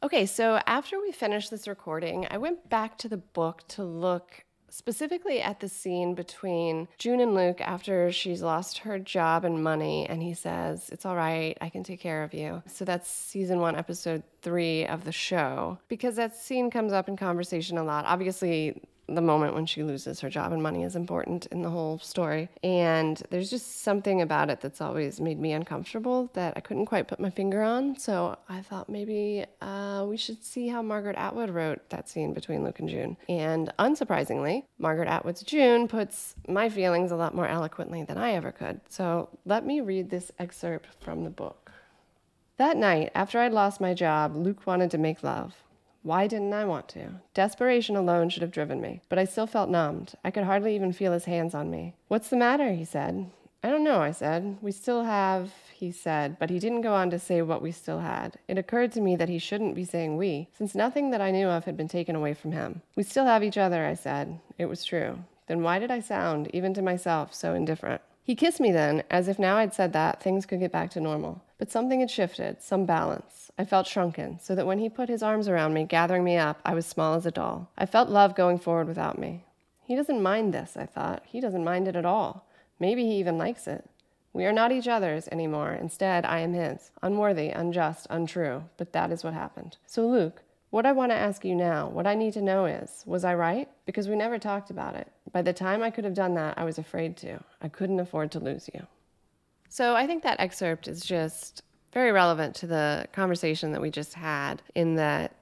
Okay, 0.03 0.27
so 0.27 0.59
after 0.67 1.01
we 1.01 1.11
finished 1.11 1.49
this 1.49 1.67
recording, 1.67 2.27
I 2.29 2.37
went 2.37 2.69
back 2.69 2.99
to 2.99 3.09
the 3.09 3.17
book 3.17 3.63
to 3.69 3.83
look 3.83 4.43
specifically 4.69 5.41
at 5.41 5.59
the 5.59 5.67
scene 5.67 6.13
between 6.13 6.87
June 6.99 7.19
and 7.19 7.33
Luke 7.33 7.61
after 7.61 8.11
she's 8.11 8.43
lost 8.43 8.79
her 8.79 8.99
job 8.99 9.43
and 9.43 9.63
money, 9.63 10.07
and 10.07 10.21
he 10.21 10.35
says, 10.35 10.89
It's 10.91 11.03
all 11.03 11.15
right, 11.15 11.57
I 11.61 11.69
can 11.69 11.83
take 11.83 11.99
care 11.99 12.23
of 12.23 12.33
you. 12.35 12.61
So 12.67 12.85
that's 12.85 13.09
season 13.09 13.59
one, 13.59 13.75
episode 13.75 14.21
three 14.43 14.85
of 14.85 15.03
the 15.03 15.11
show, 15.11 15.79
because 15.87 16.15
that 16.17 16.35
scene 16.35 16.69
comes 16.69 16.93
up 16.93 17.09
in 17.09 17.17
conversation 17.17 17.79
a 17.79 17.83
lot. 17.83 18.05
Obviously, 18.05 18.79
the 19.07 19.21
moment 19.21 19.53
when 19.53 19.65
she 19.65 19.83
loses 19.83 20.19
her 20.19 20.29
job 20.29 20.51
and 20.51 20.61
money 20.61 20.83
is 20.83 20.95
important 20.95 21.45
in 21.47 21.61
the 21.61 21.69
whole 21.69 21.99
story. 21.99 22.49
And 22.63 23.21
there's 23.29 23.49
just 23.49 23.81
something 23.83 24.21
about 24.21 24.49
it 24.49 24.61
that's 24.61 24.81
always 24.81 25.19
made 25.21 25.39
me 25.39 25.53
uncomfortable 25.53 26.29
that 26.33 26.53
I 26.55 26.59
couldn't 26.59 26.87
quite 26.87 27.07
put 27.07 27.19
my 27.19 27.29
finger 27.29 27.61
on. 27.61 27.97
So 27.97 28.37
I 28.49 28.61
thought 28.61 28.89
maybe 28.89 29.45
uh, 29.61 30.05
we 30.07 30.17
should 30.17 30.43
see 30.43 30.67
how 30.67 30.81
Margaret 30.81 31.15
Atwood 31.17 31.49
wrote 31.49 31.89
that 31.89 32.09
scene 32.09 32.33
between 32.33 32.63
Luke 32.63 32.79
and 32.79 32.89
June. 32.89 33.17
And 33.29 33.71
unsurprisingly, 33.79 34.63
Margaret 34.77 35.07
Atwood's 35.07 35.43
June 35.43 35.87
puts 35.87 36.35
my 36.47 36.69
feelings 36.69 37.11
a 37.11 37.15
lot 37.15 37.33
more 37.33 37.47
eloquently 37.47 38.03
than 38.03 38.17
I 38.17 38.33
ever 38.33 38.51
could. 38.51 38.81
So 38.89 39.29
let 39.45 39.65
me 39.65 39.81
read 39.81 40.09
this 40.09 40.31
excerpt 40.39 40.87
from 40.99 41.23
the 41.23 41.29
book. 41.29 41.71
That 42.57 42.75
night, 42.75 43.11
after 43.13 43.39
I'd 43.39 43.53
lost 43.53 43.79
my 43.79 43.93
job, 43.93 44.35
Luke 44.35 44.65
wanted 44.65 44.89
to 44.91 44.97
make 44.97 45.21
love. 45.21 45.55
Why 46.07 46.25
didn't 46.25 46.53
I 46.53 46.63
want 46.63 46.87
to? 46.89 47.19
Desperation 47.33 47.97
alone 47.97 48.29
should 48.29 48.41
have 48.41 48.53
driven 48.53 48.79
me, 48.79 49.01
but 49.09 49.19
I 49.19 49.25
still 49.25 49.45
felt 49.45 49.69
numbed. 49.69 50.13
I 50.23 50.31
could 50.31 50.45
hardly 50.45 50.73
even 50.73 50.93
feel 50.93 51.11
his 51.11 51.25
hands 51.25 51.53
on 51.53 51.69
me. 51.69 51.95
What's 52.07 52.29
the 52.29 52.37
matter? 52.37 52.71
he 52.71 52.85
said. 52.85 53.29
I 53.61 53.69
don't 53.69 53.83
know, 53.83 53.99
I 53.99 54.11
said. 54.11 54.57
We 54.61 54.71
still 54.71 55.03
have, 55.03 55.51
he 55.73 55.91
said, 55.91 56.39
but 56.39 56.49
he 56.49 56.59
didn't 56.59 56.79
go 56.79 56.93
on 56.93 57.09
to 57.09 57.19
say 57.19 57.41
what 57.41 57.61
we 57.61 57.73
still 57.73 57.99
had. 57.99 58.37
It 58.47 58.57
occurred 58.57 58.93
to 58.93 59.01
me 59.01 59.17
that 59.17 59.27
he 59.27 59.37
shouldn't 59.37 59.75
be 59.75 59.83
saying 59.83 60.15
we, 60.15 60.47
since 60.57 60.73
nothing 60.73 61.09
that 61.09 61.19
I 61.19 61.31
knew 61.31 61.49
of 61.49 61.65
had 61.65 61.75
been 61.75 61.89
taken 61.89 62.15
away 62.15 62.33
from 62.33 62.53
him. 62.53 62.83
We 62.95 63.03
still 63.03 63.25
have 63.25 63.43
each 63.43 63.57
other, 63.57 63.85
I 63.85 63.95
said. 63.95 64.39
It 64.57 64.67
was 64.67 64.85
true. 64.85 65.25
Then 65.47 65.61
why 65.61 65.77
did 65.77 65.91
I 65.91 65.99
sound, 65.99 66.49
even 66.53 66.73
to 66.75 66.81
myself, 66.81 67.33
so 67.33 67.53
indifferent? 67.53 68.01
He 68.23 68.33
kissed 68.33 68.61
me 68.61 68.71
then, 68.71 69.03
as 69.11 69.27
if 69.27 69.37
now 69.37 69.57
I'd 69.57 69.73
said 69.73 69.91
that, 69.91 70.23
things 70.23 70.45
could 70.45 70.61
get 70.61 70.71
back 70.71 70.89
to 70.91 71.01
normal. 71.01 71.43
But 71.57 71.71
something 71.71 71.99
had 72.01 72.11
shifted, 72.11 72.61
some 72.61 72.85
balance. 72.85 73.51
I 73.57 73.65
felt 73.65 73.87
shrunken, 73.87 74.39
so 74.39 74.53
that 74.53 74.67
when 74.67 74.79
he 74.79 74.89
put 74.89 75.09
his 75.09 75.23
arms 75.23 75.47
around 75.47 75.73
me, 75.73 75.83
gathering 75.85 76.23
me 76.23 76.37
up, 76.37 76.59
I 76.63 76.75
was 76.75 76.85
small 76.85 77.15
as 77.15 77.25
a 77.25 77.31
doll. 77.31 77.71
I 77.77 77.85
felt 77.85 78.09
love 78.09 78.35
going 78.35 78.59
forward 78.59 78.87
without 78.87 79.17
me. 79.17 79.43
He 79.83 79.95
doesn't 79.95 80.21
mind 80.21 80.53
this, 80.53 80.77
I 80.77 80.85
thought. 80.85 81.23
He 81.25 81.41
doesn't 81.41 81.63
mind 81.63 81.87
it 81.87 81.95
at 81.95 82.05
all. 82.05 82.47
Maybe 82.79 83.05
he 83.05 83.15
even 83.15 83.37
likes 83.37 83.67
it. 83.67 83.89
We 84.33 84.45
are 84.45 84.53
not 84.53 84.71
each 84.71 84.87
other's 84.87 85.27
anymore. 85.29 85.73
Instead, 85.73 86.25
I 86.25 86.39
am 86.39 86.53
his. 86.53 86.91
Unworthy, 87.01 87.49
unjust, 87.49 88.05
untrue. 88.09 88.65
But 88.77 88.93
that 88.93 89.11
is 89.11 89.23
what 89.23 89.33
happened. 89.33 89.77
So, 89.87 90.07
Luke, 90.07 90.43
what 90.69 90.85
I 90.85 90.91
want 90.91 91.11
to 91.11 91.17
ask 91.17 91.43
you 91.43 91.55
now, 91.55 91.87
what 91.87 92.05
I 92.05 92.13
need 92.13 92.33
to 92.33 92.41
know 92.41 92.65
is 92.65 93.03
was 93.07 93.23
I 93.23 93.33
right? 93.33 93.67
Because 93.85 94.07
we 94.07 94.15
never 94.15 94.37
talked 94.37 94.69
about 94.69 94.95
it. 94.95 95.07
By 95.31 95.41
the 95.41 95.53
time 95.53 95.81
I 95.81 95.89
could 95.89 96.03
have 96.03 96.13
done 96.13 96.35
that, 96.35 96.57
I 96.57 96.65
was 96.65 96.77
afraid 96.77 97.17
to. 97.17 97.39
I 97.61 97.69
couldn't 97.69 97.99
afford 97.99 98.31
to 98.33 98.39
lose 98.39 98.69
you. 98.73 98.85
So 99.77 99.95
I 99.95 100.07
think 100.07 100.23
that 100.23 100.39
excerpt 100.39 100.87
is 100.87 101.01
just 101.01 101.61
very 101.93 102.11
relevant 102.11 102.55
to 102.55 102.65
the 102.65 103.05
conversation 103.13 103.73
that 103.73 103.79
we 103.79 103.91
just 103.91 104.15
had, 104.15 104.63
in 104.73 104.95
that 104.95 105.35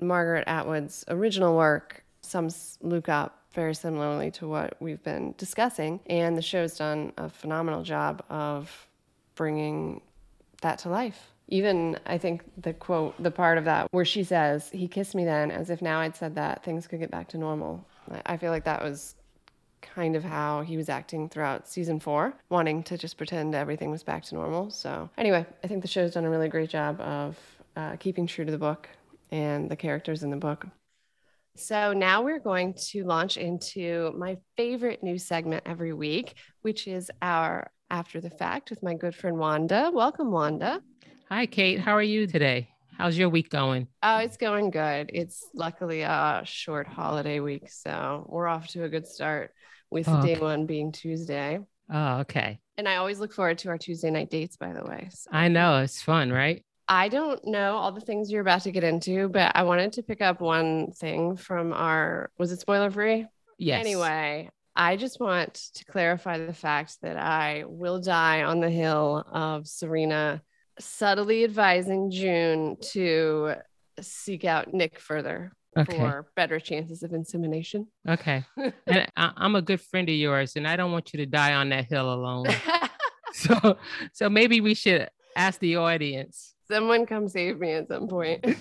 Margaret 0.00 0.44
Atwood's 0.46 1.04
original 1.08 1.54
work 1.54 2.02
sums 2.22 2.78
Luke 2.80 3.10
up 3.10 3.42
very 3.52 3.74
similarly 3.74 4.30
to 4.30 4.48
what 4.48 4.80
we've 4.80 5.02
been 5.02 5.34
discussing, 5.36 6.00
and 6.06 6.34
the 6.34 6.40
show's 6.40 6.78
done 6.78 7.12
a 7.18 7.28
phenomenal 7.28 7.82
job 7.82 8.24
of 8.30 8.88
bringing 9.34 10.00
that 10.62 10.78
to 10.78 10.88
life. 10.88 11.32
Even 11.48 11.98
I 12.06 12.16
think 12.16 12.42
the 12.56 12.72
quote, 12.72 13.22
the 13.22 13.30
part 13.30 13.58
of 13.58 13.66
that 13.66 13.88
where 13.90 14.06
she 14.06 14.24
says, 14.24 14.70
He 14.70 14.88
kissed 14.88 15.14
me 15.14 15.26
then, 15.26 15.50
as 15.50 15.68
if 15.68 15.82
now 15.82 16.00
I'd 16.00 16.16
said 16.16 16.36
that 16.36 16.64
things 16.64 16.86
could 16.86 17.00
get 17.00 17.10
back 17.10 17.28
to 17.28 17.36
normal. 17.36 17.84
I- 18.24 18.38
feel 18.38 18.50
like 18.50 18.64
that 18.64 18.82
was 18.82 19.14
kind 19.94 20.16
of 20.16 20.24
how 20.24 20.62
he 20.62 20.76
was 20.76 20.88
acting 20.88 21.28
throughout 21.28 21.68
season 21.68 22.00
four, 22.00 22.34
wanting 22.48 22.82
to 22.84 22.98
just 22.98 23.16
pretend 23.16 23.54
everything 23.54 23.90
was 23.90 24.02
back 24.02 24.22
to 24.24 24.34
normal. 24.34 24.70
So, 24.70 25.10
anyway, 25.18 25.46
I 25.62 25.66
think 25.66 25.82
the 25.82 25.88
show's 25.88 26.14
done 26.14 26.24
a 26.24 26.30
really 26.30 26.48
great 26.48 26.70
job 26.70 27.00
of 27.00 27.38
uh, 27.76 27.96
keeping 27.96 28.26
true 28.26 28.44
to 28.44 28.52
the 28.52 28.58
book 28.58 28.88
and 29.30 29.70
the 29.70 29.76
characters 29.76 30.22
in 30.22 30.30
the 30.30 30.36
book. 30.36 30.66
So, 31.56 31.92
now 31.92 32.22
we're 32.22 32.40
going 32.40 32.74
to 32.90 33.04
launch 33.04 33.36
into 33.36 34.12
my 34.16 34.38
favorite 34.56 35.02
new 35.02 35.18
segment 35.18 35.62
every 35.66 35.92
week, 35.92 36.34
which 36.62 36.88
is 36.88 37.10
our 37.22 37.70
After 37.90 38.20
the 38.20 38.30
Fact 38.30 38.70
with 38.70 38.82
my 38.82 38.94
good 38.94 39.14
friend 39.14 39.38
Wanda. 39.38 39.90
Welcome, 39.92 40.30
Wanda. 40.30 40.82
Hi, 41.28 41.46
Kate. 41.46 41.78
How 41.78 41.92
are 41.92 42.02
you 42.02 42.26
today? 42.26 42.68
How's 42.96 43.18
your 43.18 43.28
week 43.28 43.50
going? 43.50 43.88
Oh, 44.04 44.18
it's 44.18 44.36
going 44.36 44.70
good. 44.70 45.10
It's 45.12 45.44
luckily 45.52 46.02
a 46.02 46.42
short 46.44 46.86
holiday 46.86 47.40
week, 47.40 47.68
so 47.68 48.24
we're 48.28 48.46
off 48.46 48.68
to 48.68 48.84
a 48.84 48.88
good 48.88 49.06
start 49.06 49.50
with 49.90 50.08
Oh, 50.08 50.22
day 50.22 50.32
okay. 50.32 50.40
one 50.40 50.66
being 50.66 50.92
Tuesday. 50.92 51.60
Oh, 51.92 52.18
okay. 52.20 52.58
And 52.76 52.88
I 52.88 52.96
always 52.96 53.20
look 53.20 53.32
forward 53.32 53.58
to 53.58 53.68
our 53.68 53.78
Tuesday 53.78 54.10
night 54.10 54.30
dates, 54.30 54.56
by 54.56 54.72
the 54.72 54.84
way. 54.84 55.08
So 55.12 55.30
I 55.32 55.48
know 55.48 55.80
it's 55.82 56.02
fun, 56.02 56.32
right? 56.32 56.64
I 56.88 57.08
don't 57.08 57.42
know 57.46 57.76
all 57.76 57.92
the 57.92 58.00
things 58.00 58.30
you're 58.30 58.42
about 58.42 58.62
to 58.62 58.72
get 58.72 58.84
into, 58.84 59.28
but 59.28 59.52
I 59.54 59.62
wanted 59.62 59.92
to 59.94 60.02
pick 60.02 60.20
up 60.20 60.40
one 60.40 60.92
thing 60.92 61.36
from 61.36 61.72
our 61.72 62.30
was 62.38 62.52
it 62.52 62.60
spoiler 62.60 62.90
free? 62.90 63.26
Yes. 63.58 63.80
Anyway, 63.80 64.50
I 64.76 64.96
just 64.96 65.20
want 65.20 65.54
to 65.74 65.84
clarify 65.84 66.44
the 66.44 66.52
fact 66.52 67.00
that 67.02 67.16
I 67.16 67.64
will 67.66 68.00
die 68.00 68.42
on 68.42 68.60
the 68.60 68.70
hill 68.70 69.24
of 69.32 69.66
Serena 69.66 70.42
subtly 70.80 71.44
advising 71.44 72.10
June 72.10 72.76
to 72.92 73.54
seek 74.00 74.44
out 74.44 74.74
Nick 74.74 74.98
further 74.98 75.52
Okay. 75.76 75.96
for 75.96 76.26
better 76.36 76.60
chances 76.60 77.02
of 77.02 77.12
insemination. 77.12 77.88
Okay. 78.08 78.44
and 78.86 79.06
I, 79.16 79.32
I'm 79.36 79.56
a 79.56 79.62
good 79.62 79.80
friend 79.80 80.08
of 80.08 80.14
yours, 80.14 80.56
and 80.56 80.68
I 80.68 80.76
don't 80.76 80.92
want 80.92 81.12
you 81.12 81.18
to 81.18 81.26
die 81.26 81.54
on 81.54 81.68
that 81.70 81.86
hill 81.86 82.12
alone. 82.12 82.46
so, 83.32 83.76
so 84.12 84.30
maybe 84.30 84.60
we 84.60 84.74
should 84.74 85.08
ask 85.36 85.58
the 85.60 85.76
audience. 85.76 86.54
Someone 86.68 87.06
come 87.06 87.28
save 87.28 87.58
me 87.58 87.72
at 87.72 87.88
some 87.88 88.08
point. 88.08 88.44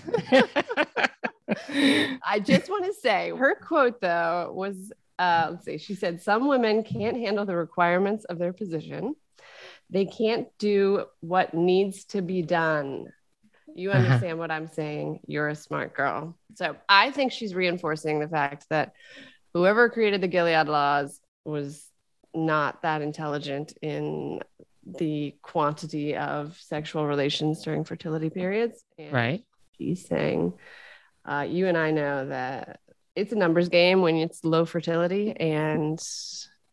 I 2.25 2.39
just 2.43 2.69
want 2.69 2.85
to 2.85 2.93
say 2.93 3.31
her 3.35 3.55
quote 3.55 4.01
though 4.01 4.51
was 4.53 4.91
uh, 5.19 5.49
let's 5.51 5.65
see, 5.65 5.77
she 5.77 5.95
said, 5.95 6.21
Some 6.21 6.47
women 6.47 6.83
can't 6.83 7.17
handle 7.17 7.45
the 7.45 7.55
requirements 7.55 8.25
of 8.25 8.39
their 8.39 8.53
position. 8.53 9.15
They 9.89 10.05
can't 10.05 10.47
do 10.57 11.05
what 11.19 11.53
needs 11.53 12.05
to 12.05 12.21
be 12.21 12.41
done. 12.41 13.07
You 13.75 13.91
Uh-huh. 13.91 13.99
understand 14.03 14.39
what 14.39 14.51
I'm 14.51 14.67
saying? 14.67 15.19
You're 15.27 15.49
a 15.49 15.55
smart 15.55 15.93
girl. 15.93 16.35
So 16.55 16.75
I 16.87 17.11
think 17.11 17.31
she's 17.31 17.55
reinforcing 17.55 18.19
the 18.19 18.27
fact 18.27 18.67
that 18.69 18.93
whoever 19.53 19.89
created 19.89 20.21
the 20.21 20.27
Gilead 20.27 20.67
laws 20.67 21.19
was 21.45 21.85
not 22.33 22.81
that 22.81 23.01
intelligent 23.01 23.73
in 23.81 24.39
the 24.85 25.35
quantity 25.41 26.15
of 26.15 26.57
sexual 26.59 27.05
relations 27.07 27.63
during 27.63 27.83
fertility 27.83 28.29
periods. 28.29 28.83
And 28.97 29.13
right. 29.13 29.45
she's 29.77 30.05
saying, 30.05 30.53
uh, 31.25 31.45
you 31.49 31.67
and 31.67 31.77
I 31.77 31.91
know 31.91 32.27
that 32.27 32.79
it's 33.15 33.31
a 33.31 33.35
numbers 33.35 33.69
game 33.69 34.01
when 34.01 34.17
it's 34.17 34.43
low 34.43 34.65
fertility, 34.65 35.31
and 35.31 35.99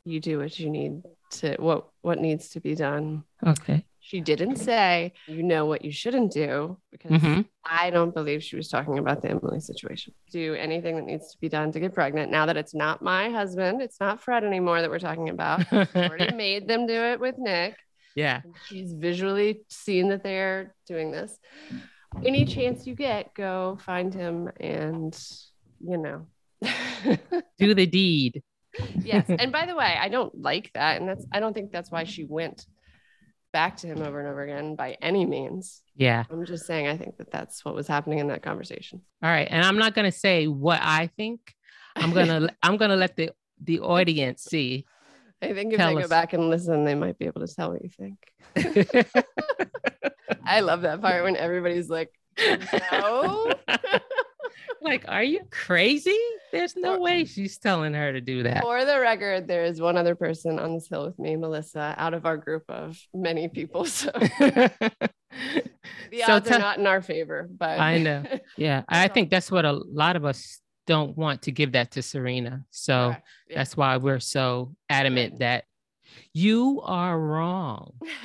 you 0.05 0.21
do 0.21 0.39
what 0.39 0.59
you 0.59 0.71
need 0.71 1.03
to 1.31 1.55
what 1.59 1.89
what 2.01 2.19
needs 2.19 2.49
to 2.51 2.61
be 2.61 2.75
done. 2.75 3.25
Okay. 3.47 3.85
She 4.11 4.21
didn't 4.21 4.57
say, 4.57 5.13
you 5.29 5.45
know 5.45 5.67
what 5.67 5.85
you 5.85 5.93
shouldn't 5.93 6.33
do, 6.33 6.77
because 6.91 7.13
Mhm. 7.13 7.45
I 7.65 7.91
don't 7.91 8.13
believe 8.13 8.43
she 8.43 8.57
was 8.57 8.69
talking 8.69 8.99
about 8.99 9.23
the 9.23 9.31
Emily 9.31 9.61
situation. 9.61 10.15
Do 10.33 10.55
anything 10.55 10.97
that 10.97 11.05
needs 11.05 11.31
to 11.31 11.39
be 11.41 11.49
done 11.49 11.71
to 11.71 11.79
get 11.79 11.95
pregnant. 11.95 12.29
Now 12.33 12.47
that 12.47 12.57
it's 12.57 12.75
not 12.75 13.03
my 13.03 13.31
husband, 13.31 13.81
it's 13.81 14.01
not 14.01 14.21
Fred 14.21 14.43
anymore 14.43 14.81
that 14.81 14.91
we're 14.91 14.99
talking 14.99 15.29
about. 15.29 15.61
Already 15.95 16.35
made 16.35 16.67
them 16.67 16.89
do 16.89 16.93
it 17.13 17.21
with 17.21 17.37
Nick. 17.39 17.77
yeah. 18.17 18.41
She's 18.67 18.93
visually 18.95 19.61
seen 19.69 20.09
that 20.09 20.25
they're 20.25 20.75
doing 20.89 21.13
this. 21.13 21.39
Any 22.27 22.45
chance 22.47 22.89
you 22.89 22.97
get, 22.97 23.33
go 23.35 23.79
find 23.83 24.13
him 24.13 24.51
and, 24.59 25.17
you 25.81 25.99
know. 25.99 26.27
Do 27.59 27.75
the 27.75 27.87
deed. 27.87 28.43
yes. 29.05 29.27
And 29.39 29.53
by 29.53 29.67
the 29.67 29.77
way, 29.77 29.97
I 30.01 30.09
don't 30.09 30.35
like 30.41 30.73
that. 30.75 31.01
And 31.01 31.09
that's, 31.09 31.25
I 31.33 31.39
don't 31.39 31.55
think 31.55 31.71
that's 31.71 31.91
why 31.93 32.03
she 32.05 32.25
went 32.25 32.67
back 33.53 33.77
to 33.79 33.87
him 33.87 34.03
over 34.03 34.21
and 34.21 34.29
over 34.29 34.43
again 34.43 34.77
by 34.77 34.97
any 35.03 35.25
means. 35.27 35.83
Yeah. 35.97 36.25
I'm 36.31 36.45
just 36.47 36.67
saying, 36.67 36.87
I 36.87 36.97
think 36.97 37.17
that 37.19 37.31
that's 37.31 37.65
what 37.65 37.75
was 37.75 37.87
happening 37.87 38.19
in 38.19 38.29
that 38.29 38.43
conversation. 38.43 39.03
All 39.23 39.31
right. 39.31 39.49
And 39.51 39.65
I'm 39.65 39.79
not 39.79 39.95
gonna 39.95 40.13
say 40.13 40.47
what 40.47 40.81
I 40.83 41.09
think. 41.17 41.55
I'm 41.97 42.13
gonna 42.13 42.49
I'm 42.63 42.77
gonna 42.77 42.97
let 42.97 43.17
the 43.17 43.31
the 43.63 43.81
audience 43.81 44.45
see. 44.45 44.87
I 45.43 45.53
think 45.55 45.73
if 45.73 45.79
Tell 45.79 45.95
they 45.95 46.03
us. 46.03 46.07
go 46.07 46.11
back 46.11 46.33
and 46.33 46.51
listen, 46.51 46.85
they 46.85 46.95
might 46.95 47.19
be 47.19 47.27
able 47.27 47.47
to 47.47 47.55
tell 47.55 47.73
what 47.73 47.83
you 47.83 47.89
think. 47.91 48.19
I 50.45 50.61
love 50.61 50.83
that 50.83 51.01
part 51.01 51.25
when 51.25 51.37
everybody's 51.37 51.89
like, 51.89 52.11
no. 52.93 53.53
Like, 54.81 55.05
are 55.09 55.23
you 55.23 55.41
crazy? 55.51 56.19
There's 56.53 56.75
no 56.77 56.99
way 56.99 57.25
she's 57.25 57.59
telling 57.59 57.95
her 57.95 58.13
to 58.13 58.21
do 58.21 58.43
that. 58.45 58.63
For 58.63 58.85
the 58.85 58.99
record, 59.01 59.47
there 59.47 59.65
is 59.65 59.81
one 59.81 59.97
other 59.97 60.15
person 60.15 60.59
on 60.59 60.75
this 60.75 60.89
hill 60.89 61.05
with 61.07 61.19
me, 61.19 61.37
Melissa, 61.37 61.95
out 61.99 62.15
of 62.15 62.27
our 62.27 62.37
group 62.37 62.65
of 62.69 62.99
many 63.15 63.49
people. 63.49 63.85
So 63.85 64.11
the 64.15 64.91
So 66.27 66.33
odds 66.35 66.49
tell- 66.49 66.57
are 66.59 66.61
not 66.61 66.79
in 66.79 66.87
our 66.87 67.03
favor, 67.03 67.49
but 67.57 67.79
I 67.79 67.99
know. 67.99 68.25
Yeah. 68.57 68.83
I 68.89 69.09
think 69.15 69.31
that's 69.31 69.51
what 69.51 69.65
a 69.65 69.73
lot 69.73 70.17
of 70.17 70.25
us 70.25 70.61
don't 70.87 71.17
want 71.17 71.43
to 71.43 71.53
give 71.53 71.73
that 71.73 71.93
to 71.93 72.03
Serena. 72.03 72.65
So. 72.71 73.11
Yeah. 73.49 73.57
that's 73.57 73.77
why 73.77 73.97
we're 73.99 74.21
so 74.21 74.75
adamant 74.89 75.39
that 75.41 75.65
you 76.35 76.81
are 76.85 77.19
wrong. 77.19 77.93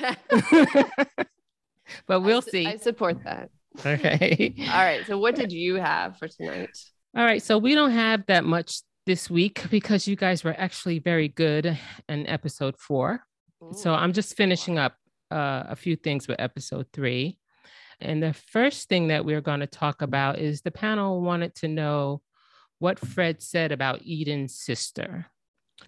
but 2.06 2.20
we'll 2.22 2.38
I 2.38 2.40
su- 2.40 2.50
see. 2.50 2.66
I 2.66 2.76
support 2.76 3.22
that. 3.24 3.50
Okay. 3.84 4.54
All 4.60 4.84
right. 4.84 5.06
So, 5.06 5.18
what 5.18 5.34
did 5.34 5.52
you 5.52 5.76
have 5.76 6.18
for 6.18 6.28
tonight? 6.28 6.70
All 7.16 7.24
right. 7.24 7.42
So 7.42 7.58
we 7.58 7.74
don't 7.74 7.92
have 7.92 8.26
that 8.26 8.44
much 8.44 8.82
this 9.06 9.30
week 9.30 9.64
because 9.70 10.06
you 10.06 10.16
guys 10.16 10.44
were 10.44 10.54
actually 10.58 10.98
very 10.98 11.28
good 11.28 11.78
in 12.08 12.26
episode 12.26 12.76
four. 12.78 13.22
So 13.72 13.94
I'm 13.94 14.12
just 14.12 14.36
finishing 14.36 14.78
up 14.78 14.96
uh, 15.30 15.64
a 15.68 15.76
few 15.76 15.96
things 15.96 16.28
with 16.28 16.38
episode 16.38 16.86
three. 16.92 17.38
And 18.00 18.22
the 18.22 18.34
first 18.34 18.88
thing 18.88 19.08
that 19.08 19.24
we're 19.24 19.40
going 19.40 19.60
to 19.60 19.66
talk 19.66 20.02
about 20.02 20.38
is 20.38 20.60
the 20.60 20.70
panel 20.70 21.22
wanted 21.22 21.54
to 21.56 21.68
know 21.68 22.20
what 22.78 22.98
Fred 22.98 23.40
said 23.40 23.72
about 23.72 24.02
Eden's 24.06 24.54
sister. 24.54 25.26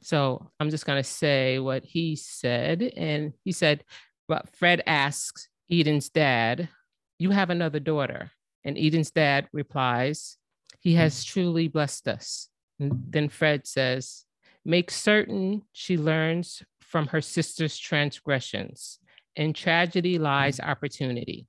So 0.00 0.50
I'm 0.58 0.70
just 0.70 0.86
going 0.86 1.02
to 1.02 1.08
say 1.08 1.58
what 1.58 1.84
he 1.84 2.16
said. 2.16 2.82
And 2.96 3.34
he 3.44 3.52
said, 3.52 3.84
well, 4.28 4.42
Fred 4.54 4.82
asks 4.86 5.48
Eden's 5.70 6.08
dad, 6.08 6.70
You 7.18 7.30
have 7.30 7.50
another 7.50 7.80
daughter. 7.80 8.30
And 8.64 8.78
Eden's 8.78 9.10
dad 9.10 9.48
replies, 9.52 10.36
He 10.80 10.94
has 10.94 11.24
mm. 11.24 11.26
truly 11.26 11.68
blessed 11.68 12.08
us. 12.08 12.48
And 12.78 13.04
then 13.10 13.28
Fred 13.28 13.66
says, 13.66 14.24
Make 14.64 14.90
certain 14.90 15.62
she 15.72 15.96
learns 15.96 16.62
from 16.80 17.08
her 17.08 17.20
sister's 17.20 17.78
transgressions. 17.78 18.98
In 19.36 19.52
tragedy 19.52 20.18
lies 20.18 20.58
mm. 20.58 20.68
opportunity, 20.68 21.46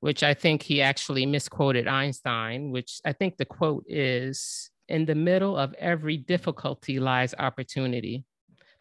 which 0.00 0.22
I 0.22 0.34
think 0.34 0.62
he 0.62 0.82
actually 0.82 1.26
misquoted 1.26 1.86
Einstein, 1.86 2.70
which 2.70 3.00
I 3.04 3.12
think 3.12 3.36
the 3.36 3.44
quote 3.44 3.84
is 3.88 4.70
In 4.88 5.06
the 5.06 5.14
middle 5.14 5.56
of 5.56 5.74
every 5.74 6.16
difficulty 6.16 6.98
lies 6.98 7.34
opportunity. 7.38 8.24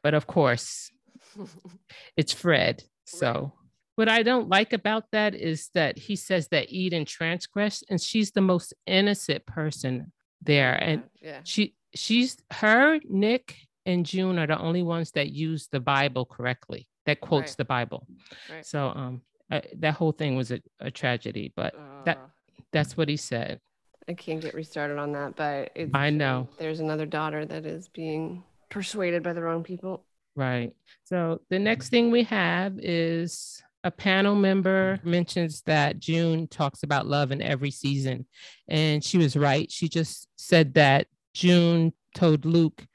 But 0.03 0.13
of 0.13 0.27
course, 0.27 0.91
it's 2.17 2.31
Fred. 2.33 2.83
So, 3.05 3.53
what 3.95 4.09
I 4.09 4.23
don't 4.23 4.49
like 4.49 4.73
about 4.73 5.05
that 5.11 5.35
is 5.35 5.69
that 5.73 5.97
he 5.97 6.15
says 6.15 6.47
that 6.49 6.69
Eden 6.71 7.05
transgressed, 7.05 7.85
and 7.89 7.99
she's 8.01 8.31
the 8.31 8.41
most 8.41 8.73
innocent 8.85 9.45
person 9.45 10.11
there. 10.41 10.73
And 10.81 11.03
yeah. 11.21 11.39
she 11.43 11.75
she's 11.93 12.37
her 12.51 12.99
nick 13.09 13.55
and 13.85 14.05
june 14.05 14.37
are 14.37 14.47
the 14.47 14.59
only 14.59 14.83
ones 14.83 15.11
that 15.11 15.31
use 15.31 15.69
the 15.71 15.79
bible 15.79 16.25
correctly 16.25 16.89
that 17.05 17.21
quotes 17.21 17.51
Right. 17.51 17.57
the 17.57 17.65
bible 17.65 18.05
Right. 18.51 18.65
so 18.65 18.87
um 18.89 19.21
uh, 19.49 19.61
that 19.77 19.93
whole 19.93 20.11
thing 20.11 20.35
was 20.35 20.51
a, 20.51 20.59
a 20.81 20.91
tragedy 20.91 21.53
but 21.55 21.73
that 22.03 22.17
Uh, 22.17 22.27
that's 22.73 22.97
what 22.97 23.07
he 23.07 23.15
said 23.15 23.61
I 24.09 24.13
can't 24.13 24.41
get 24.41 24.53
restarted 24.53 24.97
on 24.99 25.13
that, 25.13 25.35
but 25.37 25.71
it's, 25.73 25.89
I 25.95 26.09
know. 26.09 26.49
there's 26.59 26.81
another 26.81 27.05
daughter 27.05 27.45
that 27.45 27.65
is 27.65 27.87
being 27.87 28.43
persuaded 28.69 29.23
by 29.23 29.31
the 29.33 29.41
wrong 29.41 29.63
people. 29.63 30.03
right 30.35 30.73
so 31.05 31.39
the 31.49 31.59
next 31.59 31.89
thing 31.89 32.11
we 32.11 32.23
have 32.23 32.77
is 32.79 33.63
a 33.85 33.91
panel 33.91 34.35
member 34.35 34.99
mentions 35.03 35.61
that 35.61 35.99
june 35.99 36.47
talks 36.47 36.83
about 36.83 37.07
love 37.07 37.31
in 37.31 37.41
every 37.41 37.71
season 37.71 38.25
and 38.67 39.03
she 39.03 39.17
was 39.17 39.37
right 39.37 39.71
she 39.71 39.87
just 39.87 40.27
said 40.35 40.73
that 40.73 41.07
june 41.33 41.93
told 42.13 42.45
luke 42.45 42.85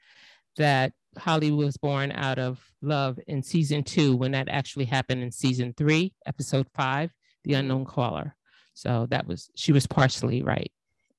that 0.57 0.93
Holly 1.17 1.51
was 1.51 1.77
born 1.77 2.11
out 2.11 2.39
of 2.39 2.59
love 2.81 3.19
in 3.27 3.43
season 3.43 3.83
two 3.83 4.15
when 4.15 4.31
that 4.31 4.49
actually 4.49 4.85
happened 4.85 5.21
in 5.21 5.31
season 5.31 5.73
three, 5.77 6.13
episode 6.25 6.67
five, 6.73 7.11
The 7.43 7.55
Unknown 7.55 7.85
Caller. 7.85 8.35
So 8.73 9.07
that 9.09 9.27
was, 9.27 9.49
she 9.55 9.71
was 9.71 9.85
partially 9.85 10.41
right. 10.41 10.71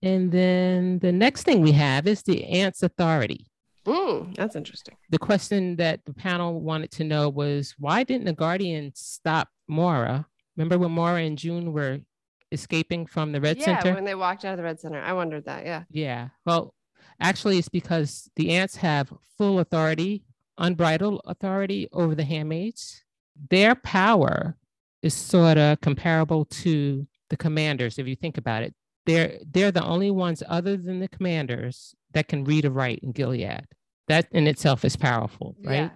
And 0.03 0.33
then 0.33 0.99
the 0.99 1.13
next 1.13 1.45
thing 1.45 1.61
we 1.61 1.73
have 1.73 2.07
is 2.07 2.23
the 2.23 2.45
aunt's 2.45 2.83
authority. 2.83 3.47
Mm, 3.87 4.37
that's 4.37 4.57
interesting. 4.57 4.97
The 5.11 5.19
question 5.19 5.77
that 5.77 6.05
the 6.05 6.15
panel 6.15 6.61
wanted 6.61 6.91
to 6.93 7.05
know 7.05 7.29
was 7.29 7.75
why 7.79 8.05
didn't 8.05 8.27
the 8.27 8.33
Guardian 8.33 8.93
stop 8.95 9.49
Moira? 9.69 10.27
Remember 10.57 10.79
when 10.79 10.93
Moira 10.93 11.23
and 11.23 11.39
June 11.39 11.73
were 11.73 12.01
escaping 12.53 13.07
from 13.07 13.33
the 13.33 13.41
Red 13.41 13.59
yeah, 13.59 13.65
Center? 13.65 13.89
Yeah, 13.89 13.95
when 13.95 14.05
they 14.05 14.15
walked 14.15 14.45
out 14.45 14.53
of 14.53 14.59
the 14.59 14.65
Red 14.65 14.79
Center, 14.79 15.01
I 15.01 15.13
wondered 15.13 15.47
that. 15.47 15.65
Yeah. 15.65 15.85
Yeah. 15.91 16.29
Well, 16.47 16.75
actually, 17.21 17.59
it's 17.59 17.69
because 17.69 18.31
the 18.37 18.51
aunts 18.51 18.77
have 18.77 19.13
full 19.37 19.59
authority, 19.59 20.25
unbridled 20.59 21.23
authority 21.25 21.89
over 21.93 22.15
the 22.15 22.25
handmaids. 22.25 23.03
Their 23.51 23.75
power 23.75 24.57
is 25.03 25.15
sort 25.15 25.59
of 25.59 25.81
comparable 25.81 26.45
to 26.45 27.07
the 27.31 27.37
commanders, 27.37 27.99
if 27.99 28.07
you 28.07 28.15
think 28.15 28.39
about 28.39 28.63
it. 28.63 28.75
They're 29.07 29.39
they're 29.51 29.73
the 29.73 29.85
only 29.85 30.11
ones 30.11 30.43
other 30.49 30.77
than 30.77 31.01
the 31.01 31.09
commanders 31.09 31.95
that 32.13 32.29
can 32.29 32.45
read 32.45 32.65
or 32.65 32.71
write 32.71 33.01
in 33.03 33.13
Gilead. 33.13 33.67
That 34.09 34.27
in 34.33 34.47
itself 34.47 34.85
is 34.85 34.97
powerful, 34.97 35.57
right? 35.65 35.75
Yeah. 35.75 35.91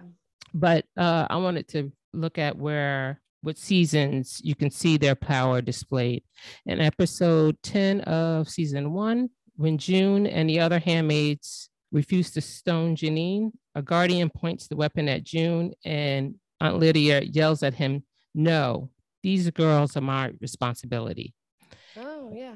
but 0.53 0.85
uh, 0.97 1.27
I 1.29 1.37
wanted 1.37 1.67
to 1.69 1.91
look 2.13 2.37
at 2.37 2.57
where 2.57 3.21
what 3.41 3.57
seasons 3.57 4.41
you 4.43 4.55
can 4.55 4.71
see 4.71 4.97
their 4.97 5.15
power 5.15 5.61
displayed. 5.61 6.23
In 6.65 6.81
episode 6.81 7.55
10 7.63 8.01
of 8.01 8.49
season 8.49 8.91
one, 8.93 9.29
when 9.55 9.77
June 9.77 10.25
and 10.25 10.49
the 10.49 10.59
other 10.59 10.79
handmaids 10.79 11.69
refuse 11.91 12.31
to 12.31 12.41
stone 12.41 12.95
Janine, 12.95 13.51
a 13.75 13.81
guardian 13.81 14.29
points 14.29 14.67
the 14.67 14.75
weapon 14.75 15.07
at 15.07 15.23
June 15.23 15.73
and 15.85 16.35
Aunt 16.59 16.79
Lydia 16.79 17.21
yells 17.21 17.61
at 17.63 17.75
him, 17.75 18.03
No, 18.33 18.89
these 19.21 19.49
girls 19.51 19.95
are 19.95 20.01
my 20.01 20.31
responsibility. 20.41 21.33
Oh, 21.95 22.31
yeah. 22.35 22.55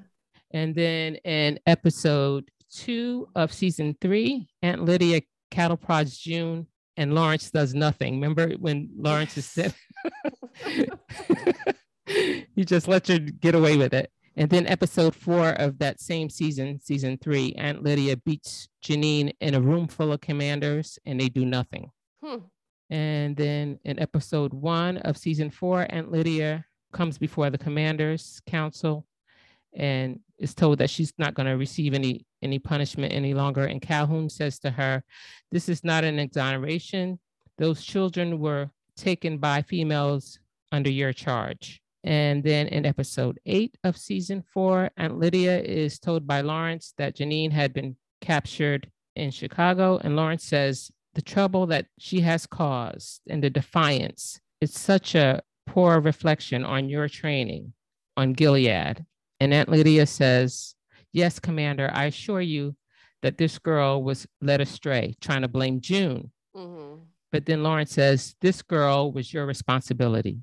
And 0.54 0.76
then 0.76 1.16
in 1.18 1.60
episode 1.66 2.50
two 2.72 3.28
of 3.36 3.54
season 3.54 3.96
three, 4.02 4.48
Aunt 4.62 4.84
Lydia 4.84 5.22
cattle 5.50 5.78
prods 5.78 6.18
June 6.18 6.68
and 6.98 7.16
Lawrence 7.16 7.52
does 7.52 7.74
nothing. 7.74 8.16
Remember 8.16 8.50
when 8.54 8.90
Lawrence 8.98 9.38
is 9.38 9.46
said, 9.46 9.74
he 12.06 12.66
just 12.66 12.88
let 12.88 13.08
her 13.08 13.20
get 13.20 13.56
away 13.56 13.78
with 13.78 13.94
it. 13.94 14.12
And 14.38 14.50
then 14.50 14.66
episode 14.68 15.14
four 15.14 15.50
of 15.50 15.80
that 15.80 16.00
same 16.00 16.30
season, 16.30 16.80
season 16.82 17.18
three, 17.18 17.54
Aunt 17.58 17.84
Lydia 17.84 18.18
beats 18.18 18.70
Janine 18.84 19.34
in 19.42 19.56
a 19.56 19.62
room 19.62 19.88
full 19.88 20.14
of 20.14 20.22
commanders 20.22 20.98
and 21.06 21.20
they 21.20 21.28
do 21.28 21.46
nothing. 21.46 21.92
Hmm. 22.24 22.38
And 22.90 23.36
then 23.36 23.80
in 23.84 24.00
episode 24.00 24.54
one 24.54 24.98
of 24.98 25.18
season 25.18 25.50
four, 25.50 25.86
Aunt 25.90 26.12
Lydia 26.12 26.66
comes 26.94 27.18
before 27.18 27.50
the 27.50 27.58
commanders 27.58 28.42
council 28.46 29.06
and 29.74 30.20
is 30.38 30.54
told 30.54 30.80
that 30.80 30.90
she's 30.90 31.14
not 31.18 31.34
going 31.34 31.48
to 31.48 31.58
receive 31.58 31.94
any 31.94 32.26
any 32.42 32.60
punishment 32.60 33.14
any 33.14 33.34
longer. 33.34 33.66
And 33.66 33.82
Calhoun 33.82 34.30
says 34.30 34.60
to 34.60 34.72
her, 34.72 35.04
"This 35.52 35.70
is 35.70 35.84
not 35.84 36.04
an 36.04 36.20
exoneration. 36.20 37.20
Those 37.58 37.84
children 37.84 38.40
were 38.40 38.72
taken 38.96 39.38
by 39.38 39.62
females 39.62 40.40
under 40.72 40.90
your 40.90 41.14
charge." 41.14 41.82
And 42.04 42.44
then 42.44 42.68
in 42.68 42.86
episode 42.86 43.40
eight 43.46 43.78
of 43.84 43.96
season 43.96 44.42
four, 44.42 44.90
Aunt 44.98 45.20
Lydia 45.20 45.62
is 45.62 46.00
told 46.00 46.26
by 46.26 46.42
Lawrence 46.42 46.94
that 46.98 47.16
Janine 47.16 47.52
had 47.52 47.74
been 47.74 47.96
captured 48.22 48.90
in 49.16 49.30
Chicago, 49.30 50.00
and 50.04 50.16
Lawrence 50.16 50.44
says 50.44 50.92
the 51.14 51.22
trouble 51.22 51.68
that 51.68 51.86
she 52.00 52.22
has 52.22 52.48
caused 52.48 53.22
and 53.30 53.44
the 53.44 53.50
defiance. 53.50 54.40
It's 54.62 54.80
such 54.80 55.14
a 55.14 55.44
poor 55.68 56.00
reflection 56.00 56.64
on 56.64 56.90
your 56.90 57.08
training 57.08 57.74
on 58.18 58.34
Gilead. 58.34 59.06
And 59.42 59.56
Aunt 59.56 59.70
Lydia 59.70 60.06
says, 60.06 60.76
Yes, 61.14 61.40
Commander, 61.40 61.90
I 61.92 62.06
assure 62.06 62.42
you 62.42 62.76
that 63.24 63.40
this 63.40 63.58
girl 63.58 64.04
was 64.04 64.28
led 64.40 64.62
astray, 64.62 65.16
trying 65.20 65.42
to 65.42 65.48
blame 65.48 65.82
June. 65.82 66.32
Mm-hmm. 66.56 67.02
But 67.32 67.48
then 67.48 67.64
Lawrence 67.64 67.92
says, 67.92 68.36
This 68.40 68.62
girl 68.62 69.12
was 69.12 69.34
your 69.34 69.48
responsibility. 69.48 70.38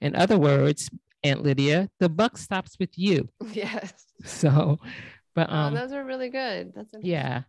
In 0.00 0.16
other 0.16 0.38
words, 0.38 0.88
Aunt 1.22 1.42
Lydia, 1.42 1.90
the 2.00 2.08
buck 2.08 2.38
stops 2.38 2.78
with 2.80 2.98
you. 2.98 3.28
Yes. 3.52 3.92
So, 4.24 4.78
but 5.34 5.50
oh, 5.50 5.54
um, 5.54 5.74
those 5.74 5.92
are 5.92 6.04
really 6.04 6.30
good. 6.30 6.72
That's 6.74 6.94
yeah. 7.02 7.42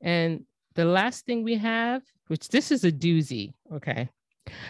And 0.00 0.44
the 0.76 0.84
last 0.84 1.26
thing 1.26 1.42
we 1.42 1.56
have, 1.56 2.02
which 2.28 2.50
this 2.50 2.70
is 2.70 2.84
a 2.84 2.92
doozy. 2.92 3.54
Okay. 3.74 4.08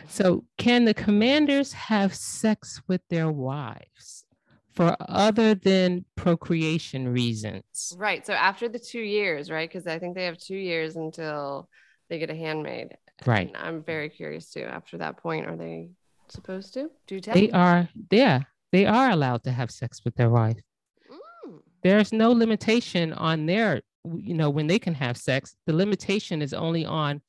So, 0.08 0.44
can 0.56 0.86
the 0.86 0.94
commanders 0.94 1.74
have 1.74 2.14
sex 2.14 2.80
with 2.88 3.02
their 3.10 3.30
wives 3.30 4.24
for 4.80 4.96
other 5.10 5.54
than 5.54 6.06
procreation 6.16 7.06
reasons? 7.06 7.94
Right. 7.98 8.26
So, 8.26 8.32
after 8.32 8.66
the 8.66 8.78
two 8.78 9.02
years, 9.02 9.50
right? 9.50 9.68
Because 9.68 9.86
I 9.86 9.98
think 9.98 10.14
they 10.14 10.24
have 10.24 10.38
two 10.38 10.56
years 10.56 10.96
until 10.96 11.68
they 12.08 12.18
get 12.18 12.30
a 12.30 12.34
handmaid. 12.34 12.96
Right. 13.26 13.48
And 13.48 13.56
I'm 13.58 13.84
very 13.84 14.08
curious 14.08 14.50
too. 14.50 14.62
After 14.62 14.96
that 14.96 15.18
point, 15.18 15.46
are 15.46 15.56
they 15.56 15.90
supposed 16.28 16.72
to? 16.74 16.90
Do 17.06 17.20
tell. 17.20 17.34
They 17.34 17.50
are, 17.50 17.90
yeah, 18.10 18.40
they 18.72 18.86
are 18.86 19.10
allowed 19.10 19.44
to 19.44 19.52
have 19.52 19.70
sex 19.70 20.00
with 20.02 20.14
their 20.14 20.30
wife. 20.30 20.56
Mm. 21.46 21.58
There's 21.82 22.10
no 22.10 22.32
limitation 22.32 23.12
on 23.12 23.44
their, 23.44 23.82
you 24.10 24.32
know, 24.32 24.48
when 24.48 24.66
they 24.66 24.78
can 24.78 24.94
have 24.94 25.18
sex. 25.18 25.56
The 25.66 25.74
limitation 25.74 26.40
is 26.40 26.54
only 26.54 26.86
on 26.86 27.20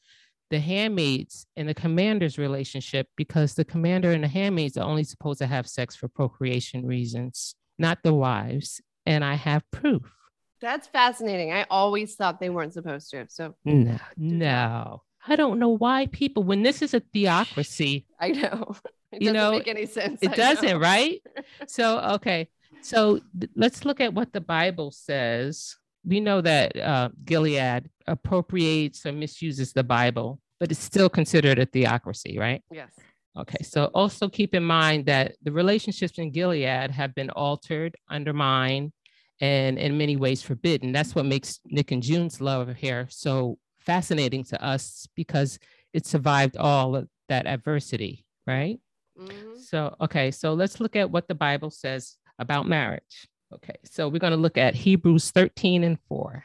the 0.51 0.59
handmaids 0.59 1.47
and 1.55 1.67
the 1.67 1.73
commander's 1.73 2.37
relationship 2.37 3.07
because 3.17 3.55
the 3.55 3.65
commander 3.65 4.11
and 4.11 4.23
the 4.23 4.27
handmaids 4.27 4.77
are 4.77 4.87
only 4.87 5.03
supposed 5.03 5.39
to 5.39 5.47
have 5.47 5.67
sex 5.67 5.95
for 5.95 6.07
procreation 6.07 6.85
reasons, 6.85 7.55
not 7.79 8.03
the 8.03 8.13
wives. 8.13 8.81
And 9.07 9.25
I 9.25 9.33
have 9.33 9.63
proof. 9.71 10.13
That's 10.61 10.87
fascinating. 10.87 11.51
I 11.51 11.65
always 11.71 12.13
thought 12.15 12.39
they 12.39 12.51
weren't 12.51 12.73
supposed 12.73 13.09
to. 13.11 13.25
So 13.29 13.55
no, 13.65 13.97
no. 14.15 15.01
I 15.27 15.35
don't 15.35 15.57
know 15.57 15.69
why 15.69 16.05
people, 16.07 16.43
when 16.43 16.61
this 16.61 16.83
is 16.83 16.93
a 16.93 16.99
theocracy, 16.99 18.05
I 18.19 18.29
know, 18.29 18.75
it 19.11 19.23
you 19.23 19.31
know, 19.31 19.51
make 19.51 19.67
any 19.67 19.87
sense. 19.87 20.19
It 20.21 20.31
I 20.31 20.35
doesn't, 20.35 20.69
know. 20.69 20.77
right? 20.79 21.21
So, 21.67 21.99
okay. 22.15 22.47
So 22.81 23.19
th- 23.39 23.51
let's 23.55 23.85
look 23.85 23.99
at 24.01 24.13
what 24.13 24.33
the 24.33 24.41
Bible 24.41 24.91
says. 24.91 25.77
We 26.05 26.19
know 26.19 26.41
that 26.41 26.75
uh, 26.77 27.09
Gilead 27.23 27.89
appropriates 28.11 29.05
or 29.05 29.11
misuses 29.11 29.73
the 29.73 29.83
Bible, 29.83 30.39
but 30.59 30.71
it's 30.71 30.83
still 30.83 31.09
considered 31.09 31.59
a 31.59 31.65
theocracy, 31.65 32.37
right? 32.37 32.61
Yes. 32.71 32.91
Okay. 33.37 33.63
So 33.63 33.85
also 33.93 34.27
keep 34.27 34.53
in 34.53 34.63
mind 34.63 35.05
that 35.05 35.35
the 35.41 35.51
relationships 35.51 36.19
in 36.19 36.31
Gilead 36.31 36.91
have 36.91 37.15
been 37.15 37.29
altered, 37.29 37.95
undermined, 38.09 38.91
and 39.39 39.79
in 39.79 39.97
many 39.97 40.17
ways 40.17 40.41
forbidden. 40.41 40.91
That's 40.91 41.15
what 41.15 41.25
makes 41.25 41.59
Nick 41.65 41.91
and 41.91 42.03
June's 42.03 42.41
love 42.41 42.69
affair 42.69 43.07
so 43.09 43.57
fascinating 43.79 44.43
to 44.45 44.63
us 44.63 45.07
because 45.15 45.57
it 45.93 46.05
survived 46.05 46.57
all 46.57 46.95
of 46.95 47.07
that 47.29 47.47
adversity, 47.47 48.25
right? 48.45 48.79
Mm-hmm. 49.19 49.59
So, 49.59 49.95
okay, 50.01 50.31
so 50.31 50.53
let's 50.53 50.79
look 50.79 50.95
at 50.95 51.09
what 51.09 51.27
the 51.27 51.35
Bible 51.35 51.71
says 51.71 52.17
about 52.37 52.67
marriage. 52.67 53.27
Okay, 53.53 53.75
so 53.83 54.07
we're 54.07 54.19
going 54.19 54.31
to 54.31 54.37
look 54.37 54.57
at 54.57 54.75
Hebrews 54.75 55.31
13 55.31 55.83
and 55.83 55.97
4. 56.07 56.43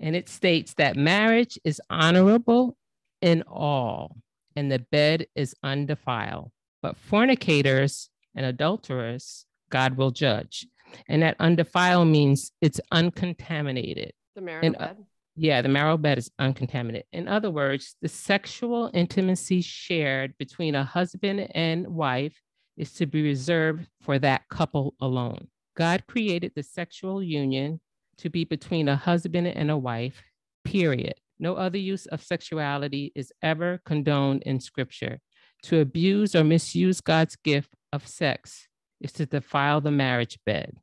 And 0.00 0.14
it 0.14 0.28
states 0.28 0.74
that 0.74 0.96
marriage 0.96 1.58
is 1.64 1.80
honorable 1.90 2.76
in 3.20 3.42
all, 3.42 4.16
and 4.54 4.70
the 4.70 4.78
bed 4.78 5.26
is 5.34 5.54
undefiled. 5.62 6.50
But 6.82 6.96
fornicators 6.96 8.10
and 8.34 8.46
adulterers, 8.46 9.44
God 9.70 9.96
will 9.96 10.10
judge. 10.10 10.66
And 11.08 11.22
that 11.22 11.36
undefiled 11.40 12.08
means 12.08 12.52
it's 12.60 12.80
uncontaminated. 12.92 14.12
The 14.36 14.40
marital 14.40 14.66
and, 14.66 14.76
uh, 14.76 14.86
bed. 14.94 15.04
Yeah, 15.36 15.62
the 15.62 15.68
marrow 15.68 15.96
bed 15.96 16.18
is 16.18 16.30
uncontaminated. 16.38 17.06
In 17.12 17.28
other 17.28 17.50
words, 17.50 17.94
the 18.00 18.08
sexual 18.08 18.90
intimacy 18.94 19.60
shared 19.60 20.36
between 20.38 20.74
a 20.74 20.84
husband 20.84 21.48
and 21.54 21.86
wife 21.88 22.40
is 22.76 22.92
to 22.94 23.06
be 23.06 23.22
reserved 23.22 23.86
for 24.00 24.18
that 24.18 24.48
couple 24.48 24.94
alone. 25.00 25.48
God 25.76 26.04
created 26.08 26.52
the 26.54 26.62
sexual 26.62 27.22
union 27.22 27.80
to 28.18 28.30
be 28.30 28.44
between 28.44 28.88
a 28.88 28.96
husband 28.96 29.46
and 29.46 29.70
a 29.70 29.76
wife, 29.76 30.22
period. 30.64 31.14
No 31.38 31.54
other 31.54 31.78
use 31.78 32.06
of 32.06 32.22
sexuality 32.22 33.12
is 33.14 33.32
ever 33.42 33.80
condoned 33.84 34.42
in 34.42 34.60
scripture. 34.60 35.20
To 35.64 35.80
abuse 35.80 36.34
or 36.34 36.44
misuse 36.44 37.00
God's 37.00 37.36
gift 37.36 37.74
of 37.92 38.06
sex 38.06 38.68
is 39.00 39.12
to 39.12 39.26
defile 39.26 39.80
the 39.80 39.90
marriage 39.90 40.38
bed. 40.44 40.76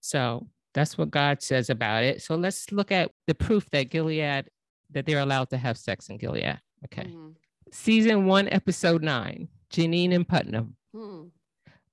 So 0.00 0.48
that's 0.74 0.98
what 0.98 1.10
God 1.10 1.42
says 1.42 1.70
about 1.70 2.04
it. 2.04 2.22
So 2.22 2.36
let's 2.36 2.70
look 2.72 2.92
at 2.92 3.10
the 3.26 3.34
proof 3.34 3.68
that 3.70 3.90
Gilead, 3.90 4.48
that 4.90 5.06
they're 5.06 5.20
allowed 5.20 5.50
to 5.50 5.56
have 5.56 5.78
sex 5.78 6.08
in 6.08 6.18
Gilead. 6.18 6.60
Okay. 6.84 7.04
Mm-hmm. 7.04 7.30
Season 7.72 8.26
one, 8.26 8.48
episode 8.50 9.02
nine, 9.02 9.48
Janine 9.70 10.14
and 10.14 10.28
Putnam. 10.28 10.76
Mm. 10.94 11.30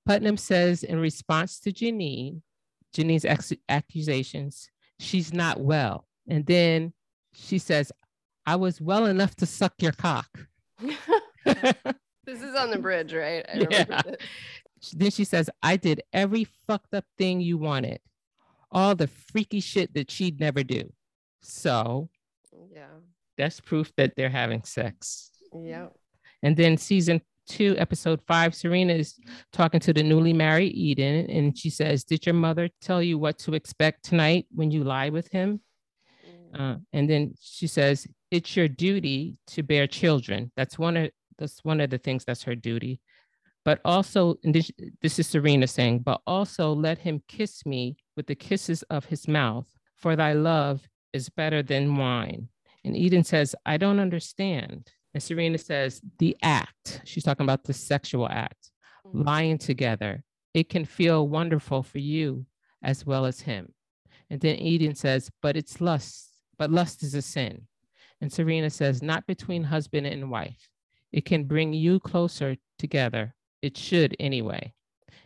Putnam 0.06 0.38
says 0.38 0.84
in 0.84 1.00
response 1.00 1.60
to 1.62 1.72
Janine, 1.72 2.42
Janine's 2.94 3.26
ex- 3.26 3.54
accusations, 3.70 4.70
she's 5.00 5.34
not 5.34 5.60
well. 5.60 6.08
And 6.28 6.46
then 6.46 6.94
she 7.34 7.58
says, 7.58 7.92
I 8.46 8.56
was 8.56 8.80
well 8.80 9.06
enough 9.06 9.36
to 9.38 9.46
suck 9.46 9.74
your 9.80 9.92
cock. 9.94 10.30
this 10.80 12.42
is 12.42 12.56
on 12.56 12.72
the 12.72 12.80
bridge, 12.80 13.14
right? 13.14 13.46
I 13.52 13.68
yeah. 13.70 14.02
Then 14.94 15.12
she 15.12 15.24
says, 15.24 15.50
I 15.62 15.78
did 15.78 16.02
every 16.12 16.46
fucked 16.68 16.94
up 16.94 17.06
thing 17.18 17.40
you 17.40 17.58
wanted 17.58 18.00
all 18.74 18.96
the 18.96 19.08
freaky 19.08 19.60
shit 19.60 19.94
that 19.94 20.10
she'd 20.12 20.40
never 20.40 20.64
do. 20.64 20.92
So, 21.42 22.10
yeah, 22.74 22.88
that's 23.38 23.60
proof 23.60 23.92
that 23.98 24.16
they're 24.18 24.30
having 24.30 24.64
sex. 24.64 25.32
Yeah. 25.54 25.88
And 26.42 26.58
then 26.58 26.78
season 26.78 27.22
two, 27.48 27.76
episode 27.78 28.22
five, 28.28 28.56
Serena 28.56 28.94
is 28.94 29.20
talking 29.52 29.80
to 29.82 29.94
the 29.94 30.04
newly 30.04 30.34
married 30.34 30.74
Eden, 30.74 31.30
and 31.30 31.58
she 31.58 31.70
says, 31.70 32.04
Did 32.04 32.26
your 32.26 32.36
mother 32.36 32.70
tell 32.82 33.02
you 33.02 33.18
what 33.18 33.38
to 33.40 33.54
expect 33.54 34.04
tonight 34.04 34.46
when 34.52 34.72
you 34.72 34.84
lie 34.84 35.10
with 35.10 35.28
him? 35.32 35.62
Mm. 36.56 36.60
Uh, 36.60 36.78
and 36.94 37.10
then 37.10 37.34
she 37.40 37.68
says, 37.68 38.08
It's 38.32 38.56
your 38.56 38.68
duty 38.68 39.38
to 39.48 39.64
bear 39.64 39.88
children. 39.88 40.52
That's 40.56 40.78
one 40.78 40.98
of 40.98 41.12
that's 41.38 41.64
one 41.64 41.82
of 41.82 41.90
the 41.90 41.98
things 41.98 42.26
that's 42.26 42.44
her 42.44 42.56
duty. 42.56 43.00
But 43.66 43.80
also, 43.86 44.36
and 44.44 44.54
this, 44.54 44.72
this 45.02 45.20
is 45.20 45.28
Serena 45.28 45.68
saying, 45.68 46.00
but 46.00 46.22
also 46.28 46.74
let 46.74 46.98
him 46.98 47.24
kiss 47.28 47.66
me 47.66 47.96
with 48.18 48.28
the 48.28 48.36
kisses 48.36 48.84
of 48.84 49.06
his 49.06 49.28
mouth, 49.28 49.68
for 49.96 50.16
thy 50.16 50.34
love 50.34 50.82
is 51.14 51.30
better 51.30 51.64
than 51.64 51.96
wine. 51.96 52.50
And 52.84 52.98
Eden 52.98 53.24
says, 53.24 53.56
I 53.66 53.78
don't 53.78 54.00
understand. 54.00 54.92
And 55.14 55.22
Serena 55.22 55.58
says, 55.58 56.02
the 56.18 56.36
act, 56.42 57.02
she's 57.06 57.24
talking 57.24 57.46
about 57.46 57.64
the 57.64 57.74
sexual 57.74 58.28
act, 58.28 58.72
mm-hmm. 59.08 59.22
lying 59.22 59.58
together. 59.58 60.24
It 60.54 60.70
can 60.70 60.86
feel 60.86 61.28
wonderful 61.28 61.84
for 61.84 62.00
you 62.00 62.46
as 62.84 63.06
well 63.06 63.26
as 63.26 63.42
him. 63.42 63.74
And 64.30 64.42
then 64.42 64.56
Eden 64.58 64.96
says, 64.96 65.30
but 65.42 65.56
it's 65.56 65.82
lust, 65.82 66.30
but 66.58 66.72
lust 66.72 67.04
is 67.04 67.14
a 67.14 67.22
sin. 67.22 67.68
And 68.22 68.32
Serena 68.32 68.70
says, 68.70 69.04
not 69.04 69.28
between 69.28 69.64
husband 69.64 70.08
and 70.08 70.32
wife. 70.32 70.70
It 71.12 71.26
can 71.26 71.44
bring 71.44 71.74
you 71.74 72.00
closer 72.00 72.56
together. 72.80 73.36
It 73.62 73.78
should 73.78 74.16
anyway. 74.20 74.74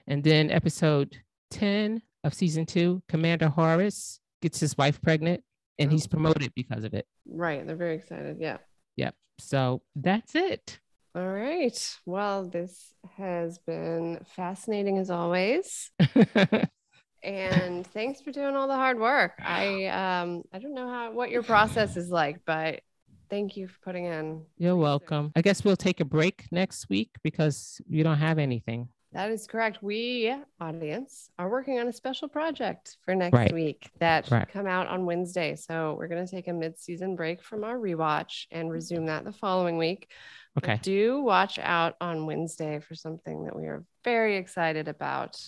And 0.07 0.23
then 0.23 0.51
episode 0.51 1.17
10 1.51 2.01
of 2.23 2.33
season 2.33 2.65
two, 2.65 3.01
Commander 3.07 3.47
Horace 3.47 4.19
gets 4.41 4.59
his 4.59 4.77
wife 4.77 5.01
pregnant 5.01 5.43
and 5.79 5.91
he's 5.91 6.05
oh. 6.07 6.09
promoted 6.09 6.53
because 6.55 6.83
of 6.83 6.93
it. 6.93 7.05
Right. 7.25 7.65
They're 7.65 7.75
very 7.75 7.95
excited. 7.95 8.37
Yeah. 8.39 8.57
Yep. 8.97 9.15
So 9.39 9.81
that's 9.95 10.35
it. 10.35 10.79
All 11.15 11.27
right. 11.27 11.97
Well, 12.05 12.47
this 12.47 12.93
has 13.15 13.57
been 13.59 14.19
fascinating 14.35 14.97
as 14.97 15.09
always. 15.09 15.89
and 17.23 17.87
thanks 17.87 18.21
for 18.21 18.31
doing 18.31 18.55
all 18.55 18.67
the 18.67 18.75
hard 18.75 18.99
work. 18.99 19.33
I 19.43 19.85
um 19.85 20.43
I 20.53 20.59
don't 20.59 20.75
know 20.75 20.89
how 20.89 21.11
what 21.11 21.31
your 21.31 21.43
process 21.43 21.97
is 21.97 22.09
like, 22.09 22.41
but 22.45 22.81
thank 23.29 23.57
you 23.57 23.67
for 23.67 23.79
putting 23.83 24.05
in. 24.05 24.45
You're 24.57 24.75
welcome. 24.75 25.31
I 25.35 25.41
guess 25.41 25.63
we'll 25.63 25.75
take 25.75 25.99
a 25.99 26.05
break 26.05 26.45
next 26.51 26.89
week 26.89 27.11
because 27.23 27.81
you 27.87 28.03
don't 28.03 28.17
have 28.17 28.37
anything. 28.37 28.89
That 29.13 29.31
is 29.31 29.47
correct. 29.47 29.81
We, 29.81 30.35
audience, 30.59 31.29
are 31.39 31.49
working 31.49 31.79
on 31.79 31.87
a 31.87 31.93
special 31.93 32.27
project 32.27 32.97
for 33.05 33.15
next 33.15 33.33
right. 33.33 33.53
week 33.53 33.89
that 33.99 34.29
right. 34.29 34.47
come 34.49 34.67
out 34.67 34.87
on 34.87 35.05
Wednesday. 35.05 35.55
So 35.55 35.95
we're 35.97 36.09
going 36.09 36.25
to 36.25 36.29
take 36.29 36.49
a 36.49 36.53
mid-season 36.53 37.15
break 37.15 37.41
from 37.41 37.63
our 37.63 37.77
rewatch 37.77 38.45
and 38.51 38.69
resume 38.69 39.05
that 39.05 39.23
the 39.23 39.31
following 39.31 39.77
week. 39.77 40.11
Okay. 40.57 40.73
But 40.73 40.83
do 40.83 41.21
watch 41.21 41.57
out 41.57 41.95
on 42.01 42.25
Wednesday 42.25 42.79
for 42.79 42.95
something 42.95 43.45
that 43.45 43.55
we 43.55 43.65
are 43.65 43.85
very 44.03 44.35
excited 44.35 44.87
about. 44.87 45.41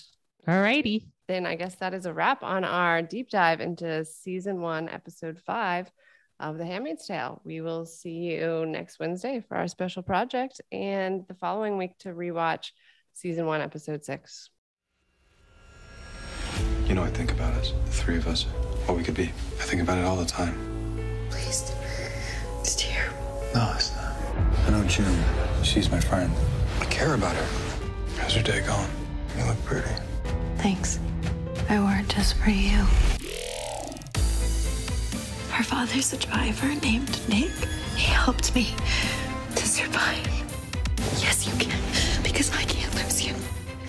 All 0.48 0.62
righty. 0.62 1.08
Then 1.28 1.46
I 1.46 1.56
guess 1.56 1.76
that 1.76 1.94
is 1.94 2.06
a 2.06 2.14
wrap 2.14 2.44
on 2.44 2.64
our 2.64 3.02
deep 3.02 3.30
dive 3.30 3.60
into 3.60 4.06
season 4.06 4.62
one, 4.62 4.88
episode 4.88 5.38
five 5.46 5.92
of 6.40 6.58
The 6.58 6.66
Handmaid's 6.66 7.06
Tale. 7.06 7.42
We 7.44 7.60
will 7.60 7.86
see 7.86 8.12
you 8.12 8.66
next 8.66 9.00
Wednesday 9.00 9.44
for 9.48 9.58
our 9.58 9.68
special 9.68 10.02
project 10.02 10.62
and 10.72 11.28
the 11.28 11.34
following 11.34 11.78
week 11.78 11.98
to 12.00 12.10
rewatch 12.10 12.72
season 13.14 13.46
one, 13.46 13.62
episode 13.62 14.04
six. 14.04 14.50
You 16.86 16.96
know, 16.96 17.04
I 17.04 17.10
think 17.10 17.32
about 17.32 17.54
us, 17.54 17.74
the 17.86 17.92
three 17.92 18.18
of 18.18 18.28
us, 18.28 18.44
what 18.86 18.98
we 18.98 19.04
could 19.04 19.16
be. 19.16 19.32
I 19.60 19.64
think 19.64 19.82
about 19.82 19.98
it 19.98 20.06
all 20.06 20.16
the 20.16 20.26
time. 20.26 20.56
Please. 21.30 21.72
It's 22.60 22.76
terrible. 22.76 23.44
No, 23.54 23.72
it's 23.76 23.96
not. 23.96 24.14
I 24.66 24.70
know 24.72 24.84
June. 24.86 25.24
She's 25.64 25.90
my 25.92 26.00
friend. 26.00 26.32
I 26.80 26.86
care 26.86 27.14
about 27.14 27.36
her. 27.36 27.48
How's 28.18 28.36
your 28.36 28.44
day 28.44 28.62
going? 28.66 28.90
You 29.38 29.46
look 29.46 29.64
pretty. 29.66 29.90
Thanks. 30.58 31.00
I 31.70 31.80
wore 31.80 31.96
it 32.00 32.10
just 32.10 32.36
for 32.38 32.50
you. 32.50 32.78
Her 35.52 35.64
father's 35.64 36.14
a 36.14 36.18
driver 36.18 36.74
named 36.82 37.20
Nick. 37.30 37.52
He 37.96 38.12
helped 38.12 38.56
me 38.56 38.74
to 39.56 39.68
survive. 39.68 40.26
Yes, 41.18 41.48
you 41.48 41.54
can, 41.58 41.80
because 42.24 42.52
I 42.52 42.64
can't 42.64 42.94
lose 42.96 43.26
you. 43.26 43.34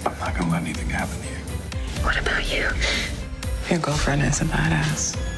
I'm 0.07 0.19
not 0.19 0.37
gonna 0.37 0.51
let 0.53 0.63
anything 0.63 0.89
happen 0.89 1.17
to 1.21 1.29
you. 1.29 2.05
What 2.05 2.19
about 2.19 2.51
you? 2.51 2.69
Your 3.69 3.79
girlfriend 3.79 4.23
is 4.23 4.41
a 4.41 4.45
badass. 4.45 5.30